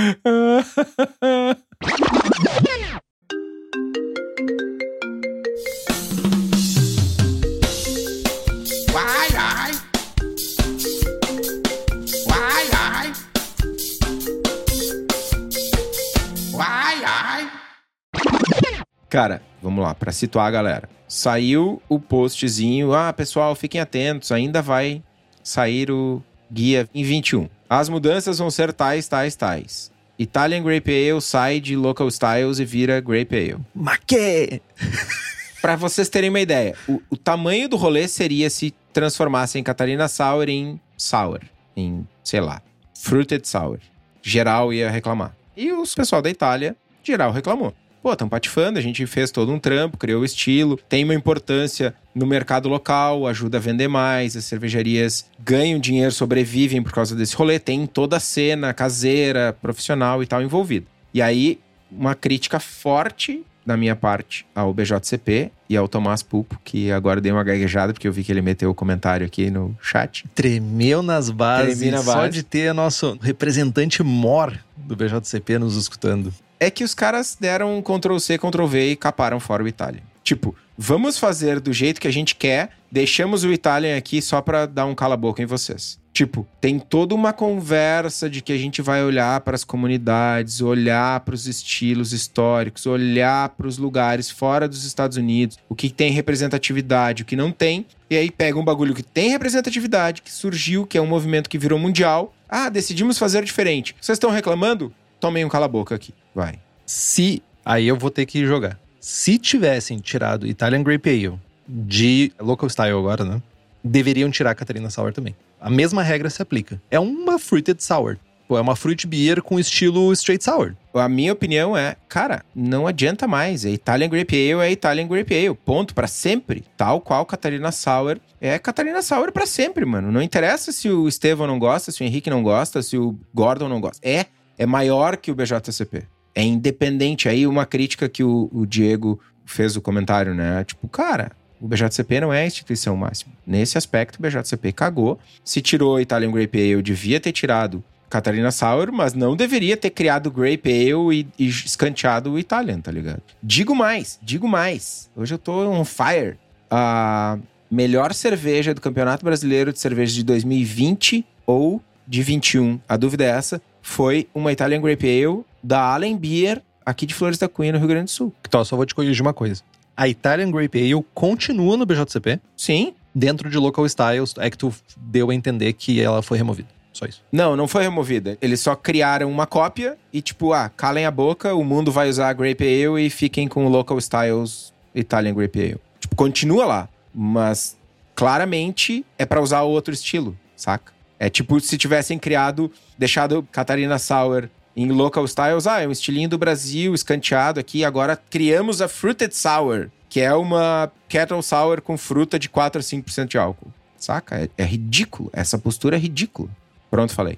Cara, 19.15 19.41
vamos 19.63 19.81
lá, 19.81 19.95
pra 19.95 20.11
situar 20.11 20.49
a 20.49 20.51
galera. 20.51 20.89
Saiu 21.07 21.81
o 21.89 22.01
postzinho, 22.01 22.93
ah, 22.93 23.13
pessoal, 23.13 23.55
fiquem 23.55 23.81
atentos, 23.81 24.33
ainda 24.33 24.61
vai 24.61 25.05
sair 25.41 25.89
o 25.89 26.21
guia 26.51 26.89
em 26.93 27.05
21. 27.05 27.49
As 27.71 27.89
mudanças 27.89 28.39
vão 28.39 28.51
ser 28.51 28.73
tais, 28.73 29.07
tais, 29.07 29.37
tais. 29.37 29.93
Italian 30.19 30.65
Grape 30.65 30.91
Ale 30.91 31.21
sai 31.21 31.61
de 31.61 31.77
Local 31.77 32.09
Styles 32.09 32.59
e 32.59 32.65
vira 32.65 33.01
Grape 33.01 33.37
Ale. 33.37 33.59
Maquê! 33.73 34.61
Pra 35.63 35.77
vocês 35.77 36.09
terem 36.09 36.31
uma 36.31 36.41
ideia, 36.41 36.75
o, 36.89 37.01
o 37.09 37.17
tamanho 37.17 37.69
do 37.69 37.77
rolê 37.77 38.09
seria 38.09 38.51
se 38.51 38.75
transformassem 38.93 39.63
Catarina 39.63 40.09
Sour 40.09 40.49
em 40.49 40.81
Sour. 40.97 41.39
Em, 41.77 42.05
sei 42.25 42.41
lá, 42.41 42.61
Fruited 42.93 43.47
Sour. 43.47 43.79
Geral 44.21 44.73
ia 44.73 44.91
reclamar. 44.91 45.37
E 45.57 45.71
os 45.71 45.95
pessoal 45.95 46.21
da 46.21 46.31
Itália, 46.31 46.75
geral 47.05 47.31
reclamou. 47.31 47.73
Pô, 48.05 48.13
estão 48.13 48.29
patifando, 48.29 48.79
a 48.79 48.83
gente 48.83 49.07
fez 49.07 49.31
todo 49.31 49.51
um 49.51 49.59
trampo, 49.59 49.97
criou 49.97 50.21
o 50.21 50.25
estilo, 50.27 50.79
tem 50.91 51.05
uma 51.05 51.15
importância 51.15 51.95
no 52.15 52.27
mercado 52.27 52.69
local, 52.69 53.27
ajuda 53.27 53.57
a 53.57 53.61
vender 53.61 53.89
mais, 53.89 54.37
as 54.37 54.45
cervejarias 54.45 55.25
ganham 55.43 55.81
dinheiro, 55.81 56.13
sobrevivem 56.13 56.83
por 56.83 56.93
causa 56.93 57.17
desse 57.17 57.35
rolê, 57.35 57.59
tem 57.59 57.87
toda 57.87 58.19
a 58.19 58.21
cena 58.21 58.75
caseira, 58.75 59.57
profissional 59.59 60.23
e 60.23 60.27
tal 60.27 60.43
envolvida. 60.43 60.85
E 61.15 61.23
aí, 61.23 61.59
uma 61.91 62.15
crítica 62.15 62.61
forte 62.61 63.43
da 63.65 63.75
minha 63.75 63.97
parte 63.97 64.45
ao 64.55 64.75
BJCP 64.75 65.51
e 65.71 65.75
ao 65.75 65.89
Tomás 65.89 66.23
Pulpo, 66.23 66.61
que 66.63 66.93
agora 66.93 67.23
dei 67.23 67.33
uma 67.33 67.43
gaguejada 67.43 67.95
porque 67.95 68.07
eu 68.07 68.13
vi 68.13 68.23
que 68.23 68.31
ele 68.31 68.43
meteu 68.43 68.69
o 68.71 68.75
comentário 68.75 69.27
aqui 69.27 69.51
no 69.51 69.75
chat. 69.81 70.27
Tremeu 70.35 71.03
nas 71.03 71.31
bases. 71.31 71.79
Tremi 71.79 71.91
na 71.91 72.03
Só 72.03 72.17
base. 72.17 72.33
de 72.33 72.43
ter 72.43 72.75
nosso 72.75 73.17
representante 73.23 74.03
mor 74.03 74.53
do 74.85 74.97
BJCP 74.97 75.59
nos 75.59 75.77
escutando. 75.77 76.33
é 76.61 76.71
que 76.71 76.85
os 76.85 76.95
caras 76.95 77.37
deram 77.39 77.77
um 77.77 77.83
Ctrl 77.83 78.19
C, 78.19 78.39
Ctrl 78.39 78.67
V 78.67 78.91
e 78.93 78.97
caparam 78.97 79.39
fora 79.41 79.63
o 79.63 79.69
Italian. 79.69 80.03
Tipo, 80.23 80.55
vamos 80.79 81.19
fazer 81.19 81.61
do 81.61 81.73
jeito 81.73 82.01
que 82.01 82.09
a 82.09 82.13
gente 82.13 82.35
quer, 82.35 82.71
deixamos 82.91 83.45
o 83.45 83.53
Italian 83.53 83.97
aqui 83.97 84.23
só 84.23 84.41
pra 84.41 84.65
dar 84.65 84.87
um 84.87 84.95
cala-boca 84.95 85.43
em 85.43 85.47
vocês. 85.47 85.99
Tipo, 86.15 86.47
tem 86.61 86.79
toda 86.79 87.13
uma 87.13 87.33
conversa 87.33 88.31
de 88.31 88.41
que 88.41 88.53
a 88.53 88.57
gente 88.57 88.81
vai 88.81 89.05
olhar 89.05 89.41
para 89.41 89.57
as 89.57 89.65
comunidades, 89.65 90.61
olhar 90.61 91.19
para 91.21 91.35
os 91.35 91.49
estilos 91.49 92.13
históricos, 92.13 92.87
olhar 92.87 93.49
para 93.49 93.67
os 93.67 93.79
lugares 93.79 94.31
fora 94.31 94.69
dos 94.69 94.85
Estados 94.85 95.17
Unidos, 95.17 95.59
o 95.69 95.75
que 95.75 95.91
tem 95.91 96.13
representatividade, 96.13 97.25
o 97.25 97.27
que 97.27 97.35
não 97.35 97.51
tem, 97.51 97.85
e 98.09 98.17
aí 98.17 98.31
pega 98.31 98.57
um 98.57 98.65
bagulho 98.65 98.95
que 98.95 99.03
tem 99.03 99.29
representatividade, 99.31 100.23
que 100.23 100.31
surgiu, 100.33 100.87
que 100.87 100.97
é 100.97 101.03
um 101.03 101.07
movimento 101.07 101.51
que 101.51 101.59
virou 101.59 101.81
mundial. 101.81 102.33
Ah, 102.57 102.69
decidimos 102.69 103.19
fazer 103.19 103.43
diferente. 103.43 103.97
Vocês 104.01 104.15
estão 104.15 104.31
reclamando? 104.31 104.95
Tomem 105.19 105.45
um 105.45 105.49
cala-boca 105.49 105.93
aqui. 105.93 106.15
Vai. 106.33 106.61
Se. 106.87 107.43
Aí 107.65 107.89
eu 107.89 107.97
vou 107.97 108.13
ter 108.13 108.27
que 108.27 108.47
jogar. 108.47 108.79
Se 109.01 109.39
tivessem 109.39 109.99
tirado 109.99 110.47
Italian 110.47 110.85
Grape 110.85 111.11
Ale 111.11 111.41
de 111.67 112.31
Local 112.39 112.71
Style 112.71 112.97
agora, 112.97 113.25
né? 113.25 113.43
Deveriam 113.83 114.31
tirar 114.31 114.53
a 114.53 114.55
Catarina 114.55 114.89
Sour 114.89 115.13
também. 115.13 115.35
A 115.61 115.69
mesma 115.69 116.01
regra 116.05 116.31
se 116.31 116.41
aplica. 116.41 116.81
É 116.93 117.01
uma 117.01 117.41
Fruited 117.41 117.83
Sour. 117.83 118.19
Pô, 118.55 118.59
é 118.59 118.61
uma 118.61 118.77
fruit 118.77 119.05
beer 119.05 119.43
com 119.43 119.59
estilo 119.59 120.13
straight 120.13 120.45
sour. 120.45 120.77
A 120.95 121.09
minha 121.09 121.33
opinião 121.33 121.77
é, 121.77 121.97
cara, 122.09 122.45
não 122.55 122.87
adianta 122.87 123.27
mais. 123.27 123.65
É 123.65 123.71
Italian 123.71 124.09
Grape 124.09 124.53
Ale 124.53 124.65
é 124.65 124.71
Italian 124.71 125.09
Grape 125.09 125.35
Ale. 125.35 125.57
Ponto, 125.57 125.93
pra 125.93 126.07
sempre. 126.07 126.63
Tal 126.77 127.01
qual 127.01 127.27
Catarina 127.27 127.73
Sour 127.73 128.21
é 128.41 128.57
Catarina 128.57 129.03
Sour 129.03 129.33
pra 129.33 129.45
sempre, 129.45 129.85
mano. 129.85 130.13
Não 130.13 130.23
interessa 130.23 130.71
se 130.71 130.89
o 130.89 131.09
Estevão 131.09 131.49
não 131.49 131.59
gosta, 131.59 131.91
se 131.91 132.01
o 132.01 132.05
Henrique 132.05 132.31
não 132.31 132.45
gosta, 132.45 132.81
se 132.81 132.97
o 132.97 133.19
Gordon 133.35 133.69
não 133.69 133.81
gosta. 133.81 133.99
É, 134.09 134.27
é 134.57 134.65
maior 134.65 135.17
que 135.17 135.33
o 135.33 135.35
BJCP. 135.35 136.05
É 136.33 136.45
independente. 136.45 137.29
Aí 137.29 137.49
uma 137.49 137.67
crítica 137.67 138.09
que 138.09 138.23
o, 138.23 138.49
o 138.53 138.65
Diego 138.65 139.19
fez 139.45 139.75
o 139.75 139.81
comentário, 139.81 140.33
né? 140.33 140.63
Tipo, 140.63 140.87
cara, 140.87 141.33
o 141.61 141.67
BJCP 141.67 142.21
não 142.21 142.33
é 142.33 142.43
a 142.43 142.47
instituição 142.47 142.97
máxima. 142.97 143.33
Nesse 143.45 143.77
aspecto, 143.77 144.21
o 144.21 144.23
BJCP 144.23 144.71
cagou. 144.71 145.19
Se 145.43 145.61
tirou 145.61 146.01
Italian 146.01 146.31
Grape 146.31 146.57
Ale, 146.57 146.83
devia 146.83 147.19
ter 147.19 147.33
tirado 147.33 147.83
Catarina 148.15 148.53
Sour, 148.53 148.93
mas 148.93 149.13
não 149.13 149.35
deveria 149.35 149.77
ter 149.77 149.91
criado 149.91 150.31
Grape 150.31 150.71
Ale 150.71 151.27
e, 151.37 151.45
e 151.45 151.49
escanteado 151.49 152.31
o 152.31 152.39
Italian, 152.39 152.81
tá 152.81 152.93
ligado? 152.93 153.21
Digo 153.43 153.75
mais, 153.75 154.21
digo 154.23 154.47
mais. 154.47 155.11
Hoje 155.17 155.35
eu 155.35 155.39
tô 155.39 155.69
on 155.69 155.85
fire. 155.85 156.37
A 156.71 157.37
melhor 157.69 158.15
cerveja 158.15 158.73
do 158.73 158.81
Campeonato 158.81 159.25
Brasileiro 159.25 159.73
de 159.73 159.81
Cerveja 159.81 160.15
de 160.15 160.23
2020 160.23 161.27
ou 161.45 161.83
de 162.07 162.23
21, 162.23 162.79
a 162.89 162.97
dúvida 162.97 163.25
é 163.25 163.31
essa, 163.31 163.61
foi 163.83 164.29
uma 164.33 164.53
Italian 164.53 164.81
Grape 164.81 165.09
Ale 165.09 165.43
da 165.61 165.81
Allen 165.81 166.17
Beer, 166.17 166.63
aqui 166.87 167.07
de 167.07 167.15
Flores 167.15 167.37
da 167.37 167.49
Cunha, 167.49 167.73
no 167.73 167.79
Rio 167.79 167.89
Grande 167.89 168.05
do 168.05 168.11
Sul. 168.11 168.33
Então, 168.47 168.65
só 168.65 168.77
vou 168.77 168.87
te 168.87 168.95
corrigir 168.95 169.23
uma 169.23 169.35
coisa. 169.35 169.61
A 169.97 170.07
Italian 170.07 170.53
Grape 170.53 170.79
Ale 170.79 171.05
continua 171.13 171.77
no 171.77 171.85
BJCP, 171.85 172.39
Sim, 172.57 172.95
dentro 173.13 173.51
de 173.51 173.59
Local 173.59 173.85
Styles. 173.87 174.35
É 174.39 174.49
que 174.49 174.59
tu 174.59 174.73
deu 174.97 175.31
a 175.31 175.35
entender 175.35 175.73
que 175.73 176.01
ela 176.01 176.23
foi 176.23 176.39
removida. 176.39 176.69
Só 176.95 177.07
isso. 177.07 177.23
Não, 177.31 177.57
não 177.57 177.67
foi 177.67 177.83
removida. 177.83 178.39
Eles 178.41 178.61
só 178.61 178.77
criaram 178.77 179.31
uma 179.31 179.47
cópia 179.47 179.99
e, 180.13 180.23
tipo, 180.23 180.53
ah, 180.53 180.71
calem 180.71 181.05
a 181.05 181.11
boca, 181.11 181.53
o 181.53 181.65
mundo 181.65 181.91
vai 181.91 182.09
usar 182.09 182.29
a 182.29 182.33
Grape 182.33 182.65
Ale 182.65 183.05
e 183.05 183.11
fiquem 183.11 183.49
com 183.49 183.67
o 183.67 183.69
Local 183.69 183.99
Styles 183.99 184.73
Italian 184.95 185.35
Grape 185.35 185.61
Ale. 185.61 185.81
Tipo, 185.99 186.15
continua 186.15 186.65
lá, 186.65 186.89
mas 187.13 187.77
claramente 188.15 189.05
é 189.19 189.27
pra 189.27 189.43
usar 189.43 189.63
outro 189.63 189.93
estilo, 189.93 190.39
saca? 190.57 190.93
É 191.19 191.29
tipo 191.29 191.59
se 191.61 191.77
tivessem 191.77 192.17
criado, 192.17 192.71
deixado 192.97 193.47
Catarina 193.51 193.99
Sour 193.99 194.49
em 194.77 194.91
Local 194.91 195.25
Styles, 195.25 195.67
ah, 195.67 195.81
é 195.81 195.89
um 195.89 195.93
estilinho 195.93 196.29
do 196.29 196.39
Brasil, 196.39 196.95
escanteado 196.95 197.59
aqui, 197.59 197.85
agora 197.85 198.17
criamos 198.17 198.81
a 198.81 198.89
Fruited 198.89 199.35
Sour, 199.35 199.89
que 200.09 200.21
é 200.21 200.33
uma 200.33 200.93
Kettle 201.09 201.43
Sour 201.43 201.81
com 201.81 201.97
fruta 201.97 202.39
de 202.39 202.49
4 202.49 202.81
a 202.81 202.83
5% 202.83 203.27
de 203.27 203.39
álcool. 203.39 203.73
Saca? 203.97 204.37
É, 204.37 204.49
é 204.59 204.65
ridículo. 204.65 205.31
Essa 205.33 205.57
postura 205.57 205.97
é 205.97 205.99
ridícula. 205.99 206.51
Pronto, 206.95 207.13
falei. 207.13 207.37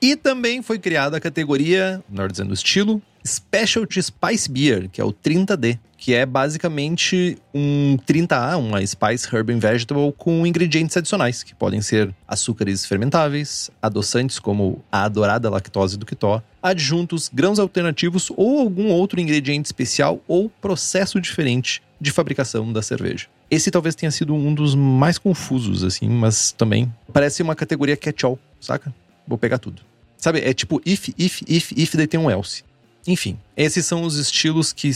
E 0.00 0.14
também 0.14 0.62
foi 0.62 0.78
criada 0.78 1.16
a 1.16 1.20
categoria, 1.20 2.00
melhor 2.08 2.30
dizendo, 2.30 2.54
estilo, 2.54 3.02
Specialty 3.26 4.00
Spice 4.00 4.48
Beer, 4.48 4.88
que 4.88 5.00
é 5.00 5.04
o 5.04 5.12
30D, 5.12 5.76
que 5.96 6.14
é 6.14 6.24
basicamente 6.24 7.36
um 7.52 7.98
30A, 8.06 8.56
uma 8.56 8.86
Spice 8.86 9.26
Herb 9.34 9.52
and 9.52 9.58
Vegetable 9.58 10.12
com 10.16 10.46
ingredientes 10.46 10.96
adicionais, 10.96 11.42
que 11.42 11.52
podem 11.52 11.82
ser 11.82 12.14
açúcares 12.28 12.86
fermentáveis, 12.86 13.72
adoçantes 13.82 14.38
como 14.38 14.80
a 14.92 15.02
adorada 15.02 15.50
lactose 15.50 15.98
do 15.98 16.06
quitó, 16.06 16.40
adjuntos, 16.62 17.28
grãos 17.28 17.58
alternativos 17.58 18.30
ou 18.36 18.60
algum 18.60 18.92
outro 18.92 19.20
ingrediente 19.20 19.66
especial 19.66 20.22
ou 20.28 20.48
processo 20.48 21.20
diferente 21.20 21.82
de 22.00 22.10
fabricação 22.10 22.72
da 22.72 22.82
cerveja. 22.82 23.26
Esse 23.50 23.70
talvez 23.70 23.94
tenha 23.94 24.10
sido 24.10 24.34
um 24.34 24.54
dos 24.54 24.74
mais 24.74 25.18
confusos, 25.18 25.82
assim, 25.82 26.08
mas 26.08 26.52
também 26.52 26.92
parece 27.12 27.42
uma 27.42 27.54
categoria 27.54 27.96
catch-all, 27.96 28.38
saca? 28.60 28.94
Vou 29.26 29.38
pegar 29.38 29.58
tudo. 29.58 29.82
Sabe, 30.16 30.40
é 30.40 30.52
tipo 30.52 30.80
if, 30.84 31.08
if, 31.16 31.42
if, 31.46 31.72
if, 31.72 31.94
daí 31.94 32.06
tem 32.06 32.18
um 32.18 32.30
else. 32.30 32.62
Enfim, 33.06 33.38
esses 33.56 33.86
são 33.86 34.02
os 34.02 34.16
estilos 34.16 34.72
que 34.72 34.90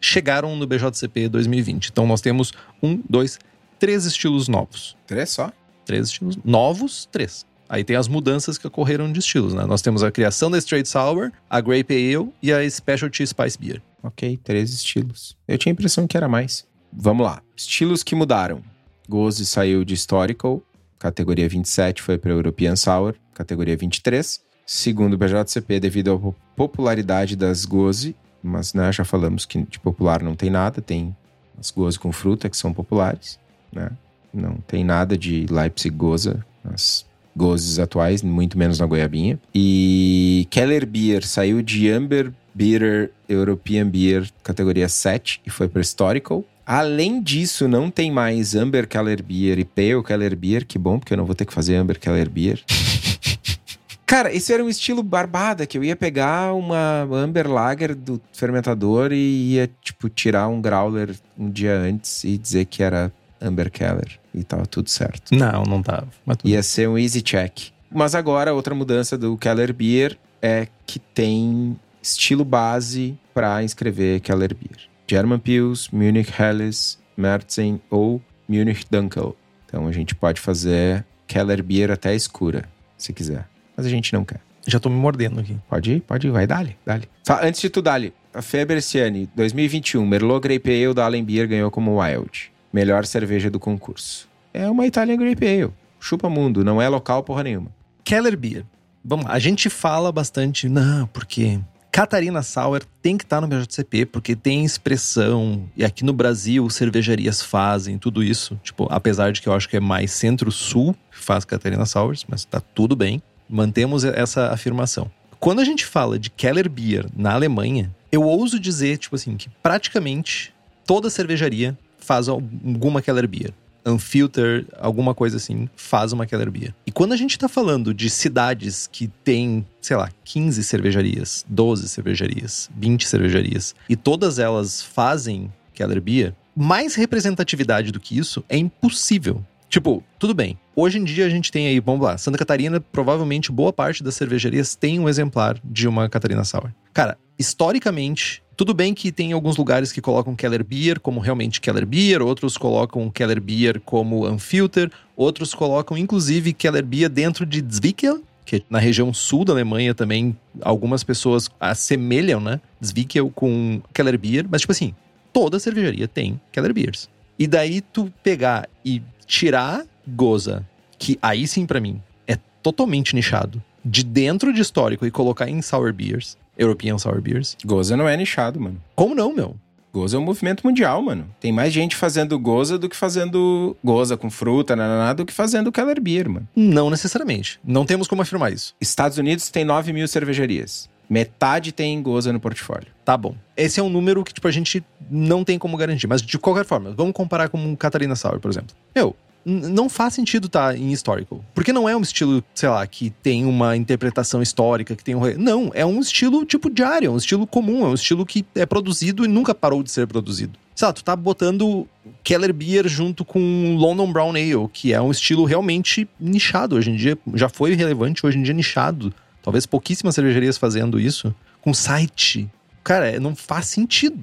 chegaram 0.00 0.56
no 0.56 0.66
BJCP 0.66 1.28
2020. 1.28 1.88
Então 1.88 2.06
nós 2.06 2.20
temos 2.20 2.52
um, 2.82 3.00
dois, 3.08 3.38
três 3.78 4.04
estilos 4.04 4.48
novos. 4.48 4.96
Três 5.06 5.30
só? 5.30 5.52
Três 5.84 6.08
estilos 6.08 6.38
novos, 6.44 7.08
três. 7.10 7.46
Aí 7.68 7.84
tem 7.84 7.96
as 7.96 8.08
mudanças 8.08 8.56
que 8.56 8.66
ocorreram 8.66 9.12
de 9.12 9.18
estilos, 9.18 9.52
né? 9.52 9.66
Nós 9.66 9.82
temos 9.82 10.02
a 10.02 10.10
criação 10.10 10.50
da 10.50 10.56
Straight 10.58 10.88
Sour, 10.88 11.30
a 11.50 11.60
Grape 11.60 11.92
Ale 11.92 12.30
e 12.42 12.52
a 12.52 12.68
Specialty 12.68 13.26
Spice 13.26 13.58
Beer. 13.58 13.82
Ok, 14.02 14.38
três 14.42 14.72
estilos. 14.72 15.36
Eu 15.46 15.58
tinha 15.58 15.72
a 15.72 15.74
impressão 15.74 16.06
que 16.06 16.16
era 16.16 16.28
mais. 16.28 16.66
Vamos 16.92 17.26
lá. 17.26 17.42
Estilos 17.56 18.02
que 18.02 18.14
mudaram. 18.14 18.62
Goze 19.08 19.44
saiu 19.46 19.84
de 19.84 19.94
Historical, 19.94 20.62
categoria 20.98 21.48
27 21.48 22.02
foi 22.02 22.18
para 22.18 22.30
European 22.32 22.76
Sour, 22.76 23.14
categoria 23.34 23.76
23. 23.76 24.40
Segundo 24.66 25.14
o 25.14 25.18
BJCP, 25.18 25.80
devido 25.80 26.12
à 26.12 26.18
po- 26.18 26.34
popularidade 26.54 27.34
das 27.34 27.64
Goze, 27.64 28.14
mas 28.42 28.74
né, 28.74 28.92
já 28.92 29.04
falamos 29.04 29.46
que 29.46 29.62
de 29.62 29.78
popular 29.80 30.22
não 30.22 30.34
tem 30.34 30.50
nada, 30.50 30.80
tem 30.82 31.16
as 31.58 31.70
Goze 31.70 31.98
com 31.98 32.12
fruta 32.12 32.48
que 32.50 32.56
são 32.56 32.72
populares, 32.72 33.38
né? 33.72 33.90
Não 34.32 34.56
tem 34.66 34.84
nada 34.84 35.16
de 35.16 35.46
Leipzig 35.50 35.96
Goza, 35.96 36.44
as 36.62 37.06
Gozes 37.34 37.78
atuais, 37.78 38.22
muito 38.22 38.58
menos 38.58 38.78
na 38.78 38.84
goiabinha. 38.86 39.40
E 39.54 40.46
Keller 40.50 40.86
Beer 40.86 41.26
saiu 41.26 41.62
de 41.62 41.88
Amber 41.90 42.30
Bitter 42.58 43.12
European 43.28 43.88
Beer, 43.88 44.28
categoria 44.42 44.88
7, 44.88 45.40
e 45.46 45.50
foi 45.50 45.68
para 45.68 45.80
Historical. 45.80 46.44
Além 46.66 47.22
disso, 47.22 47.68
não 47.68 47.88
tem 47.88 48.10
mais 48.10 48.56
Amber 48.56 48.88
Keller 48.88 49.22
Beer 49.22 49.60
e 49.60 49.64
Pale 49.64 50.02
Keller 50.02 50.36
Beer. 50.36 50.66
Que 50.66 50.76
bom, 50.76 50.98
porque 50.98 51.12
eu 51.12 51.16
não 51.16 51.24
vou 51.24 51.36
ter 51.36 51.44
que 51.44 51.54
fazer 51.54 51.76
Amber 51.76 52.00
Keller 52.00 52.28
Beer. 52.28 52.60
Cara, 54.04 54.34
esse 54.34 54.52
era 54.52 54.64
um 54.64 54.68
estilo 54.68 55.02
barbada, 55.02 55.66
que 55.66 55.78
eu 55.78 55.84
ia 55.84 55.94
pegar 55.94 56.52
uma 56.52 57.02
Amber 57.12 57.48
Lager 57.48 57.94
do 57.94 58.20
fermentador 58.32 59.12
e 59.12 59.52
ia, 59.52 59.70
tipo, 59.80 60.08
tirar 60.08 60.48
um 60.48 60.60
growler 60.60 61.14
um 61.38 61.48
dia 61.48 61.76
antes 61.76 62.24
e 62.24 62.36
dizer 62.36 62.64
que 62.64 62.82
era 62.82 63.12
Amber 63.40 63.70
Keller. 63.70 64.18
E 64.34 64.42
tava 64.42 64.66
tudo 64.66 64.90
certo. 64.90 65.34
Não, 65.34 65.62
não 65.62 65.82
tava. 65.82 66.08
Ia 66.42 66.62
ser 66.62 66.88
um 66.88 66.98
easy 66.98 67.22
check. 67.22 67.68
Mas 67.90 68.14
agora, 68.14 68.52
outra 68.52 68.74
mudança 68.74 69.16
do 69.16 69.36
Keller 69.36 69.72
Beer 69.72 70.18
é 70.42 70.68
que 70.86 70.98
tem 70.98 71.76
estilo 72.10 72.44
base 72.44 73.18
para 73.34 73.62
inscrever 73.62 74.20
Keller 74.20 74.54
Beer. 74.54 74.88
German 75.06 75.38
Pils, 75.38 75.88
Munich 75.90 76.32
Helles, 76.38 76.98
Merzen 77.16 77.80
ou 77.90 78.20
Munich 78.48 78.84
Dunkel. 78.90 79.36
Então 79.66 79.86
a 79.86 79.92
gente 79.92 80.14
pode 80.14 80.40
fazer 80.40 81.04
Keller 81.26 81.62
Beer 81.62 81.90
até 81.90 82.14
escura, 82.14 82.64
se 82.96 83.12
quiser 83.12 83.46
mas 83.78 83.86
a 83.86 83.88
gente 83.88 84.12
não 84.12 84.24
quer. 84.24 84.40
Já 84.66 84.80
tô 84.80 84.90
me 84.90 84.96
mordendo 84.96 85.38
aqui. 85.38 85.56
Pode 85.68 85.92
ir, 85.92 86.00
pode 86.00 86.26
ir, 86.26 86.30
vai, 86.30 86.48
dali, 86.48 86.76
dali. 86.84 87.08
Antes 87.40 87.60
de 87.60 87.70
tudo, 87.70 87.84
dali. 87.84 88.12
A 88.34 88.42
Feberciani, 88.42 89.30
2021, 89.36 90.04
Merlot 90.04 90.40
Grape 90.40 90.68
Ale 90.68 90.92
da 90.92 91.04
Allen 91.04 91.24
Beer 91.24 91.46
ganhou 91.46 91.70
como 91.70 92.02
Wild. 92.02 92.52
Melhor 92.72 93.06
cerveja 93.06 93.48
do 93.48 93.60
concurso. 93.60 94.28
É 94.52 94.68
uma 94.68 94.84
Italian 94.84 95.16
Grape 95.16 95.46
Ale. 95.46 95.72
Chupa 96.00 96.28
mundo, 96.28 96.64
não 96.64 96.82
é 96.82 96.88
local 96.88 97.22
porra 97.22 97.44
nenhuma. 97.44 97.70
Keller 98.02 98.36
Beer. 98.36 98.64
Vamos 99.04 99.26
lá, 99.26 99.32
a 99.32 99.38
gente 99.38 99.70
fala 99.70 100.10
bastante, 100.10 100.68
não, 100.68 101.06
porque 101.06 101.60
Catarina 101.90 102.42
Sauer 102.42 102.82
tem 103.02 103.16
que 103.16 103.24
estar 103.24 103.36
tá 103.36 103.40
no 103.40 103.48
BJCP, 103.48 104.06
porque 104.06 104.36
tem 104.36 104.64
expressão, 104.64 105.68
e 105.76 105.84
aqui 105.84 106.04
no 106.04 106.12
Brasil 106.12 106.68
cervejarias 106.70 107.42
fazem 107.42 107.98
tudo 107.98 108.22
isso. 108.22 108.58
Tipo, 108.62 108.86
apesar 108.90 109.32
de 109.32 109.40
que 109.40 109.48
eu 109.48 109.52
acho 109.52 109.68
que 109.68 109.76
é 109.76 109.80
mais 109.80 110.12
centro-sul 110.12 110.94
que 111.10 111.18
faz 111.18 111.44
Catarina 111.44 111.86
Sours, 111.86 112.24
mas 112.28 112.44
tá 112.44 112.60
tudo 112.60 112.94
bem. 112.94 113.22
Mantemos 113.48 114.04
essa 114.04 114.48
afirmação. 114.50 115.10
Quando 115.40 115.60
a 115.60 115.64
gente 115.64 115.86
fala 115.86 116.18
de 116.18 116.30
Keller 116.30 116.68
Beer 116.68 117.06
na 117.16 117.32
Alemanha, 117.32 117.94
eu 118.10 118.22
ouso 118.22 118.58
dizer, 118.58 118.98
tipo 118.98 119.16
assim, 119.16 119.36
que 119.36 119.48
praticamente 119.62 120.52
toda 120.86 121.08
cervejaria 121.08 121.76
faz 121.98 122.28
alguma 122.28 123.00
Keller 123.00 123.28
Beer. 123.28 123.52
Unfilter, 123.90 124.66
alguma 124.78 125.14
coisa 125.14 125.36
assim, 125.36 125.68
faz 125.76 126.12
uma 126.12 126.26
Keller 126.26 126.50
Beer. 126.50 126.74
E 126.86 126.92
quando 126.92 127.12
a 127.12 127.16
gente 127.16 127.38
tá 127.38 127.48
falando 127.48 127.94
de 127.94 128.10
cidades 128.10 128.88
que 128.90 129.08
tem, 129.24 129.66
sei 129.80 129.96
lá, 129.96 130.10
15 130.24 130.62
cervejarias, 130.64 131.44
12 131.48 131.88
cervejarias, 131.88 132.70
20 132.76 133.06
cervejarias, 133.06 133.74
e 133.88 133.96
todas 133.96 134.38
elas 134.38 134.82
fazem 134.82 135.52
Keller 135.74 136.00
Beer, 136.00 136.34
mais 136.56 136.94
representatividade 136.94 137.92
do 137.92 138.00
que 138.00 138.18
isso 138.18 138.44
é 138.48 138.56
impossível. 138.56 139.44
Tipo, 139.68 140.02
tudo 140.18 140.34
bem. 140.34 140.58
Hoje 140.74 140.98
em 140.98 141.04
dia 141.04 141.26
a 141.26 141.28
gente 141.28 141.52
tem 141.52 141.66
aí, 141.66 141.78
vamos 141.78 142.00
lá, 142.00 142.16
Santa 142.16 142.38
Catarina, 142.38 142.80
provavelmente 142.80 143.52
boa 143.52 143.72
parte 143.72 144.02
das 144.02 144.14
cervejarias 144.14 144.74
tem 144.74 144.98
um 144.98 145.08
exemplar 145.08 145.58
de 145.62 145.86
uma 145.86 146.08
Catarina 146.08 146.44
Sour. 146.44 146.70
Cara, 146.94 147.18
historicamente, 147.38 148.42
tudo 148.56 148.72
bem 148.72 148.94
que 148.94 149.12
tem 149.12 149.32
alguns 149.32 149.56
lugares 149.56 149.92
que 149.92 150.00
colocam 150.00 150.34
Keller 150.34 150.64
Beer 150.64 150.98
como 150.98 151.20
realmente 151.20 151.60
Keller 151.60 151.86
Beer, 151.86 152.22
outros 152.22 152.56
colocam 152.56 153.10
Keller 153.10 153.40
Beer 153.40 153.80
como 153.84 154.26
Unfilter, 154.26 154.90
outros 155.14 155.54
colocam 155.54 155.98
inclusive 155.98 156.52
Keller 156.52 156.84
Beer 156.84 157.10
dentro 157.10 157.44
de 157.44 157.60
Zwickel, 157.60 158.22
que 158.46 158.64
na 158.70 158.78
região 158.78 159.12
sul 159.12 159.44
da 159.44 159.52
Alemanha 159.52 159.94
também 159.94 160.34
algumas 160.62 161.04
pessoas 161.04 161.50
assemelham, 161.60 162.40
né? 162.40 162.60
Zwickel 162.82 163.30
com 163.30 163.82
Keller 163.92 164.18
Beer, 164.18 164.46
mas 164.50 164.62
tipo 164.62 164.72
assim, 164.72 164.94
toda 165.32 165.60
cervejaria 165.60 166.08
tem 166.08 166.40
Keller 166.50 166.72
Beers. 166.72 167.10
E 167.38 167.46
daí 167.46 167.80
tu 167.80 168.12
pegar 168.22 168.68
e 168.84 169.02
tirar 169.28 169.84
Goza, 170.06 170.66
que 170.98 171.18
aí 171.20 171.46
sim 171.46 171.66
para 171.66 171.78
mim 171.78 172.00
é 172.26 172.36
totalmente 172.62 173.14
nichado, 173.14 173.62
de 173.84 174.02
dentro 174.02 174.52
de 174.52 174.62
histórico 174.62 175.06
e 175.06 175.10
colocar 175.10 175.48
em 175.48 175.62
sour 175.62 175.92
beers, 175.92 176.36
European 176.56 176.98
sour 176.98 177.20
beers. 177.20 177.56
Goza 177.64 177.96
não 177.96 178.08
é 178.08 178.16
nichado, 178.16 178.58
mano. 178.58 178.82
Como 178.96 179.14
não, 179.14 179.32
meu? 179.32 179.54
Goza 179.92 180.16
é 180.16 180.20
um 180.20 180.24
movimento 180.24 180.66
mundial, 180.66 181.02
mano. 181.02 181.28
Tem 181.40 181.52
mais 181.52 181.72
gente 181.72 181.96
fazendo 181.96 182.38
goza 182.38 182.78
do 182.78 182.88
que 182.88 182.96
fazendo 182.96 183.76
goza 183.82 184.16
com 184.16 184.30
fruta, 184.30 184.76
nananá, 184.76 185.12
do 185.12 185.24
que 185.24 185.32
fazendo 185.32 185.72
Keller 185.72 186.00
Beer, 186.00 186.28
mano. 186.28 186.48
Não 186.54 186.90
necessariamente. 186.90 187.58
Não 187.64 187.84
temos 187.84 188.06
como 188.06 188.22
afirmar 188.22 188.52
isso. 188.52 188.74
Estados 188.80 189.18
Unidos 189.18 189.50
tem 189.50 189.64
9 189.64 189.92
mil 189.92 190.06
cervejarias. 190.06 190.88
Metade 191.08 191.72
tem 191.72 192.00
goza 192.02 192.32
no 192.32 192.40
portfólio. 192.40 192.88
Tá 193.04 193.16
bom. 193.16 193.34
Esse 193.56 193.80
é 193.80 193.82
um 193.82 193.88
número 193.88 194.22
que, 194.22 194.34
tipo, 194.34 194.46
a 194.46 194.50
gente 194.50 194.84
não 195.10 195.42
tem 195.42 195.58
como 195.58 195.76
garantir. 195.76 196.06
Mas, 196.06 196.20
de 196.20 196.38
qualquer 196.38 196.64
forma, 196.64 196.92
vamos 196.96 197.14
comparar 197.14 197.48
com 197.48 197.76
Catarina 197.76 198.14
Sour, 198.14 198.38
por 198.38 198.50
exemplo. 198.50 198.76
Meu, 198.94 199.16
não 199.44 199.88
faz 199.88 200.14
sentido 200.14 200.46
estar 200.46 200.72
tá 200.72 200.78
em 200.78 200.92
historical. 200.92 201.42
Porque 201.54 201.72
não 201.72 201.88
é 201.88 201.96
um 201.96 202.02
estilo, 202.02 202.44
sei 202.54 202.68
lá, 202.68 202.86
que 202.86 203.10
tem 203.10 203.46
uma 203.46 203.76
interpretação 203.76 204.42
histórica, 204.42 204.94
que 204.94 205.02
tem 205.02 205.14
um. 205.14 205.22
Não, 205.38 205.70
é 205.74 205.86
um 205.86 206.00
estilo 206.00 206.44
tipo 206.44 206.68
diário, 206.68 207.06
é 207.06 207.10
um 207.10 207.16
estilo 207.16 207.46
comum, 207.46 207.84
é 207.84 207.88
um 207.88 207.94
estilo 207.94 208.26
que 208.26 208.44
é 208.54 208.66
produzido 208.66 209.24
e 209.24 209.28
nunca 209.28 209.54
parou 209.54 209.82
de 209.82 209.90
ser 209.90 210.06
produzido. 210.06 210.58
Sei 210.74 210.86
lá, 210.86 210.92
tu 210.92 211.02
tá 211.02 211.16
botando 211.16 211.88
Keller 212.22 212.52
Beer 212.52 212.86
junto 212.86 213.24
com 213.24 213.76
London 213.76 214.12
Brown 214.12 214.30
Ale, 214.30 214.68
que 214.72 214.92
é 214.92 215.00
um 215.00 215.10
estilo 215.10 215.44
realmente 215.44 216.08
nichado. 216.20 216.76
Hoje 216.76 216.90
em 216.90 216.96
dia 216.96 217.18
já 217.34 217.48
foi 217.48 217.74
relevante, 217.74 218.24
hoje 218.24 218.38
em 218.38 218.42
dia 218.42 218.52
é 218.52 218.56
nichado. 218.56 219.12
Talvez 219.42 219.66
pouquíssimas 219.66 220.14
cervejarias 220.14 220.58
fazendo 220.58 220.98
isso. 221.00 221.34
Com 221.60 221.72
site. 221.72 222.50
Cara, 222.82 223.08
é, 223.08 223.20
não 223.20 223.34
faz 223.34 223.66
sentido. 223.66 224.22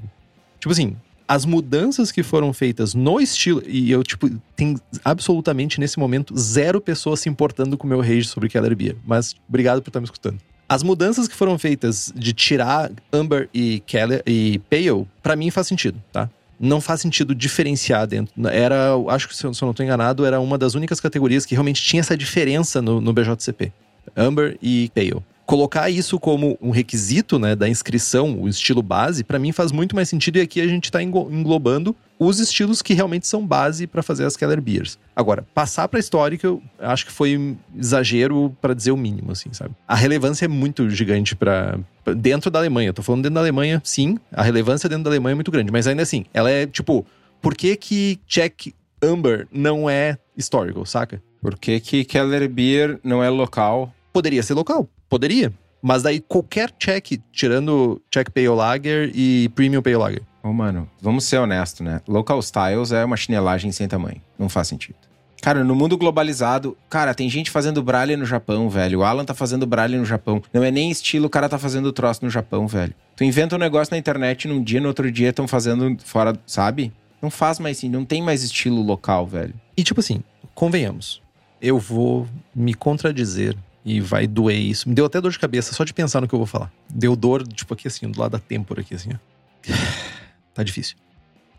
Tipo 0.60 0.72
assim, 0.72 0.96
as 1.28 1.46
mudanças 1.46 2.12
que 2.12 2.24
foram 2.24 2.54
feitas 2.54 2.94
no 2.94 3.20
estilo, 3.20 3.62
e 3.66 3.92
eu, 3.92 4.04
tipo, 4.04 4.30
tem 4.56 4.78
absolutamente 5.04 5.80
nesse 5.80 5.98
momento 5.98 6.38
zero 6.38 6.80
pessoas 6.80 7.20
se 7.20 7.30
importando 7.30 7.78
com 7.78 7.86
o 7.86 7.90
meu 7.90 8.02
rage 8.02 8.26
sobre 8.26 8.50
Keller 8.50 8.76
Beer. 8.76 8.96
Mas 9.06 9.36
obrigado 9.48 9.82
por 9.82 9.90
estar 9.90 10.00
me 10.00 10.06
escutando. 10.06 10.40
As 10.68 10.82
mudanças 10.82 11.28
que 11.28 11.36
foram 11.36 11.60
feitas 11.60 12.12
de 12.16 12.34
tirar 12.34 12.92
Amber 13.14 13.50
e 13.54 13.82
Keller 13.86 14.24
e 14.26 14.60
Pale, 14.70 15.08
para 15.22 15.36
mim 15.36 15.52
faz 15.52 15.68
sentido, 15.68 16.02
tá? 16.12 16.30
Não 16.60 16.80
faz 16.80 17.02
sentido 17.02 17.36
diferenciar 17.36 18.08
dentro. 18.08 18.34
Era, 18.48 18.94
acho 19.10 19.28
que 19.28 19.36
se 19.36 19.44
eu, 19.46 19.52
não 19.62 19.72
estou 19.72 19.86
enganado, 19.86 20.26
era 20.26 20.40
uma 20.40 20.58
das 20.58 20.74
únicas 20.74 21.00
categorias 21.00 21.46
que 21.46 21.54
realmente 21.54 21.84
tinha 21.84 22.00
essa 22.00 22.18
diferença 22.18 22.82
no, 22.82 23.00
no 23.02 23.14
BJCP. 23.14 23.72
Amber 24.16 24.58
e 24.62 24.92
Pale 24.94 25.24
colocar 25.46 25.90
isso 25.90 26.20
como 26.20 26.58
um 26.62 26.72
requisito 26.72 27.38
né, 27.38 27.56
da 27.56 27.70
inscrição, 27.70 28.40
o 28.40 28.50
estilo 28.50 28.82
base, 28.82 29.24
para 29.24 29.38
mim 29.38 29.52
faz 29.52 29.72
muito 29.72 29.96
mais 29.96 30.10
sentido 30.10 30.38
e 30.38 30.42
aqui 30.42 30.60
a 30.60 30.68
gente 30.68 30.86
está 30.86 31.02
englobando 31.02 31.96
os 32.18 32.40
estilos 32.40 32.82
que 32.82 32.94
realmente 32.94 33.28
são 33.28 33.46
base 33.46 33.86
para 33.86 34.02
fazer 34.02 34.26
as 34.26 34.36
Keller 34.36 34.62
Beers. 34.62 34.98
Agora, 35.16 35.46
passar 35.54 35.88
para 35.88 36.00
histórica, 36.00 36.48
eu 36.48 36.64
acho 36.80 37.06
que 37.06 37.12
foi 37.12 37.56
exagero 37.78 38.56
para 38.62 38.74
dizer 38.74 38.92
o 38.92 38.98
mínimo, 38.98 39.32
assim, 39.32 39.52
sabe? 39.52 39.76
A 39.88 39.96
relevância 39.96 40.46
é 40.46 40.48
muito 40.48 40.90
gigante 40.90 41.36
para 41.36 41.78
dentro 42.16 42.50
da 42.50 42.60
Alemanha. 42.60 42.94
tô 42.94 43.04
falando 43.04 43.24
dentro 43.24 43.36
da 43.36 43.42
Alemanha, 43.42 43.82
sim, 43.84 44.18
a 44.32 44.42
relevância 44.42 44.90
dentro 44.90 45.04
da 45.04 45.10
Alemanha 45.12 45.34
é 45.34 45.36
muito 45.36 45.52
grande, 45.52 45.72
mas 45.72 45.88
ainda 45.88 46.02
assim, 46.02 46.26
ela 46.34 46.50
é 46.50 46.66
tipo, 46.66 47.06
por 47.42 47.54
que 47.54 47.76
que 47.76 48.20
Czech 48.26 48.74
Amber 49.04 49.48
não 49.52 49.90
é 49.90 50.18
historical, 50.36 50.86
saca? 50.86 51.22
Por 51.42 51.60
que 51.60 51.80
que 51.80 52.04
Keller 52.06 52.50
Beer 52.50 53.00
não 53.04 53.24
é 53.24 53.30
local? 53.30 53.94
Poderia 54.16 54.42
ser 54.42 54.54
local, 54.54 54.88
Poderia. 55.10 55.52
Mas 55.82 56.02
daí 56.02 56.22
qualquer 56.22 56.72
check, 56.80 57.20
tirando 57.34 58.02
check 58.10 58.30
Pale 58.30 58.48
Lager 58.48 59.12
e 59.14 59.50
Premium 59.50 59.82
Pale 59.82 59.98
Lager. 59.98 60.22
Ô, 60.42 60.48
oh, 60.48 60.54
mano, 60.54 60.90
vamos 61.02 61.26
ser 61.26 61.38
honesto, 61.38 61.84
né? 61.84 62.00
Local 62.08 62.40
Styles 62.40 62.94
é 62.94 63.04
uma 63.04 63.18
chinelagem 63.18 63.74
sem 63.74 63.90
tamanho. 63.90 64.22
Não 64.40 64.48
faz 64.48 64.70
sentido. 64.70 64.96
Cara, 65.42 65.66
no 65.66 65.76
mundo 65.76 65.98
globalizado, 65.98 66.78
cara, 66.90 67.14
tem 67.14 67.30
gente 67.30 67.52
fazendo 67.52 67.84
braille 67.84 68.16
no 68.16 68.26
Japão, 68.26 68.70
velho. 68.70 69.00
O 69.00 69.04
Alan 69.04 69.26
tá 69.26 69.34
fazendo 69.34 69.68
braille 69.68 69.98
no 69.98 70.06
Japão. 70.06 70.42
Não 70.54 70.64
é 70.64 70.72
nem 70.72 70.90
estilo, 70.90 71.26
o 71.26 71.30
cara 71.30 71.50
tá 71.50 71.60
fazendo 71.60 71.92
troço 71.92 72.24
no 72.24 72.32
Japão, 72.32 72.70
velho. 72.70 72.96
Tu 73.18 73.26
inventa 73.26 73.58
um 73.58 73.60
negócio 73.60 73.94
na 73.94 73.98
internet 73.98 74.48
num 74.48 74.64
dia, 74.64 74.80
no 74.80 74.88
outro 74.88 75.12
dia 75.12 75.32
estão 75.32 75.46
fazendo 75.46 75.98
fora, 76.06 76.40
sabe? 76.48 76.94
Não 77.22 77.30
faz 77.30 77.60
mais 77.60 77.80
assim, 77.80 77.90
não 77.90 78.06
tem 78.06 78.22
mais 78.22 78.44
estilo 78.44 78.82
local, 78.82 79.28
velho. 79.28 79.54
E 79.76 79.84
tipo 79.84 80.00
assim, 80.00 80.24
convenhamos. 80.54 81.22
Eu 81.62 81.78
vou 81.78 82.26
me 82.56 82.74
contradizer 82.74 83.58
e 83.86 84.02
vai 84.02 84.26
doer 84.26 84.58
isso. 84.58 84.90
Me 84.90 84.96
deu 84.96 85.06
até 85.06 85.22
dor 85.22 85.32
de 85.32 85.38
cabeça 85.38 85.74
só 85.74 85.84
de 85.84 85.94
pensar 85.94 86.20
no 86.20 86.28
que 86.28 86.34
eu 86.34 86.40
vou 86.40 86.48
falar. 86.48 86.74
Deu 86.90 87.16
dor, 87.16 87.48
tipo, 87.48 87.74
aqui 87.74 87.88
assim, 87.88 88.10
do 88.10 88.20
lado 88.20 88.32
da 88.32 88.40
têmpora 88.40 88.82
aqui 88.82 88.96
assim, 88.96 89.12
ó. 89.14 89.72
tá 90.54 90.64
difícil. 90.64 90.98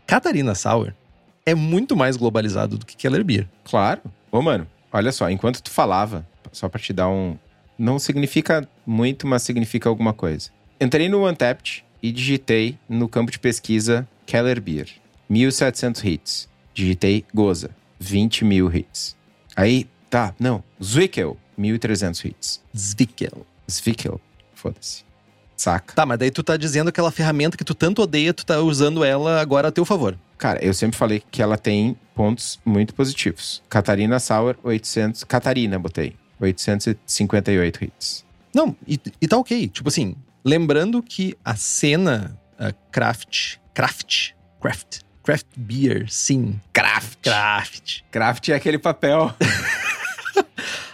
Catarina 0.05 0.53
Sauer 0.53 0.93
é 1.45 1.55
muito 1.55 1.95
mais 1.95 2.17
globalizado 2.17 2.77
do 2.77 2.85
que 2.85 2.97
Keller 2.97 3.23
Beer. 3.23 3.47
Claro. 3.63 4.01
Ô, 4.29 4.41
mano, 4.41 4.67
olha 4.91 5.11
só, 5.13 5.29
enquanto 5.29 5.61
tu 5.61 5.71
falava, 5.71 6.27
só 6.51 6.67
pra 6.67 6.79
te 6.79 6.91
dar 6.91 7.07
um... 7.07 7.37
Não 7.79 7.97
significa 7.97 8.67
muito, 8.85 9.25
mas 9.25 9.43
significa 9.43 9.87
alguma 9.87 10.11
coisa. 10.11 10.49
Entrei 10.81 11.07
no 11.07 11.27
Untapped 11.27 11.85
e 12.01 12.11
digitei 12.11 12.77
no 12.89 13.07
campo 13.07 13.31
de 13.31 13.39
pesquisa 13.39 14.07
Keller 14.25 14.59
Beer. 14.59 14.89
1.700 15.31 16.03
hits. 16.03 16.49
Digitei 16.73 17.23
Goza. 17.33 17.69
20 17.99 18.43
mil 18.43 18.73
hits. 18.73 19.15
Aí, 19.55 19.87
tá, 20.09 20.33
não. 20.39 20.63
Zwickel. 20.83 21.37
1.300 21.57 22.25
hits. 22.25 22.61
Zwickel. 22.75 23.45
Zwickel. 23.69 24.21
Foda-se. 24.53 25.03
saca? 25.55 25.93
Tá, 25.93 26.05
mas 26.05 26.19
daí 26.19 26.31
tu 26.31 26.43
tá 26.43 26.57
dizendo 26.57 26.91
que 26.91 26.99
aquela 26.99 27.11
ferramenta 27.11 27.57
que 27.57 27.63
tu 27.63 27.73
tanto 27.73 28.01
odeia, 28.01 28.33
tu 28.33 28.45
tá 28.45 28.59
usando 28.59 29.03
ela 29.03 29.41
agora 29.41 29.67
a 29.67 29.71
teu 29.71 29.85
favor. 29.85 30.17
Cara, 30.37 30.63
eu 30.63 30.73
sempre 30.73 30.97
falei 30.97 31.23
que 31.31 31.41
ela 31.41 31.57
tem 31.57 31.97
pontos 32.13 32.59
muito 32.63 32.93
positivos. 32.93 33.63
Catarina 33.69 34.19
Sauer, 34.19 34.55
800... 34.63 35.23
Catarina, 35.23 35.79
botei. 35.79 36.15
858 36.39 37.83
hits. 37.83 38.25
Não, 38.53 38.75
e, 38.87 38.99
e 39.21 39.27
tá 39.27 39.37
ok. 39.37 39.67
Tipo 39.67 39.89
assim, 39.89 40.15
lembrando 40.45 41.01
que 41.01 41.35
a 41.43 41.55
cena 41.55 42.37
uh, 42.59 42.73
craft, 42.91 43.57
craft, 43.73 44.31
craft, 44.61 44.99
craft 45.23 45.47
beer, 45.55 46.05
sim. 46.09 46.59
Craft. 46.73 47.19
Craft. 47.23 48.01
Craft 48.11 48.49
é 48.49 48.55
aquele 48.55 48.77
papel. 48.77 49.33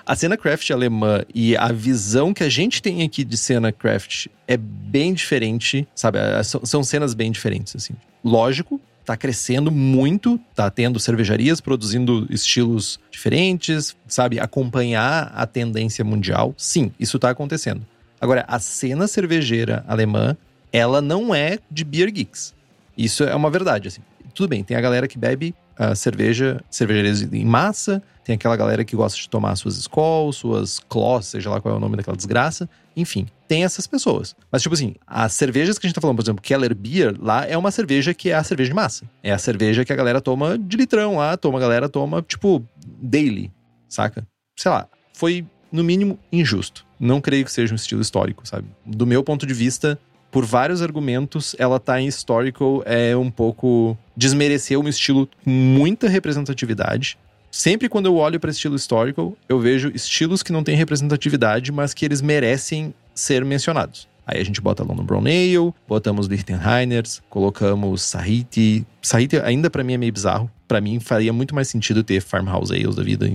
A 0.05 0.15
cena 0.17 0.35
craft 0.35 0.69
alemã 0.69 1.23
e 1.33 1.55
a 1.55 1.71
visão 1.71 2.33
que 2.33 2.43
a 2.43 2.49
gente 2.49 2.81
tem 2.81 3.03
aqui 3.03 3.23
de 3.23 3.37
cena 3.37 3.71
craft 3.71 4.27
é 4.45 4.57
bem 4.57 5.13
diferente, 5.13 5.87
sabe? 5.95 6.19
É, 6.19 6.43
São, 6.43 6.83
cenas 6.83 7.13
bem 7.13 7.31
diferentes, 7.31 7.73
assim. 7.73 7.93
Lógico, 8.21 8.81
tá 9.05 9.15
crescendo 9.15 9.71
muito, 9.71 10.37
tá 10.53 10.69
tendo 10.69 10.99
cervejarias 10.99 11.61
produzindo 11.61 12.27
estilos 12.29 12.99
diferentes, 13.09 13.95
sabe? 14.05 14.41
Acompanhar 14.41 15.31
a 15.33 15.45
tendência 15.45 16.03
mundial. 16.03 16.53
Sim, 16.57 16.91
isso 16.99 17.17
tá 17.17 17.29
acontecendo. 17.29 17.85
Agora, 18.19 18.43
a 18.45 18.59
cena 18.59 19.07
cervejeira 19.07 19.85
alemã, 19.87 20.35
ela 20.71 21.01
não 21.01 21.33
é 21.33 21.59
de 21.71 21.85
beer 21.85 22.11
geeks. 22.11 22.53
Isso 22.97 23.23
é 23.23 23.33
uma 23.33 23.49
verdade, 23.49 23.87
assim. 23.87 24.01
Tudo 24.33 24.49
bem, 24.49 24.63
tem 24.65 24.75
a 24.75 24.81
galera 24.81 25.07
que 25.07 25.17
bebe 25.17 25.55
cerveja, 25.95 26.63
cervejarias 26.69 27.21
em 27.21 27.45
massa, 27.45 28.01
tem 28.23 28.35
aquela 28.35 28.55
galera 28.55 28.85
que 28.85 28.95
gosta 28.95 29.19
de 29.19 29.27
tomar 29.29 29.55
suas 29.55 29.77
Skol, 29.77 30.31
suas 30.31 30.79
Kloss, 30.79 31.27
seja 31.27 31.49
lá 31.49 31.59
qual 31.59 31.73
é 31.73 31.77
o 31.77 31.79
nome 31.79 31.97
daquela 31.97 32.15
desgraça. 32.15 32.69
Enfim, 32.95 33.27
tem 33.47 33.63
essas 33.63 33.85
pessoas. 33.85 34.35
Mas, 34.51 34.61
tipo 34.61 34.73
assim, 34.73 34.95
as 35.05 35.33
cervejas 35.33 35.77
que 35.77 35.85
a 35.85 35.89
gente 35.89 35.95
tá 35.95 36.01
falando, 36.01 36.15
por 36.17 36.23
exemplo, 36.23 36.41
Keller 36.41 36.73
Beer, 36.73 37.15
lá 37.19 37.45
é 37.45 37.57
uma 37.57 37.71
cerveja 37.71 38.13
que 38.13 38.29
é 38.29 38.35
a 38.35 38.43
cerveja 38.43 38.69
de 38.69 38.75
massa. 38.75 39.05
É 39.21 39.31
a 39.31 39.37
cerveja 39.37 39.83
que 39.83 39.91
a 39.91 39.95
galera 39.95 40.21
toma 40.21 40.57
de 40.57 40.77
litrão 40.77 41.17
lá, 41.17 41.35
toma, 41.35 41.57
a 41.57 41.61
galera 41.61 41.89
toma, 41.89 42.21
tipo, 42.21 42.63
daily, 43.01 43.51
saca? 43.89 44.25
Sei 44.55 44.71
lá, 44.71 44.87
foi, 45.13 45.45
no 45.71 45.83
mínimo, 45.83 46.17
injusto. 46.31 46.85
Não 46.99 47.19
creio 47.19 47.43
que 47.43 47.51
seja 47.51 47.73
um 47.73 47.75
estilo 47.75 48.01
histórico, 48.01 48.47
sabe? 48.47 48.67
Do 48.85 49.05
meu 49.05 49.23
ponto 49.23 49.45
de 49.45 49.53
vista, 49.53 49.99
por 50.33 50.45
vários 50.45 50.81
argumentos, 50.81 51.55
ela 51.59 51.79
tá 51.79 52.01
em 52.01 52.07
historical, 52.07 52.81
é 52.87 53.15
um 53.15 53.29
pouco 53.29 53.95
desmerecer 54.17 54.79
um 54.79 54.87
estilo 54.87 55.29
com 55.43 55.49
muita 55.51 56.09
representatividade. 56.09 57.19
Sempre 57.51 57.87
quando 57.87 58.07
eu 58.07 58.15
olho 58.15 58.39
para 58.39 58.49
estilo 58.49 58.75
historical, 58.75 59.37
eu 59.47 59.59
vejo 59.59 59.91
estilos 59.93 60.41
que 60.41 60.51
não 60.51 60.63
têm 60.63 60.75
representatividade, 60.75 61.71
mas 61.71 61.93
que 61.93 62.03
eles 62.03 62.19
merecem 62.19 62.95
ser 63.13 63.45
mencionados. 63.45 64.09
Aí 64.25 64.41
a 64.41 64.43
gente 64.43 64.59
bota 64.59 64.83
London 64.83 65.03
Brown 65.03 65.19
Ale, 65.19 65.71
botamos 65.87 66.25
Lichtenheiners, 66.25 67.21
colocamos 67.29 68.01
Sahiti. 68.01 68.87
Sahiti 69.03 69.37
ainda 69.37 69.69
para 69.69 69.83
mim 69.83 69.93
é 69.93 69.97
meio 69.97 70.13
bizarro. 70.13 70.49
Para 70.67 70.81
mim 70.81 70.99
faria 70.99 71.31
muito 71.31 71.53
mais 71.53 71.67
sentido 71.67 72.03
ter 72.03 72.21
Farmhouse 72.21 72.73
Ales 72.73 72.95
da 72.95 73.03
vida 73.03 73.29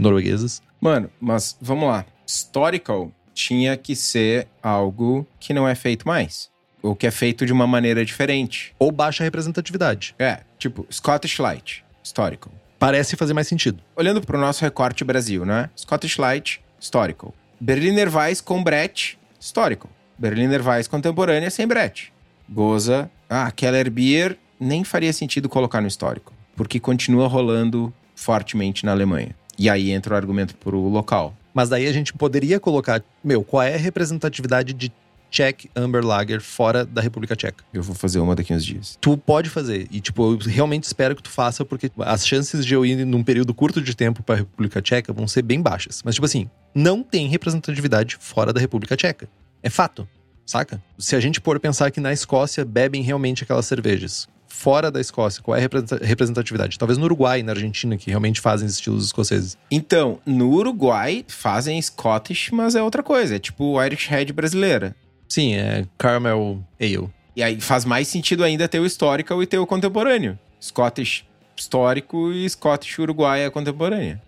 norueguesas. 0.00 0.62
Mano, 0.80 1.10
mas 1.20 1.58
vamos 1.60 1.88
lá. 1.88 2.06
Historical 2.26 3.12
tinha 3.38 3.76
que 3.76 3.94
ser 3.94 4.48
algo 4.60 5.24
que 5.38 5.54
não 5.54 5.68
é 5.68 5.74
feito 5.76 6.08
mais. 6.08 6.50
Ou 6.82 6.96
que 6.96 7.06
é 7.06 7.10
feito 7.10 7.46
de 7.46 7.52
uma 7.52 7.68
maneira 7.68 8.04
diferente. 8.04 8.74
Ou 8.80 8.90
baixa 8.90 9.22
representatividade. 9.22 10.14
É, 10.18 10.40
tipo, 10.58 10.84
Scottish 10.90 11.38
Light, 11.38 11.84
Historical. 12.02 12.52
Parece 12.80 13.16
fazer 13.16 13.34
mais 13.34 13.46
sentido. 13.46 13.80
Olhando 13.94 14.20
pro 14.20 14.38
nosso 14.38 14.62
recorte 14.62 15.04
Brasil, 15.04 15.46
né? 15.46 15.70
Scottish 15.76 16.18
Light, 16.18 16.60
Historical. 16.80 17.32
Berliner 17.60 18.14
Weiss 18.14 18.40
com 18.40 18.62
Brett, 18.62 19.16
Historical. 19.40 19.90
Berliner 20.18 20.66
Weiss 20.66 20.88
contemporânea 20.88 21.50
sem 21.50 21.66
Brett. 21.66 22.12
Goza, 22.48 23.08
ah, 23.30 23.50
Keller 23.52 23.88
Beer, 23.88 24.36
nem 24.58 24.82
faria 24.82 25.12
sentido 25.12 25.48
colocar 25.48 25.80
no 25.80 25.86
histórico. 25.86 26.32
Porque 26.56 26.80
continua 26.80 27.28
rolando 27.28 27.92
fortemente 28.16 28.84
na 28.84 28.90
Alemanha. 28.90 29.34
E 29.56 29.70
aí 29.70 29.92
entra 29.92 30.14
o 30.14 30.16
argumento 30.16 30.56
pro 30.56 30.88
local. 30.88 31.34
Mas 31.58 31.68
daí 31.68 31.88
a 31.88 31.92
gente 31.92 32.12
poderia 32.12 32.60
colocar, 32.60 33.02
meu, 33.24 33.42
qual 33.42 33.64
é 33.64 33.74
a 33.74 33.76
representatividade 33.76 34.72
de 34.72 34.92
Czech 35.28 35.68
Amber 35.74 36.06
Lager 36.06 36.40
fora 36.40 36.86
da 36.86 37.00
República 37.00 37.34
Tcheca? 37.34 37.64
Eu 37.74 37.82
vou 37.82 37.96
fazer 37.96 38.20
uma 38.20 38.36
daqui 38.36 38.54
uns 38.54 38.64
dias. 38.64 38.96
Tu 39.00 39.18
pode 39.18 39.50
fazer. 39.50 39.88
E, 39.90 40.00
tipo, 40.00 40.34
eu 40.34 40.38
realmente 40.38 40.84
espero 40.84 41.16
que 41.16 41.22
tu 41.24 41.30
faça, 41.30 41.64
porque 41.64 41.90
as 41.98 42.24
chances 42.24 42.64
de 42.64 42.74
eu 42.74 42.86
ir 42.86 43.04
num 43.04 43.24
período 43.24 43.52
curto 43.52 43.82
de 43.82 43.92
tempo 43.96 44.22
pra 44.22 44.36
República 44.36 44.80
Tcheca 44.80 45.12
vão 45.12 45.26
ser 45.26 45.42
bem 45.42 45.60
baixas. 45.60 46.00
Mas, 46.04 46.14
tipo 46.14 46.26
assim, 46.26 46.48
não 46.72 47.02
tem 47.02 47.26
representatividade 47.26 48.16
fora 48.20 48.52
da 48.52 48.60
República 48.60 48.96
Tcheca. 48.96 49.28
É 49.60 49.68
fato, 49.68 50.08
saca? 50.46 50.80
Se 50.96 51.16
a 51.16 51.20
gente 51.20 51.40
for 51.40 51.58
pensar 51.58 51.90
que 51.90 51.98
na 51.98 52.12
Escócia 52.12 52.64
bebem 52.64 53.02
realmente 53.02 53.42
aquelas 53.42 53.66
cervejas. 53.66 54.28
Fora 54.48 54.90
da 54.90 55.00
Escócia, 55.00 55.42
qual 55.42 55.54
é 55.54 55.58
a 55.58 55.62
representa- 55.62 56.04
representatividade? 56.04 56.78
Talvez 56.78 56.98
no 56.98 57.04
Uruguai 57.04 57.42
na 57.42 57.52
Argentina, 57.52 57.96
que 57.96 58.10
realmente 58.10 58.40
fazem 58.40 58.66
estilos 58.66 59.04
escoceses. 59.06 59.56
Então, 59.70 60.18
no 60.26 60.50
Uruguai 60.50 61.24
fazem 61.28 61.80
Scottish, 61.80 62.50
mas 62.50 62.74
é 62.74 62.82
outra 62.82 63.02
coisa. 63.02 63.36
É 63.36 63.38
tipo 63.38 63.80
Irish 63.82 64.06
Red 64.06 64.26
brasileira. 64.32 64.96
Sim, 65.28 65.54
é 65.54 65.84
Caramel 65.98 66.64
Ale. 66.80 67.08
E 67.36 67.42
aí 67.42 67.60
faz 67.60 67.84
mais 67.84 68.08
sentido 68.08 68.42
ainda 68.42 68.66
ter 68.66 68.80
o 68.80 68.86
historical 68.86 69.42
e 69.42 69.46
ter 69.46 69.58
o 69.58 69.66
contemporâneo. 69.66 70.38
Scottish 70.60 71.24
histórico 71.56 72.32
e 72.32 72.48
Scottish 72.48 72.98
Uruguaia 72.98 73.50
contemporânea. 73.50 74.20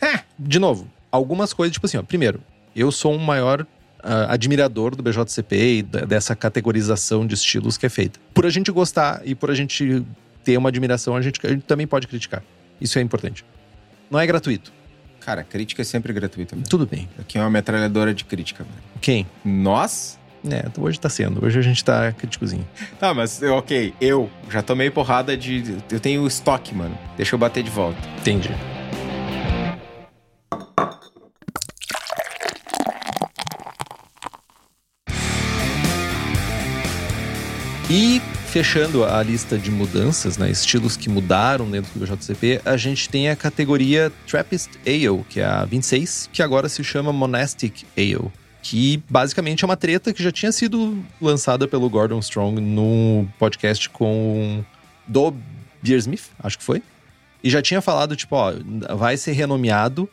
de 0.38 0.58
novo, 0.58 0.88
algumas 1.10 1.52
coisas, 1.52 1.72
tipo 1.74 1.86
assim, 1.86 1.96
ó, 1.98 2.02
primeiro, 2.02 2.40
eu 2.74 2.90
sou 2.92 3.12
um 3.12 3.18
maior 3.18 3.66
ah, 4.04 4.34
admirador 4.34 4.94
do 4.94 5.02
BJCP 5.02 5.56
e 5.56 5.82
dessa 5.82 6.36
categorização 6.36 7.26
de 7.26 7.34
estilos 7.34 7.78
que 7.78 7.86
é 7.86 7.88
feita. 7.88 8.20
Por 8.34 8.44
a 8.44 8.50
gente 8.50 8.70
gostar 8.70 9.22
e 9.24 9.34
por 9.34 9.50
a 9.50 9.54
gente 9.54 10.04
ter 10.44 10.58
uma 10.58 10.68
admiração, 10.68 11.16
a 11.16 11.22
gente, 11.22 11.40
a 11.42 11.48
gente 11.48 11.62
também 11.62 11.86
pode 11.86 12.06
criticar. 12.06 12.42
Isso 12.78 12.98
é 12.98 13.02
importante. 13.02 13.44
Não 14.10 14.20
é 14.20 14.26
gratuito. 14.26 14.70
Cara, 15.20 15.42
crítica 15.42 15.80
é 15.80 15.84
sempre 15.86 16.12
gratuita. 16.12 16.54
Tudo 16.68 16.86
bem. 16.86 17.08
Aqui 17.18 17.38
é 17.38 17.40
uma 17.40 17.48
metralhadora 17.48 18.12
de 18.12 18.26
crítica, 18.26 18.62
velho. 18.62 18.76
Quem? 19.00 19.26
Nós? 19.42 20.18
É, 20.50 20.66
hoje 20.78 21.00
tá 21.00 21.08
sendo. 21.08 21.42
Hoje 21.42 21.58
a 21.58 21.62
gente 21.62 21.82
tá 21.82 22.12
criticozinho. 22.12 22.66
Tá, 23.00 23.14
mas 23.14 23.42
ok, 23.42 23.94
eu 23.98 24.30
já 24.50 24.60
tomei 24.60 24.90
porrada 24.90 25.34
de. 25.34 25.78
Eu 25.90 25.98
tenho 25.98 26.26
estoque, 26.26 26.74
mano. 26.74 26.96
Deixa 27.16 27.34
eu 27.34 27.38
bater 27.38 27.62
de 27.62 27.70
volta. 27.70 27.98
Entendi. 28.20 28.50
E 37.90 38.18
fechando 38.46 39.04
a 39.04 39.22
lista 39.22 39.58
de 39.58 39.70
mudanças, 39.70 40.38
né, 40.38 40.50
estilos 40.50 40.96
que 40.96 41.10
mudaram 41.10 41.70
dentro 41.70 41.90
do 41.92 42.06
BJCP, 42.06 42.62
a 42.64 42.78
gente 42.78 43.08
tem 43.10 43.28
a 43.28 43.36
categoria 43.36 44.10
Trappist 44.26 44.70
Ale, 44.86 45.22
que 45.28 45.40
é 45.40 45.44
a 45.44 45.64
26, 45.66 46.30
que 46.32 46.42
agora 46.42 46.68
se 46.68 46.82
chama 46.82 47.12
Monastic 47.12 47.84
Ale, 47.96 48.32
que 48.62 49.02
basicamente 49.08 49.64
é 49.64 49.66
uma 49.66 49.76
treta 49.76 50.14
que 50.14 50.22
já 50.22 50.32
tinha 50.32 50.50
sido 50.50 51.04
lançada 51.20 51.68
pelo 51.68 51.90
Gordon 51.90 52.20
Strong 52.20 52.58
no 52.58 53.28
podcast 53.38 53.90
com 53.90 54.64
do 55.06 55.34
Beersmith, 55.82 56.30
acho 56.38 56.56
que 56.56 56.64
foi. 56.64 56.82
E 57.42 57.50
já 57.50 57.60
tinha 57.60 57.82
falado, 57.82 58.16
tipo, 58.16 58.34
ó, 58.34 58.54
vai 58.96 59.18
ser 59.18 59.32
renomeado 59.32 60.08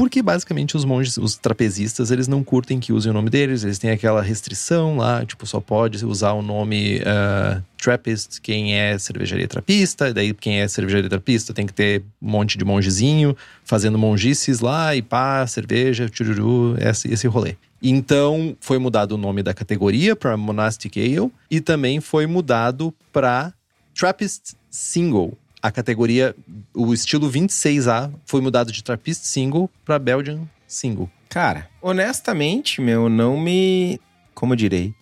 porque 0.00 0.22
basicamente 0.22 0.78
os 0.78 0.84
monges, 0.86 1.18
os 1.18 1.36
trapezistas, 1.36 2.10
eles 2.10 2.26
não 2.26 2.42
curtem 2.42 2.80
que 2.80 2.90
usem 2.90 3.10
o 3.10 3.12
nome 3.12 3.28
deles, 3.28 3.64
eles 3.64 3.78
têm 3.78 3.90
aquela 3.90 4.22
restrição 4.22 4.96
lá, 4.96 5.26
tipo, 5.26 5.46
só 5.46 5.60
pode 5.60 6.02
usar 6.06 6.32
o 6.32 6.40
nome 6.40 7.00
uh, 7.00 7.62
Trappist 7.76 8.40
quem 8.40 8.80
é 8.80 8.96
cervejaria 8.96 9.46
trapista, 9.46 10.10
daí 10.14 10.32
quem 10.32 10.62
é 10.62 10.68
cervejaria 10.68 11.06
trapista 11.06 11.52
tem 11.52 11.66
que 11.66 11.74
ter 11.74 12.02
um 12.22 12.30
monte 12.30 12.56
de 12.56 12.64
mongezinho 12.64 13.36
fazendo 13.62 13.98
mongices 13.98 14.60
lá 14.60 14.96
e 14.96 15.02
pá, 15.02 15.46
cerveja, 15.46 16.08
chururu, 16.10 16.78
esse, 16.80 17.12
esse 17.12 17.26
rolê. 17.28 17.56
Então 17.82 18.56
foi 18.58 18.78
mudado 18.78 19.12
o 19.12 19.18
nome 19.18 19.42
da 19.42 19.52
categoria 19.52 20.16
para 20.16 20.34
Monastic 20.34 20.96
Ale 20.96 21.30
e 21.50 21.60
também 21.60 22.00
foi 22.00 22.26
mudado 22.26 22.90
para 23.12 23.52
Trappist 23.94 24.54
Single. 24.70 25.36
A 25.62 25.70
categoria, 25.70 26.34
o 26.74 26.92
estilo 26.94 27.30
26A 27.30 28.12
foi 28.24 28.40
mudado 28.40 28.72
de 28.72 28.82
Trappist 28.82 29.26
Single 29.26 29.70
para 29.84 29.98
Belgian 29.98 30.48
Single. 30.66 31.10
Cara, 31.28 31.68
honestamente, 31.82 32.80
meu, 32.80 33.08
não 33.08 33.38
me. 33.38 34.00
Como 34.34 34.52
eu 34.52 34.56
direi? 34.56 34.94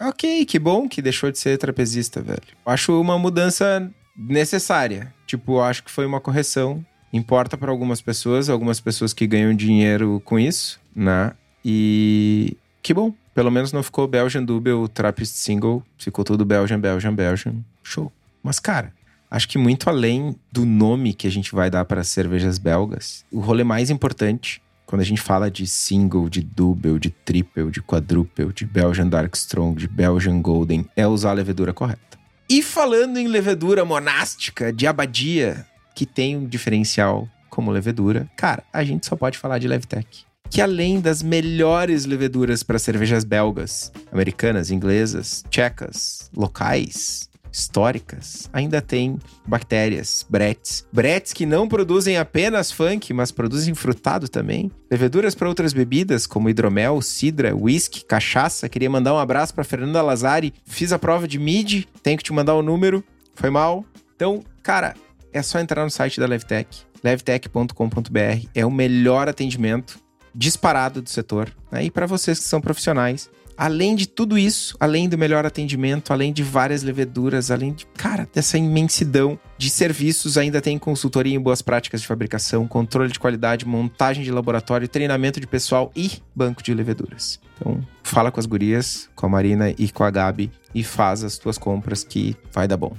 Ok, 0.00 0.44
que 0.44 0.58
bom 0.58 0.88
que 0.88 1.00
deixou 1.00 1.30
de 1.30 1.38
ser 1.38 1.56
trapezista, 1.58 2.20
velho. 2.20 2.42
Acho 2.66 3.00
uma 3.00 3.18
mudança 3.18 3.90
necessária. 4.16 5.14
Tipo, 5.26 5.60
acho 5.60 5.82
que 5.84 5.90
foi 5.90 6.04
uma 6.04 6.20
correção. 6.20 6.84
Importa 7.12 7.56
para 7.56 7.70
algumas 7.70 8.00
pessoas, 8.00 8.48
algumas 8.48 8.80
pessoas 8.80 9.12
que 9.12 9.26
ganham 9.26 9.54
dinheiro 9.54 10.20
com 10.24 10.38
isso, 10.38 10.80
né? 10.94 11.32
E 11.64 12.56
que 12.82 12.92
bom. 12.92 13.14
Pelo 13.34 13.50
menos 13.50 13.72
não 13.72 13.82
ficou 13.82 14.06
Belgian 14.06 14.44
Double, 14.44 14.88
Trappist 14.88 15.36
Single. 15.36 15.82
Ficou 15.96 16.24
tudo 16.24 16.44
Belgian, 16.44 16.78
Belgian, 16.78 17.14
Belgian. 17.14 17.56
Show. 17.82 18.12
Mas, 18.42 18.58
cara, 18.58 18.92
acho 19.32 19.48
que 19.48 19.56
muito 19.56 19.88
além 19.88 20.36
do 20.52 20.66
nome 20.66 21.14
que 21.14 21.26
a 21.26 21.30
gente 21.30 21.54
vai 21.54 21.70
dar 21.70 21.86
para 21.86 22.02
as 22.02 22.08
cervejas 22.08 22.58
belgas, 22.58 23.24
o 23.32 23.40
rolê 23.40 23.64
mais 23.64 23.88
importante 23.88 24.60
quando 24.84 25.00
a 25.00 25.04
gente 25.04 25.22
fala 25.22 25.50
de 25.50 25.66
single, 25.66 26.28
de 26.28 26.42
double, 26.42 26.98
de 26.98 27.08
triple, 27.08 27.70
de 27.70 27.80
quadruple, 27.80 28.52
de 28.52 28.66
Belgian 28.66 29.08
Dark 29.08 29.34
Strong, 29.34 29.74
de 29.78 29.88
Belgian 29.88 30.42
Golden, 30.42 30.86
é 30.94 31.06
usar 31.06 31.30
a 31.30 31.32
levedura 31.32 31.72
correta. 31.72 32.18
E 32.46 32.62
falando 32.62 33.16
em 33.16 33.26
levedura 33.26 33.86
monástica, 33.86 34.70
de 34.70 34.86
abadia, 34.86 35.66
que 35.94 36.04
tem 36.04 36.36
um 36.36 36.44
diferencial 36.46 37.26
como 37.48 37.70
levedura, 37.70 38.28
cara, 38.36 38.62
a 38.70 38.84
gente 38.84 39.06
só 39.06 39.16
pode 39.16 39.38
falar 39.38 39.58
de 39.58 39.66
Levtech. 39.66 40.26
Que 40.50 40.60
além 40.60 41.00
das 41.00 41.22
melhores 41.22 42.04
leveduras 42.04 42.62
para 42.62 42.78
cervejas 42.78 43.24
belgas, 43.24 43.90
americanas, 44.12 44.70
inglesas, 44.70 45.42
tchecas, 45.48 46.30
locais, 46.36 47.31
históricas, 47.52 48.48
ainda 48.52 48.80
tem 48.80 49.18
bactérias, 49.46 50.26
bretes. 50.28 50.86
Bretes 50.90 51.34
que 51.34 51.44
não 51.44 51.68
produzem 51.68 52.16
apenas 52.16 52.72
funk, 52.72 53.12
mas 53.12 53.30
produzem 53.30 53.74
frutado 53.74 54.28
também. 54.28 54.70
Leveduras 54.90 55.34
para 55.34 55.48
outras 55.48 55.74
bebidas, 55.74 56.26
como 56.26 56.48
hidromel, 56.48 57.02
cidra, 57.02 57.54
whisky, 57.54 58.04
cachaça. 58.04 58.68
Queria 58.68 58.88
mandar 58.88 59.12
um 59.12 59.18
abraço 59.18 59.54
para 59.54 59.64
Fernanda 59.64 60.00
Lazari. 60.00 60.54
Fiz 60.64 60.92
a 60.92 60.98
prova 60.98 61.28
de 61.28 61.38
MIDI, 61.38 61.86
tenho 62.02 62.16
que 62.16 62.24
te 62.24 62.32
mandar 62.32 62.54
o 62.54 62.60
um 62.60 62.62
número. 62.62 63.04
Foi 63.34 63.50
mal. 63.50 63.84
Então, 64.16 64.42
cara, 64.62 64.94
é 65.32 65.42
só 65.42 65.58
entrar 65.58 65.84
no 65.84 65.90
site 65.90 66.18
da 66.18 66.26
Levtech, 66.26 66.82
levtech.com.br. 67.04 68.46
É 68.54 68.64
o 68.64 68.70
melhor 68.70 69.28
atendimento 69.28 70.00
disparado 70.34 71.02
do 71.02 71.10
setor. 71.10 71.54
Né? 71.70 71.84
E 71.84 71.90
para 71.90 72.06
vocês 72.06 72.38
que 72.38 72.44
são 72.44 72.60
profissionais, 72.60 73.30
além 73.56 73.94
de 73.94 74.06
tudo 74.06 74.38
isso, 74.38 74.76
além 74.78 75.08
do 75.08 75.18
melhor 75.18 75.44
atendimento, 75.46 76.12
além 76.12 76.32
de 76.32 76.42
várias 76.42 76.82
leveduras, 76.82 77.50
além 77.50 77.72
de, 77.72 77.86
cara, 77.86 78.28
dessa 78.32 78.58
imensidão 78.58 79.38
de 79.56 79.70
serviços, 79.70 80.36
ainda 80.36 80.60
tem 80.60 80.78
consultoria 80.78 81.34
em 81.34 81.40
boas 81.40 81.62
práticas 81.62 82.00
de 82.00 82.06
fabricação, 82.06 82.66
controle 82.66 83.12
de 83.12 83.18
qualidade, 83.18 83.66
montagem 83.66 84.24
de 84.24 84.30
laboratório, 84.30 84.88
treinamento 84.88 85.40
de 85.40 85.46
pessoal 85.46 85.90
e 85.94 86.10
banco 86.34 86.62
de 86.62 86.74
leveduras. 86.74 87.40
Então, 87.56 87.80
fala 88.02 88.30
com 88.30 88.40
as 88.40 88.46
gurias, 88.46 89.08
com 89.14 89.26
a 89.26 89.28
Marina 89.28 89.70
e 89.78 89.90
com 89.90 90.04
a 90.04 90.10
Gabi 90.10 90.50
e 90.74 90.82
faz 90.82 91.22
as 91.22 91.38
tuas 91.38 91.58
compras 91.58 92.02
que 92.02 92.36
vai 92.52 92.66
dar 92.66 92.76
bom. 92.76 92.92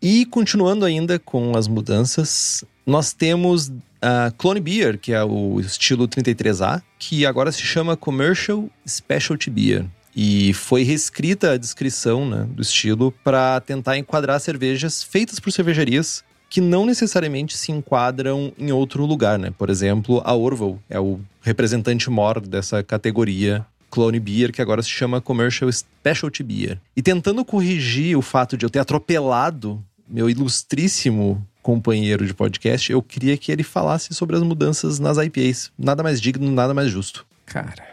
E 0.00 0.24
continuando 0.26 0.84
ainda 0.84 1.18
com 1.18 1.56
as 1.56 1.66
mudanças, 1.66 2.64
nós 2.86 3.12
temos 3.12 3.70
a 4.00 4.32
Clone 4.36 4.60
Beer, 4.60 4.98
que 4.98 5.12
é 5.12 5.22
o 5.24 5.58
estilo 5.60 6.06
33A, 6.06 6.80
que 6.98 7.26
agora 7.26 7.50
se 7.50 7.62
chama 7.62 7.96
Commercial 7.96 8.70
Specialty 8.86 9.50
Beer. 9.50 9.84
E 10.14 10.52
foi 10.54 10.82
reescrita 10.82 11.52
a 11.52 11.56
descrição 11.56 12.28
né, 12.28 12.46
do 12.50 12.62
estilo 12.62 13.12
para 13.22 13.60
tentar 13.60 13.98
enquadrar 13.98 14.40
cervejas 14.40 15.02
feitas 15.02 15.38
por 15.38 15.50
cervejarias 15.52 16.24
que 16.50 16.60
não 16.60 16.86
necessariamente 16.86 17.56
se 17.56 17.70
enquadram 17.72 18.52
em 18.58 18.72
outro 18.72 19.04
lugar, 19.04 19.38
né? 19.38 19.52
Por 19.56 19.68
exemplo, 19.68 20.22
a 20.24 20.34
Orval 20.34 20.78
é 20.88 20.98
o 20.98 21.20
representante 21.42 22.08
maior 22.08 22.40
dessa 22.40 22.82
categoria 22.82 23.66
Clone 23.90 24.18
Beer, 24.18 24.52
que 24.52 24.62
agora 24.62 24.82
se 24.82 24.88
chama 24.88 25.20
Commercial 25.20 25.70
Specialty 25.70 26.42
Beer. 26.42 26.80
E 26.96 27.02
tentando 27.02 27.44
corrigir 27.44 28.16
o 28.16 28.22
fato 28.22 28.56
de 28.56 28.64
eu 28.64 28.70
ter 28.70 28.78
atropelado 28.78 29.82
meu 30.08 30.28
ilustríssimo 30.30 31.46
companheiro 31.62 32.26
de 32.26 32.32
podcast, 32.32 32.90
eu 32.90 33.02
queria 33.02 33.36
que 33.36 33.52
ele 33.52 33.62
falasse 33.62 34.14
sobre 34.14 34.36
as 34.36 34.42
mudanças 34.42 34.98
nas 34.98 35.18
IPAs. 35.18 35.70
Nada 35.78 36.02
mais 36.02 36.20
digno, 36.20 36.50
nada 36.50 36.72
mais 36.72 36.90
justo. 36.90 37.26
Cara, 37.44 37.86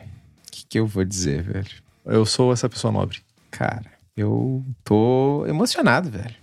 o 0.47 0.51
que, 0.51 0.65
que 0.65 0.79
eu 0.79 0.87
vou 0.87 1.03
dizer, 1.03 1.41
velho? 1.43 1.67
Eu 2.05 2.25
sou 2.25 2.53
essa 2.53 2.69
pessoa 2.69 2.91
nobre. 2.91 3.19
Cara, 3.51 3.91
eu 4.15 4.63
tô 4.83 5.45
emocionado, 5.47 6.09
velho. 6.09 6.35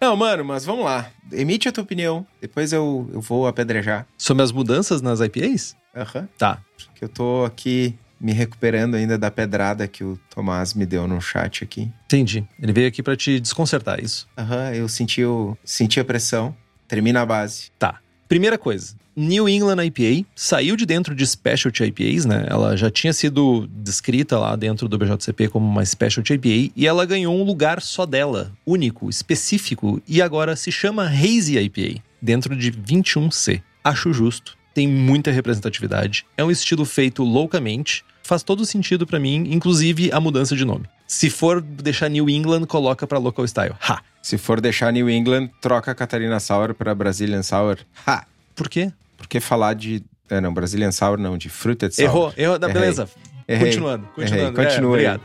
Não, 0.00 0.16
mano, 0.16 0.44
mas 0.44 0.64
vamos 0.64 0.84
lá. 0.84 1.10
Emite 1.32 1.68
a 1.68 1.72
tua 1.72 1.82
opinião. 1.82 2.26
Depois 2.40 2.72
eu, 2.72 3.10
eu 3.12 3.20
vou 3.20 3.46
apedrejar. 3.46 4.06
Sobre 4.16 4.42
as 4.44 4.52
mudanças 4.52 5.02
nas 5.02 5.20
IPAs? 5.20 5.76
Aham. 5.94 6.20
Uhum. 6.20 6.28
Tá. 6.38 6.58
Que 6.94 7.04
eu 7.04 7.08
tô 7.08 7.44
aqui 7.44 7.98
me 8.20 8.32
recuperando 8.32 8.96
ainda 8.96 9.16
da 9.16 9.30
pedrada 9.30 9.86
que 9.86 10.02
o 10.02 10.18
Tomás 10.30 10.74
me 10.74 10.84
deu 10.84 11.06
no 11.06 11.20
chat 11.20 11.64
aqui. 11.64 11.90
Entendi. 12.06 12.46
Ele 12.60 12.72
veio 12.72 12.88
aqui 12.88 13.02
para 13.02 13.16
te 13.16 13.38
desconcertar, 13.38 13.98
é 14.00 14.04
isso? 14.04 14.28
Aham, 14.36 14.68
uhum, 14.68 14.74
eu 14.74 14.88
senti, 14.88 15.20
eu 15.20 15.56
senti 15.64 16.00
a 16.00 16.04
pressão. 16.04 16.54
Termina 16.86 17.20
a 17.20 17.26
base. 17.26 17.70
Tá. 17.78 18.00
Primeira 18.28 18.58
coisa. 18.58 18.94
New 19.16 19.48
England 19.48 19.84
IPA 19.84 20.28
saiu 20.34 20.76
de 20.76 20.86
dentro 20.86 21.12
de 21.12 21.26
Specialty 21.26 21.84
IPAs, 21.84 22.24
né? 22.24 22.46
Ela 22.48 22.76
já 22.76 22.88
tinha 22.88 23.12
sido 23.12 23.66
descrita 23.66 24.38
lá 24.38 24.54
dentro 24.54 24.88
do 24.88 24.96
BJCP 24.96 25.48
como 25.48 25.66
uma 25.66 25.84
Specialty 25.84 26.34
IPA 26.34 26.72
e 26.76 26.86
ela 26.86 27.04
ganhou 27.04 27.34
um 27.34 27.42
lugar 27.42 27.82
só 27.82 28.06
dela, 28.06 28.52
único, 28.64 29.10
específico, 29.10 30.00
e 30.06 30.22
agora 30.22 30.54
se 30.54 30.70
chama 30.70 31.08
Hazy 31.08 31.58
IPA, 31.58 32.00
dentro 32.22 32.54
de 32.54 32.70
21C. 32.70 33.60
Acho 33.82 34.12
justo, 34.12 34.57
tem 34.78 34.86
muita 34.86 35.32
representatividade, 35.32 36.24
é 36.36 36.44
um 36.44 36.52
estilo 36.52 36.84
feito 36.84 37.24
loucamente, 37.24 38.04
faz 38.22 38.44
todo 38.44 38.64
sentido 38.64 39.04
para 39.04 39.18
mim, 39.18 39.48
inclusive 39.50 40.12
a 40.12 40.20
mudança 40.20 40.54
de 40.54 40.64
nome. 40.64 40.84
Se 41.04 41.28
for 41.28 41.60
deixar 41.60 42.08
New 42.08 42.30
England, 42.30 42.64
coloca 42.64 43.04
para 43.04 43.18
Local 43.18 43.44
Style. 43.48 43.74
Ha! 43.80 44.00
Se 44.22 44.38
for 44.38 44.60
deixar 44.60 44.92
New 44.92 45.10
England, 45.10 45.48
troca 45.60 45.92
Catarina 45.96 46.38
Sour 46.38 46.74
para 46.74 46.94
Brazilian 46.94 47.42
Sour. 47.42 47.78
Ha! 48.06 48.24
Por 48.54 48.68
quê? 48.68 48.92
Porque 49.16 49.40
falar 49.40 49.74
de. 49.74 50.04
É, 50.30 50.40
não, 50.40 50.54
Brazilian 50.54 50.92
Sour 50.92 51.18
não, 51.18 51.36
de 51.36 51.48
Fruited 51.48 51.92
Sour. 51.92 52.04
Errou, 52.04 52.32
errou. 52.36 52.56
Errei. 52.56 52.72
Beleza. 52.72 53.08
Errei. 53.48 53.70
Continuando, 53.72 54.06
continuando. 54.14 54.60
Errei. 54.60 54.66
Continua. 54.70 54.90
É, 54.90 54.92
obrigado. 54.92 55.22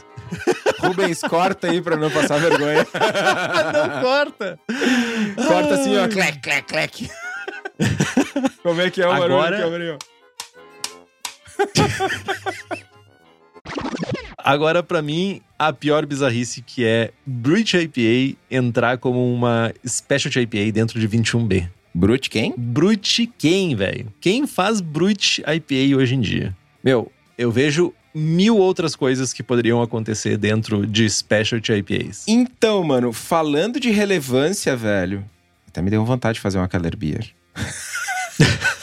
Rubens, 0.82 1.22
corta 1.22 1.70
aí 1.70 1.80
pra 1.80 1.96
não 1.96 2.10
passar 2.10 2.40
vergonha. 2.40 2.88
não 2.90 4.02
corta. 4.02 4.60
Corta 5.48 5.74
assim, 5.76 5.96
ó. 5.96 6.08
Clec, 6.08 6.40
clec, 6.40 6.64
clec. 6.64 7.10
Como 8.62 8.82
é 8.82 8.90
que 8.90 9.02
é 9.02 9.08
o 9.08 9.12
Agora... 9.12 9.58
barulho? 9.58 9.98
Agora, 14.38 14.84
para 14.84 15.02
mim, 15.04 15.42
a 15.58 15.72
pior 15.72 16.06
bizarrice 16.06 16.62
que 16.62 16.84
é 16.86 17.12
Brut 17.26 17.76
IPA 17.76 18.38
entrar 18.50 18.98
como 18.98 19.34
uma 19.34 19.74
Specialty 19.88 20.40
IPA 20.42 20.72
dentro 20.72 21.00
de 21.00 21.08
21B. 21.08 21.70
Brut 21.94 22.30
quem? 22.30 22.54
Brut 22.58 23.28
quem, 23.38 23.76
velho? 23.76 24.12
Quem 24.20 24.48
faz 24.48 24.82
Brut 24.82 25.42
IPA 25.42 25.98
hoje 25.98 26.16
em 26.16 26.22
dia? 26.22 26.56
Meu, 26.84 27.12
eu 27.38 27.52
vejo 27.52 27.94
mil 28.14 28.58
outras 28.58 28.96
coisas 28.96 29.32
que 29.34 29.42
poderiam 29.44 29.82
acontecer 29.82 30.38
dentro 30.38 30.86
de 30.86 31.10
Specialty 31.10 31.72
IPAs. 31.74 32.26
Então, 32.28 32.84
mano, 32.84 33.12
falando 33.14 33.80
de 33.80 33.90
relevância, 33.90 34.76
velho, 34.76 35.24
até 35.68 35.82
me 35.82 35.90
deu 35.90 36.04
vontade 36.06 36.36
de 36.36 36.42
fazer 36.42 36.58
uma 36.58 36.68
Keller 36.68 36.96
Beer. 36.98 37.30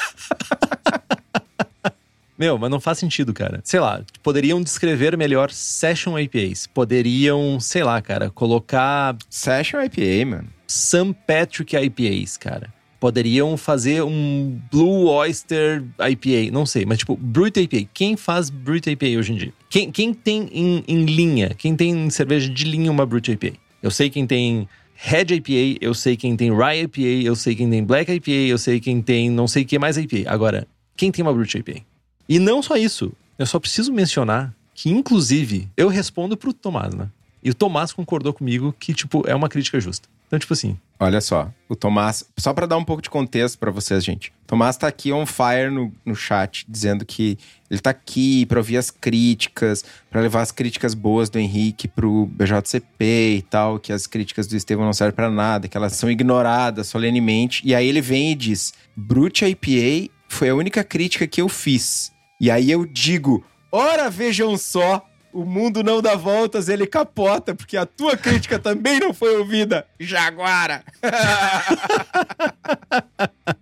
Meu, 2.41 2.57
mas 2.57 2.71
não 2.71 2.81
faz 2.81 2.97
sentido, 2.97 3.35
cara. 3.35 3.61
Sei 3.63 3.79
lá, 3.79 4.03
poderiam 4.23 4.63
descrever 4.63 5.15
melhor 5.15 5.51
Session 5.51 6.19
IPAs. 6.19 6.67
Poderiam, 6.67 7.61
sei 7.61 7.85
lá, 7.85 8.01
cara, 8.01 8.31
colocar. 8.31 9.15
Session 9.29 9.79
IPA, 9.83 10.25
mano. 10.27 10.49
St. 10.67 11.15
Patrick 11.27 11.77
IPAs, 11.77 12.39
cara. 12.39 12.73
Poderiam 12.99 13.59
fazer 13.59 14.03
um 14.03 14.59
Blue 14.71 15.07
Oyster 15.09 15.85
IPA, 15.99 16.51
não 16.51 16.65
sei, 16.65 16.87
mas 16.87 16.99
tipo, 16.99 17.15
Brut 17.15 17.59
IPA. 17.59 17.89
Quem 17.93 18.17
faz 18.17 18.49
Brut 18.49 18.89
IPA 18.89 19.19
hoje 19.19 19.33
em 19.33 19.37
dia? 19.37 19.53
Quem, 19.69 19.91
quem 19.91 20.15
tem 20.15 20.49
em, 20.53 20.85
em 20.89 21.05
linha? 21.05 21.55
Quem 21.57 21.77
tem 21.77 21.91
em 21.91 22.11
cerveja 22.11 22.49
de 22.49 22.65
linha 22.65 22.91
uma 22.91 23.05
Brut 23.05 23.31
IPA? 23.31 23.53
Eu 23.83 23.91
sei 23.91 24.09
quem 24.09 24.27
tem 24.27 24.67
Red 25.03 25.35
IPA, 25.35 25.79
eu 25.81 25.95
sei 25.95 26.15
quem 26.15 26.37
tem 26.37 26.55
Rye 26.55 26.83
IPA, 26.83 27.25
eu 27.25 27.35
sei 27.35 27.57
quem 27.57 27.71
tem 27.71 27.83
Black 27.83 28.13
IPA, 28.13 28.31
eu 28.31 28.59
sei 28.59 28.79
quem 28.79 29.01
tem 29.01 29.31
não 29.31 29.49
sei 29.49 29.63
o 29.63 29.67
que 29.67 29.79
mais 29.79 29.97
IPA. 29.97 30.31
Agora, 30.31 30.69
quem 30.95 31.11
tem 31.11 31.23
uma 31.23 31.33
Brut 31.33 31.57
IPA? 31.57 31.81
E 32.29 32.39
não 32.39 32.63
só 32.63 32.77
isso, 32.77 33.11
eu 33.39 33.47
só 33.47 33.59
preciso 33.59 33.91
mencionar 33.95 34.55
que, 34.75 34.91
inclusive, 34.91 35.67
eu 35.75 35.89
respondo 35.89 36.37
pro 36.37 36.53
Tomás, 36.53 36.95
né? 36.95 37.09
E 37.43 37.49
o 37.49 37.55
Tomás 37.55 37.95
concordou 37.95 38.35
comigo 38.35 38.75
que, 38.79 38.93
tipo, 38.93 39.27
é 39.27 39.35
uma 39.35 39.49
crítica 39.49 39.81
justa. 39.81 40.07
Então, 40.31 40.39
tipo 40.39 40.53
assim. 40.53 40.79
Olha 41.03 41.21
só, 41.21 41.53
o 41.69 41.75
Tomás, 41.75 42.25
só 42.39 42.55
para 42.55 42.67
dar 42.67 42.77
um 42.77 42.85
pouco 42.85 43.03
de 43.03 43.11
contexto 43.11 43.59
para 43.59 43.73
vocês, 43.73 44.05
gente. 44.05 44.29
O 44.45 44.47
Tomás 44.47 44.77
tá 44.77 44.87
aqui 44.87 45.13
on 45.13 45.27
fire 45.27 45.69
no, 45.69 45.93
no 46.05 46.15
chat, 46.15 46.65
dizendo 46.69 47.05
que 47.05 47.37
ele 47.69 47.81
tá 47.81 47.91
aqui 47.91 48.47
para 48.47 48.59
ouvir 48.59 48.77
as 48.77 48.93
críticas, 48.93 49.85
para 50.09 50.21
levar 50.21 50.43
as 50.43 50.53
críticas 50.53 50.95
boas 50.95 51.29
do 51.29 51.41
Henrique 51.41 51.89
pro 51.89 52.27
BJCP 52.27 53.39
e 53.39 53.43
tal, 53.43 53.81
que 53.81 53.93
as 53.93 54.07
críticas 54.07 54.47
do 54.47 54.55
Estevão 54.55 54.85
não 54.85 54.93
servem 54.93 55.17
para 55.17 55.31
nada, 55.31 55.67
que 55.67 55.77
elas 55.77 55.95
são 55.95 56.09
ignoradas 56.09 56.87
solenemente. 56.87 57.67
E 57.67 57.75
aí 57.75 57.89
ele 57.89 58.01
vem 58.01 58.31
e 58.31 58.37
diz: 58.37 58.73
Brute 58.95 59.45
IPA 59.45 60.13
foi 60.29 60.51
a 60.51 60.55
única 60.55 60.85
crítica 60.85 61.27
que 61.27 61.41
eu 61.41 61.49
fiz. 61.49 62.13
E 62.41 62.53
aí 62.53 62.71
eu 62.71 62.87
digo: 62.87 63.45
ora 63.73 64.09
vejam 64.09 64.57
só, 64.57 65.05
o 65.33 65.45
mundo 65.45 65.83
não 65.83 66.03
dá 66.03 66.15
voltas, 66.17 66.69
ele 66.69 66.87
capota, 66.87 67.55
porque 67.55 67.77
a 67.77 67.87
tua 67.87 68.17
crítica 68.17 68.59
também 68.59 68.99
não 69.01 69.15
foi 69.15 69.37
ouvida, 69.37 69.87
Jaguara! 69.99 70.83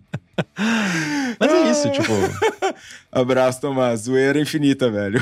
Mas 1.38 1.52
é 1.52 1.70
isso, 1.70 1.90
tipo. 1.90 2.12
Abraço, 3.12 3.60
Tomás. 3.60 4.02
Zoeira 4.02 4.40
infinita, 4.40 4.90
velho. 4.90 5.20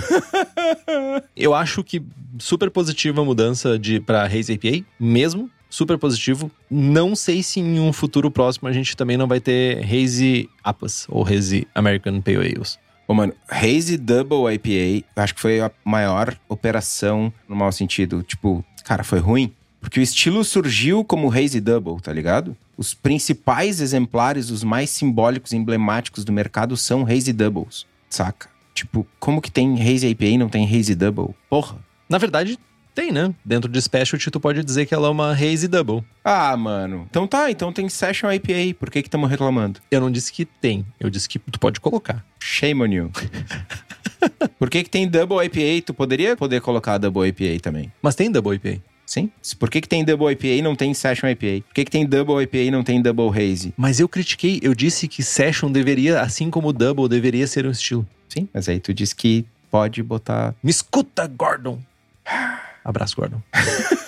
Eu 1.36 1.54
acho 1.54 1.84
que 1.84 2.02
super 2.38 2.70
positiva 2.70 3.20
a 3.20 3.24
mudança 3.24 3.78
de 3.78 4.00
pra 4.00 4.24
Haze 4.24 4.54
APA, 4.54 4.84
mesmo. 4.98 5.50
super 5.68 5.98
positivo. 5.98 6.50
Não 6.70 7.14
sei 7.14 7.42
se 7.42 7.60
em 7.60 7.78
um 7.80 7.92
futuro 7.92 8.30
próximo 8.30 8.68
a 8.68 8.72
gente 8.72 8.96
também 8.96 9.16
não 9.16 9.26
vai 9.26 9.40
ter 9.40 9.84
Hazy 9.84 10.48
Apas 10.64 11.06
ou 11.08 11.26
Hazy 11.26 11.66
American 11.74 12.20
Pale 12.20 12.38
Ales. 12.38 12.78
Ô, 13.08 13.14
mano, 13.14 13.32
Hazy 13.48 13.96
Double 13.96 14.52
IPA, 14.54 15.06
acho 15.16 15.34
que 15.34 15.40
foi 15.40 15.60
a 15.60 15.70
maior 15.84 16.36
operação 16.48 17.32
no 17.48 17.54
mau 17.54 17.70
sentido. 17.70 18.22
Tipo, 18.22 18.64
cara, 18.84 19.04
foi 19.04 19.20
ruim. 19.20 19.52
Porque 19.80 20.00
o 20.00 20.02
estilo 20.02 20.42
surgiu 20.42 21.04
como 21.04 21.30
Hazy 21.30 21.60
Double, 21.60 22.00
tá 22.02 22.12
ligado? 22.12 22.56
Os 22.76 22.92
principais 22.92 23.80
exemplares, 23.80 24.50
os 24.50 24.64
mais 24.64 24.90
simbólicos 24.90 25.52
e 25.52 25.56
emblemáticos 25.56 26.24
do 26.24 26.32
mercado 26.32 26.76
são 26.76 27.06
Hazy 27.06 27.32
Doubles, 27.32 27.86
saca? 28.10 28.48
Tipo, 28.74 29.06
como 29.20 29.40
que 29.40 29.50
tem 29.50 29.80
Hazy 29.80 30.08
IPA 30.08 30.24
e 30.24 30.38
não 30.38 30.48
tem 30.48 30.66
Hazy 30.66 30.96
Double? 30.96 31.34
Porra. 31.48 31.78
Na 32.08 32.18
verdade, 32.18 32.58
tem, 32.96 33.12
né? 33.12 33.32
Dentro 33.44 33.70
de 33.70 33.80
Specialty, 33.80 34.30
tu 34.30 34.40
pode 34.40 34.64
dizer 34.64 34.86
que 34.86 34.94
ela 34.94 35.08
é 35.08 35.10
uma 35.10 35.32
Hazy 35.32 35.68
Double. 35.68 36.02
Ah, 36.24 36.56
mano. 36.56 37.06
Então 37.10 37.26
tá, 37.26 37.50
então 37.50 37.70
tem 37.70 37.86
Session 37.90 38.32
IPA. 38.32 38.74
Por 38.78 38.90
que 38.90 39.02
que 39.02 39.08
estamos 39.08 39.28
reclamando? 39.28 39.80
Eu 39.90 40.00
não 40.00 40.10
disse 40.10 40.32
que 40.32 40.46
tem, 40.46 40.84
eu 40.98 41.10
disse 41.10 41.28
que 41.28 41.38
tu 41.38 41.60
pode 41.60 41.78
colocar. 41.78 42.24
Shame 42.40 42.82
on 42.82 42.86
you. 42.86 43.10
Por 44.58 44.70
que 44.70 44.82
que 44.82 44.88
tem 44.88 45.06
Double 45.06 45.44
IPA? 45.44 45.84
Tu 45.84 45.94
poderia 45.94 46.34
poder 46.34 46.62
colocar 46.62 46.96
Double 46.96 47.28
IPA 47.28 47.60
também. 47.60 47.92
Mas 48.00 48.14
tem 48.14 48.30
Double 48.32 48.56
IPA. 48.56 48.80
Sim. 49.04 49.30
Por 49.58 49.70
que 49.70 49.82
que 49.82 49.88
tem 49.88 50.02
Double 50.02 50.32
IPA 50.32 50.46
e 50.46 50.62
não 50.62 50.74
tem 50.74 50.94
Session 50.94 51.28
IPA? 51.28 51.66
Por 51.66 51.74
que 51.74 51.84
que 51.84 51.90
tem 51.90 52.06
Double 52.06 52.42
IPA 52.42 52.56
e 52.56 52.70
não 52.70 52.82
tem 52.82 53.00
Double 53.00 53.28
Hazy? 53.28 53.74
Mas 53.76 54.00
eu 54.00 54.08
critiquei, 54.08 54.58
eu 54.62 54.74
disse 54.74 55.06
que 55.06 55.22
Session 55.22 55.70
deveria, 55.70 56.22
assim 56.22 56.50
como 56.50 56.72
Double, 56.72 57.08
deveria 57.08 57.46
ser 57.46 57.66
um 57.66 57.70
estilo. 57.70 58.06
Sim, 58.28 58.48
mas 58.54 58.68
aí 58.68 58.80
tu 58.80 58.94
disse 58.94 59.14
que 59.14 59.44
pode 59.70 60.02
botar... 60.02 60.54
Me 60.62 60.70
escuta, 60.70 61.26
Gordon! 61.26 61.78
Abraço, 62.86 63.16
Gordon. 63.16 63.42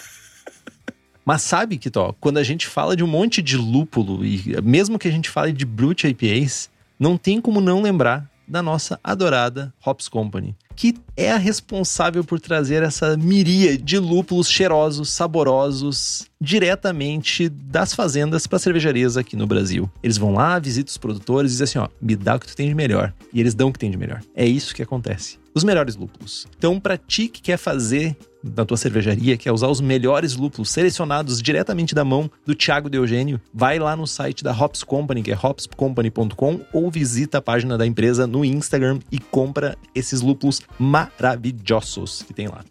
Mas 1.26 1.42
sabe, 1.42 1.76
Kitó, 1.76 2.14
quando 2.20 2.38
a 2.38 2.42
gente 2.44 2.66
fala 2.66 2.96
de 2.96 3.02
um 3.02 3.06
monte 3.08 3.42
de 3.42 3.56
lúpulo, 3.56 4.24
e 4.24 4.56
mesmo 4.62 4.98
que 4.98 5.08
a 5.08 5.10
gente 5.10 5.28
fale 5.28 5.52
de 5.52 5.66
Brute 5.66 6.06
IPAs, 6.06 6.70
não 6.98 7.18
tem 7.18 7.40
como 7.40 7.60
não 7.60 7.82
lembrar 7.82 8.30
da 8.46 8.62
nossa 8.62 8.98
adorada 9.04 9.74
Hops 9.84 10.08
Company, 10.08 10.56
que 10.74 10.94
é 11.16 11.30
a 11.30 11.36
responsável 11.36 12.24
por 12.24 12.40
trazer 12.40 12.82
essa 12.82 13.16
miríade 13.16 13.82
de 13.82 13.98
lúpulos 13.98 14.48
cheirosos, 14.48 15.10
saborosos, 15.10 16.26
diretamente 16.40 17.48
das 17.48 17.92
fazendas 17.92 18.46
para 18.46 18.58
cervejarias 18.58 19.16
aqui 19.16 19.36
no 19.36 19.46
Brasil. 19.46 19.90
Eles 20.02 20.16
vão 20.16 20.32
lá, 20.32 20.58
visitam 20.58 20.90
os 20.90 20.96
produtores 20.96 21.50
e 21.50 21.54
dizem 21.54 21.64
assim: 21.64 21.78
ó, 21.78 21.88
me 22.00 22.16
dá 22.16 22.36
o 22.36 22.40
que 22.40 22.46
tu 22.46 22.56
tem 22.56 22.68
de 22.68 22.74
melhor. 22.74 23.12
E 23.34 23.40
eles 23.40 23.54
dão 23.54 23.68
o 23.68 23.72
que 23.72 23.78
tem 23.78 23.90
de 23.90 23.98
melhor. 23.98 24.22
É 24.34 24.46
isso 24.46 24.74
que 24.74 24.82
acontece. 24.82 25.38
Os 25.52 25.64
melhores 25.64 25.96
lúpulos. 25.96 26.46
Então, 26.56 26.78
para 26.78 26.96
ti 26.96 27.28
que 27.28 27.42
quer 27.42 27.56
fazer 27.56 28.16
na 28.56 28.64
tua 28.64 28.76
cervejaria, 28.76 29.36
quer 29.36 29.52
usar 29.52 29.68
os 29.68 29.80
melhores 29.80 30.36
lúpulos 30.36 30.70
selecionados 30.70 31.40
diretamente 31.42 31.94
da 31.94 32.04
mão 32.04 32.30
do 32.46 32.54
Thiago 32.54 32.90
de 32.90 32.96
Eugênio, 32.96 33.40
vai 33.52 33.78
lá 33.78 33.96
no 33.96 34.06
site 34.06 34.42
da 34.42 34.52
Hops 34.52 34.82
Company, 34.82 35.22
que 35.22 35.32
é 35.32 35.38
hopscompany.com, 35.40 36.60
ou 36.72 36.90
visita 36.90 37.38
a 37.38 37.42
página 37.42 37.78
da 37.78 37.86
empresa 37.86 38.26
no 38.26 38.44
Instagram 38.44 38.98
e 39.10 39.18
compra 39.18 39.76
esses 39.94 40.20
lúpulos 40.20 40.62
maravilhosos 40.78 42.22
que 42.22 42.32
tem 42.32 42.48
lá. 42.48 42.64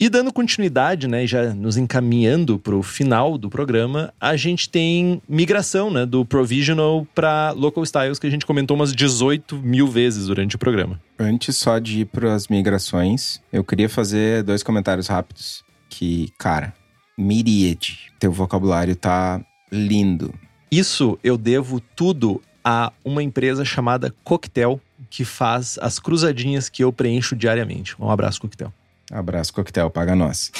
E 0.00 0.08
dando 0.08 0.32
continuidade, 0.32 1.06
né, 1.06 1.26
já 1.26 1.52
nos 1.52 1.76
encaminhando 1.76 2.58
para 2.58 2.74
o 2.74 2.82
final 2.82 3.36
do 3.36 3.50
programa, 3.50 4.14
a 4.18 4.34
gente 4.34 4.66
tem 4.66 5.20
migração, 5.28 5.90
né, 5.90 6.06
do 6.06 6.24
provisional 6.24 7.06
para 7.14 7.50
local 7.50 7.84
styles 7.84 8.18
que 8.18 8.26
a 8.26 8.30
gente 8.30 8.46
comentou 8.46 8.74
umas 8.74 8.94
18 8.94 9.58
mil 9.58 9.86
vezes 9.86 10.28
durante 10.28 10.56
o 10.56 10.58
programa. 10.58 10.98
Antes 11.18 11.58
só 11.58 11.78
de 11.78 12.00
ir 12.00 12.04
para 12.06 12.32
as 12.32 12.48
migrações, 12.48 13.42
eu 13.52 13.62
queria 13.62 13.90
fazer 13.90 14.42
dois 14.42 14.62
comentários 14.62 15.06
rápidos. 15.06 15.62
Que, 15.90 16.32
cara, 16.38 16.72
miríade. 17.18 18.10
Teu 18.18 18.32
vocabulário 18.32 18.96
tá 18.96 19.38
lindo. 19.70 20.32
Isso 20.72 21.18
eu 21.22 21.36
devo 21.36 21.78
tudo 21.78 22.40
a 22.64 22.90
uma 23.04 23.22
empresa 23.22 23.66
chamada 23.66 24.14
Coquetel, 24.24 24.80
que 25.10 25.26
faz 25.26 25.78
as 25.82 25.98
cruzadinhas 25.98 26.70
que 26.70 26.82
eu 26.82 26.90
preencho 26.90 27.36
diariamente. 27.36 27.94
Um 28.00 28.08
abraço, 28.08 28.40
Coquetel. 28.40 28.72
Abraço, 29.10 29.52
Coquetel, 29.52 29.90
paga 29.90 30.14
nós. 30.14 30.50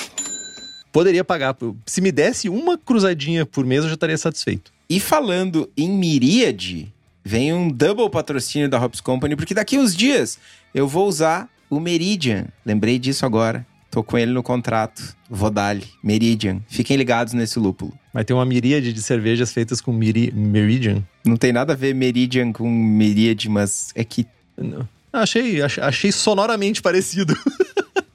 Poderia 0.93 1.23
pagar. 1.25 1.57
Se 1.87 2.01
me 2.01 2.11
desse 2.11 2.49
uma 2.49 2.77
cruzadinha 2.77 3.47
por 3.47 3.65
mês, 3.65 3.83
eu 3.85 3.89
já 3.89 3.95
estaria 3.95 4.19
satisfeito. 4.19 4.73
E 4.89 4.99
falando 4.99 5.71
em 5.77 5.89
miríade, 5.89 6.93
vem 7.25 7.53
um 7.55 7.69
double 7.71 8.11
patrocínio 8.11 8.69
da 8.69 8.83
Hops 8.85 9.01
Company, 9.01 9.37
porque 9.37 9.55
daqui 9.55 9.79
uns 9.79 9.95
dias 9.95 10.39
eu 10.75 10.89
vou 10.89 11.07
usar 11.07 11.49
o 11.69 11.79
Meridian. 11.79 12.47
Lembrei 12.67 12.99
disso 12.99 13.25
agora. 13.25 13.65
Tô 13.89 14.03
com 14.05 14.17
ele 14.19 14.33
no 14.33 14.43
contrato. 14.43 15.17
Vou 15.29 15.51
dar-lhe. 15.51 15.85
Meridian. 16.03 16.61
Fiquem 16.69 16.97
ligados 16.97 17.33
nesse 17.33 17.59
lúpulo. 17.59 17.93
Vai 18.13 18.25
ter 18.25 18.33
uma 18.33 18.45
miríade 18.45 18.93
de 18.93 19.03
cervejas 19.03 19.53
feitas 19.53 19.81
com 19.81 19.93
miri 19.93 20.33
Meridian. 20.33 21.03
Não 21.25 21.37
tem 21.37 21.53
nada 21.53 21.73
a 21.73 21.77
ver 21.77 21.95
Meridian 21.95 22.53
com 22.53 22.69
miríade, 22.71 23.49
mas 23.49 23.91
é 23.95 24.03
que 24.05 24.27
Não. 24.57 24.89
Achei, 25.13 25.61
ach- 25.63 25.79
achei 25.81 26.11
sonoramente 26.13 26.81
parecido. 26.83 27.37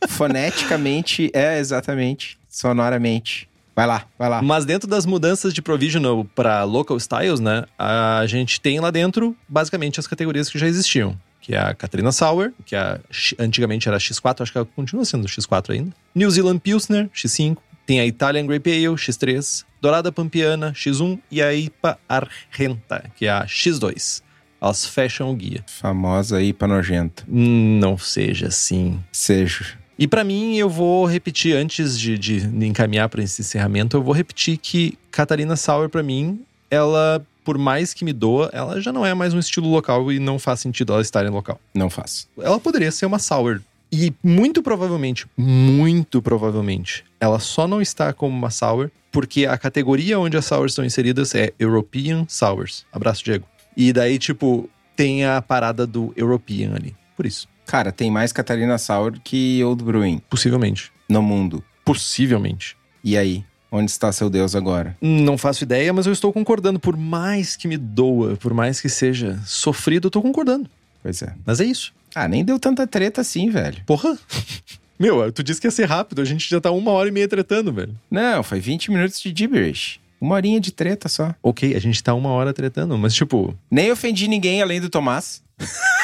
foneticamente 0.07 1.29
é 1.33 1.59
exatamente, 1.59 2.37
sonoramente. 2.49 3.47
Vai 3.75 3.85
lá, 3.87 4.05
vai 4.17 4.29
lá. 4.29 4.41
Mas 4.41 4.63
dentro 4.63 4.87
das 4.87 5.05
mudanças 5.05 5.53
de 5.53 5.61
provisional 5.61 6.23
para 6.33 6.63
local 6.63 6.95
styles, 6.97 7.39
né, 7.41 7.65
a 7.77 8.23
gente 8.25 8.61
tem 8.61 8.79
lá 8.79 8.89
dentro 8.89 9.35
basicamente 9.49 9.99
as 9.99 10.07
categorias 10.07 10.49
que 10.49 10.57
já 10.57 10.67
existiam. 10.67 11.17
Que 11.41 11.53
é 11.53 11.59
a 11.59 11.73
Catarina 11.75 12.11
Sour, 12.11 12.51
que 12.65 12.75
a, 12.75 12.99
X- 13.11 13.35
antigamente 13.37 13.87
era 13.87 13.97
X4, 13.97 14.41
acho 14.41 14.51
que 14.51 14.57
ela 14.57 14.67
continua 14.75 15.05
sendo 15.05 15.27
X4 15.27 15.71
ainda. 15.75 15.91
New 16.15 16.31
Zealand 16.31 16.59
Pilsner, 16.59 17.07
X5. 17.13 17.57
Tem 17.85 17.99
a 17.99 18.05
Italian 18.05 18.47
Grape 18.47 18.71
Ale, 18.71 18.95
X3. 18.95 19.63
Dourada 19.79 20.11
Pampiana, 20.11 20.71
X1. 20.73 21.19
E 21.29 21.39
a 21.43 21.53
IPA 21.53 21.99
Argenta, 22.09 23.11
que 23.15 23.27
é 23.27 23.29
a 23.29 23.45
X2. 23.45 24.23
Elas 24.59 24.87
fecham 24.87 25.29
o 25.29 25.35
guia. 25.35 25.63
Famosa 25.67 26.41
IPA 26.41 26.65
nojenta. 26.67 27.23
Hum, 27.29 27.77
Não 27.79 27.95
seja 27.95 28.47
assim. 28.47 28.99
Seja. 29.11 29.77
E 29.97 30.07
pra 30.07 30.23
mim, 30.23 30.55
eu 30.57 30.69
vou 30.69 31.05
repetir, 31.05 31.55
antes 31.55 31.97
de, 31.97 32.17
de 32.17 32.65
encaminhar 32.65 33.07
para 33.07 33.23
esse 33.23 33.41
encerramento, 33.41 33.95
eu 33.95 34.03
vou 34.03 34.13
repetir 34.13 34.57
que 34.57 34.97
Catarina 35.09 35.55
Sauer, 35.55 35.89
pra 35.89 36.03
mim, 36.03 36.41
ela, 36.69 37.25
por 37.43 37.57
mais 37.57 37.93
que 37.93 38.03
me 38.03 38.11
doa, 38.11 38.49
ela 38.51 38.81
já 38.81 38.91
não 38.91 39.05
é 39.05 39.13
mais 39.13 39.33
um 39.33 39.39
estilo 39.39 39.69
local 39.69 40.11
e 40.11 40.19
não 40.19 40.37
faz 40.37 40.59
sentido 40.59 40.91
ela 40.91 41.01
estar 41.01 41.25
em 41.25 41.29
local. 41.29 41.59
Não 41.73 41.89
faz. 41.89 42.27
Ela 42.37 42.59
poderia 42.59 42.91
ser 42.91 43.05
uma 43.05 43.19
Sour. 43.19 43.61
E 43.91 44.13
muito 44.21 44.61
provavelmente, 44.61 45.25
muito 45.37 46.21
provavelmente, 46.21 47.05
ela 47.19 47.39
só 47.39 47.67
não 47.67 47.81
está 47.81 48.11
como 48.11 48.35
uma 48.35 48.49
Sour 48.49 48.89
porque 49.11 49.45
a 49.45 49.57
categoria 49.57 50.19
onde 50.19 50.35
as 50.35 50.43
Sours 50.43 50.73
estão 50.73 50.83
inseridas 50.83 51.33
é 51.33 51.53
European 51.57 52.25
Sours. 52.27 52.85
Abraço, 52.91 53.23
Diego. 53.23 53.45
E 53.77 53.93
daí, 53.93 54.19
tipo, 54.19 54.69
tem 54.93 55.23
a 55.23 55.41
parada 55.41 55.87
do 55.87 56.11
European 56.17 56.73
ali. 56.75 56.93
Por 57.15 57.25
isso, 57.25 57.47
Cara, 57.65 57.91
tem 57.91 58.09
mais 58.11 58.31
Catarina 58.31 58.77
Sour 58.77 59.13
que 59.23 59.63
Old 59.63 59.83
Brewing 59.83 60.21
possivelmente. 60.29 60.91
no 61.09 61.21
mundo. 61.21 61.63
Possivelmente. 61.83 62.75
E 63.03 63.17
aí? 63.17 63.43
Onde 63.71 63.91
está 63.91 64.11
seu 64.11 64.29
Deus 64.29 64.55
agora? 64.55 64.95
Não 65.01 65.37
faço 65.37 65.63
ideia, 65.63 65.91
mas 65.91 66.05
eu 66.05 66.13
estou 66.13 66.31
concordando. 66.31 66.79
Por 66.79 66.95
mais 66.95 67.55
que 67.55 67.67
me 67.67 67.77
doa, 67.77 68.37
por 68.37 68.53
mais 68.53 68.79
que 68.79 68.87
seja 68.87 69.39
sofrido, 69.45 70.07
eu 70.07 70.11
tô 70.11 70.21
concordando. 70.21 70.69
Pois 71.03 71.21
é. 71.21 71.33
Mas 71.45 71.59
é 71.59 71.65
isso. 71.65 71.93
Ah, 72.15 72.27
nem 72.27 72.45
deu 72.45 72.57
tanta 72.57 72.87
treta 72.87 73.21
assim, 73.21 73.49
velho. 73.49 73.83
Porra! 73.85 74.17
Meu, 74.97 75.29
tu 75.31 75.43
disse 75.43 75.59
que 75.59 75.67
ia 75.67 75.71
ser 75.71 75.85
rápido, 75.89 76.21
a 76.21 76.25
gente 76.25 76.49
já 76.49 76.61
tá 76.61 76.71
uma 76.71 76.91
hora 76.91 77.09
e 77.09 77.11
meia 77.11 77.27
tretando, 77.27 77.73
velho. 77.73 77.93
Não, 78.09 78.41
foi 78.41 78.61
20 78.61 78.89
minutos 78.91 79.19
de 79.19 79.33
gibberish. 79.35 79.99
Uma 80.21 80.35
horinha 80.35 80.59
de 80.59 80.71
treta 80.71 81.09
só. 81.09 81.35
Ok, 81.43 81.75
a 81.75 81.79
gente 81.79 82.01
tá 82.01 82.13
uma 82.13 82.29
hora 82.29 82.53
tretando, 82.53 82.97
mas 82.97 83.13
tipo. 83.13 83.53
Nem 83.69 83.91
ofendi 83.91 84.27
ninguém 84.29 84.61
além 84.61 84.79
do 84.79 84.89
Tomás. 84.89 85.43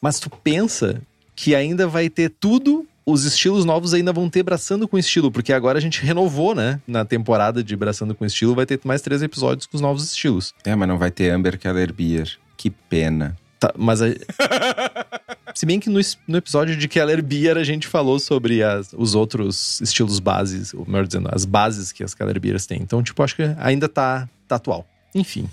Mas 0.00 0.18
tu 0.20 0.30
pensa 0.30 1.00
que 1.34 1.54
ainda 1.54 1.86
vai 1.86 2.08
ter 2.08 2.30
tudo. 2.30 2.86
Os 3.06 3.24
estilos 3.24 3.64
novos 3.64 3.94
ainda 3.94 4.12
vão 4.12 4.28
ter 4.28 4.42
Braçando 4.42 4.86
com 4.86 4.98
Estilo, 4.98 5.30
porque 5.32 5.50
agora 5.52 5.78
a 5.78 5.80
gente 5.80 6.04
renovou, 6.04 6.54
né? 6.54 6.78
Na 6.86 7.06
temporada 7.06 7.64
de 7.64 7.74
Braçando 7.74 8.14
com 8.14 8.24
Estilo, 8.26 8.54
vai 8.54 8.66
ter 8.66 8.78
mais 8.84 9.00
três 9.00 9.22
episódios 9.22 9.66
com 9.66 9.76
os 9.76 9.80
novos 9.80 10.04
estilos. 10.04 10.52
É, 10.64 10.74
mas 10.76 10.86
não 10.86 10.98
vai 10.98 11.10
ter 11.10 11.30
Amber 11.30 11.58
Keller 11.58 11.90
Beer. 11.92 12.30
Que 12.54 12.68
pena. 12.68 13.34
Tá, 13.58 13.72
mas 13.78 14.02
a... 14.02 14.06
Se 15.54 15.64
bem 15.66 15.80
que 15.80 15.88
no, 15.90 15.98
no 16.28 16.36
episódio 16.36 16.76
de 16.76 16.86
Keller 16.86 17.22
Beer 17.22 17.56
a 17.56 17.64
gente 17.64 17.86
falou 17.88 18.18
sobre 18.20 18.62
as- 18.62 18.92
os 18.96 19.14
outros 19.14 19.80
estilos 19.80 20.20
bases, 20.20 20.72
ou 20.74 20.84
melhor 20.86 21.06
dizendo, 21.06 21.28
as 21.32 21.44
bases 21.44 21.90
que 21.90 22.04
as 22.04 22.14
Keller 22.14 22.38
Beers 22.38 22.66
têm. 22.66 22.80
Então, 22.80 23.02
tipo, 23.02 23.20
acho 23.22 23.34
que 23.34 23.42
ainda 23.58 23.88
tá, 23.88 24.28
tá 24.46 24.56
atual. 24.56 24.86
Enfim. 25.14 25.48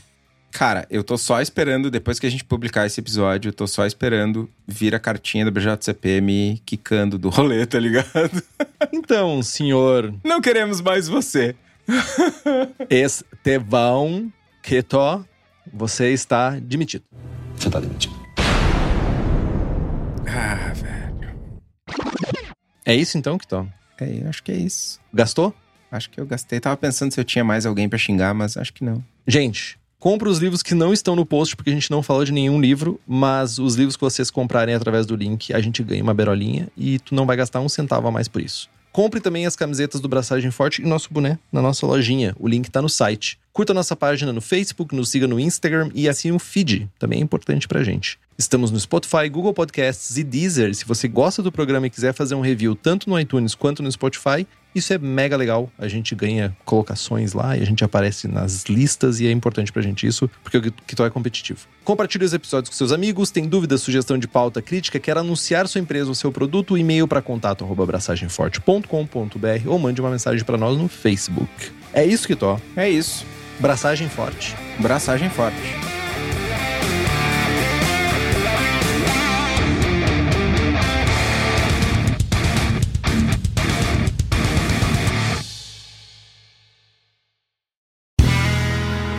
Cara, 0.56 0.88
eu 0.90 1.04
tô 1.04 1.18
só 1.18 1.42
esperando, 1.42 1.92
depois 1.92 2.18
que 2.18 2.26
a 2.26 2.30
gente 2.30 2.46
publicar 2.46 2.86
esse 2.86 3.02
episódio, 3.02 3.50
eu 3.50 3.54
tô 3.54 3.68
só 3.68 3.86
esperando 3.86 4.50
vir 4.66 4.96
a 4.96 5.00
cartinha 5.00 5.44
da 5.44 5.52
BJCP 5.52 6.22
me 6.22 6.62
quicando 6.66 7.18
do 7.18 7.28
rolê, 7.28 7.66
tá 7.66 7.78
ligado? 7.78 8.42
Então, 8.94 9.44
senhor 9.44 10.14
Não 10.24 10.40
queremos 10.40 10.80
mais 10.80 11.10
você. 11.10 11.56
Estevão 12.90 14.32
Queto, 14.64 15.26
você 15.74 16.14
está 16.14 16.52
demitido. 16.52 17.04
Você 17.58 17.70
tá 17.70 17.82
demitido. 17.82 18.16
Ah, 20.26 20.72
velho. 20.74 21.36
É 22.86 22.96
isso 22.96 23.18
então, 23.18 23.38
Queto? 23.38 23.68
É, 24.00 24.22
eu 24.24 24.30
acho 24.30 24.42
que 24.42 24.54
é 24.54 24.56
isso. 24.56 25.02
Gastou? 25.14 25.54
Acho 25.92 26.10
que 26.10 26.18
eu 26.20 26.26
gastei. 26.26 26.62
Tava 26.62 26.78
pensando 26.78 27.12
se 27.12 27.20
eu 27.20 27.26
tinha 27.26 27.44
mais 27.44 27.66
alguém 27.66 27.90
pra 27.90 28.00
xingar, 28.00 28.34
mas 28.34 28.56
acho 28.56 28.72
que 28.72 28.86
não. 28.86 29.04
Gente, 29.28 29.78
compra 30.00 30.30
os 30.30 30.40
livros 30.40 30.62
que 30.62 30.76
não 30.76 30.94
estão 30.94 31.16
no 31.16 31.26
post, 31.26 31.56
porque 31.56 31.70
a 31.70 31.74
gente 31.74 31.92
não 31.92 32.04
falou 32.04 32.24
de 32.24 32.32
nenhum 32.32 32.60
livro, 32.60 33.00
mas 33.08 33.58
os 33.58 33.76
livros 33.76 33.96
que 33.96 34.02
vocês 34.02 34.30
comprarem 34.30 34.76
através 34.76 35.06
do 35.06 35.16
link, 35.16 35.54
a 35.54 35.60
gente 35.60 35.84
ganha 35.84 36.04
uma 36.04 36.14
berolinha 36.14 36.68
e 36.78 37.00
tu 37.00 37.16
não 37.16 37.26
vai 37.26 37.36
gastar 37.36 37.62
um 37.62 37.70
centavo 37.70 38.08
a 38.08 38.12
mais 38.12 38.28
por 38.28 38.42
isso. 38.42 38.70
Compre 38.96 39.20
também 39.20 39.46
as 39.46 39.58
camisetas 39.58 40.00
do 40.00 40.08
Braçagem 40.08 40.50
Forte 40.52 40.82
e 40.82 40.86
nosso 40.86 41.14
boné 41.14 41.38
na 41.52 41.62
nossa 41.62 41.86
lojinha. 41.86 42.34
O 42.40 42.48
link 42.48 42.72
tá 42.72 42.82
no 42.82 42.88
site. 42.88 43.38
Curta 43.52 43.74
nossa 43.74 43.94
página 43.94 44.32
no 44.32 44.40
Facebook, 44.40 44.96
nos 44.96 45.10
siga 45.10 45.28
no 45.28 45.38
Instagram 45.38 45.90
e 45.94 46.08
assine 46.08 46.34
o 46.34 46.40
feed. 46.40 46.90
Também 46.98 47.20
é 47.20 47.22
importante 47.22 47.68
pra 47.68 47.84
gente. 47.84 48.18
Estamos 48.38 48.72
no 48.72 48.80
Spotify, 48.80 49.28
Google 49.30 49.54
Podcasts 49.54 50.16
e 50.18 50.24
Deezer. 50.24 50.74
Se 50.74 50.86
você 50.86 51.10
gosta 51.10 51.44
do 51.44 51.52
programa 51.52 51.88
e 51.88 51.90
quiser 51.90 52.14
fazer 52.14 52.36
um 52.36 52.42
review 52.42 52.74
tanto 52.74 53.10
no 53.10 53.20
iTunes 53.20 53.54
quanto 53.54 53.84
no 53.84 53.92
Spotify, 53.92 54.48
isso 54.76 54.94
é 54.94 54.98
mega 54.98 55.38
legal. 55.38 55.72
A 55.78 55.88
gente 55.88 56.14
ganha 56.14 56.54
colocações 56.66 57.32
lá 57.34 57.56
e 57.58 57.62
a 57.62 57.66
gente 57.66 57.82
aparece 57.84 58.28
nas 58.28 58.66
listas 58.66 59.22
e 59.22 59.28
é 59.28 59.32
importante 59.32 59.72
pra 59.72 59.82
gente 59.82 60.06
isso, 60.06 60.30
porque 60.44 60.58
o 60.58 60.62
Kitó 60.62 61.06
é 61.06 61.10
competitivo. 61.10 61.62
Compartilhe 61.84 62.26
os 62.26 62.34
episódios 62.34 62.70
com 62.70 62.76
seus 62.76 62.92
amigos, 62.92 63.32
tem 63.32 63.48
dúvida, 63.48 63.78
sugestão 63.78 64.18
de 64.18 64.28
pauta, 64.28 64.62
crítica, 64.62 65.00
quer 65.00 65.18
anunciar 65.18 65.66
sua 65.68 65.80
empresa 65.80 66.10
ou 66.10 66.16
seu 66.16 66.30
produto, 66.32 66.78
e-mail 66.78 67.08
para 67.08 67.22
contato@abraçagemforte.com.br 67.22 69.68
ou 69.68 69.80
mande 69.80 70.02
uma 70.02 70.12
mensagem 70.12 70.44
para 70.44 70.58
nós 70.58 70.78
no 70.78 70.90
Facebook. 70.90 71.72
É 71.94 72.06
isso, 72.06 72.28
Kitó. 72.28 72.60
É 72.76 72.90
isso. 72.90 73.26
Braçagem 73.60 74.10
forte. 74.10 74.56
Braçagem 74.80 75.30
forte. 75.30 75.95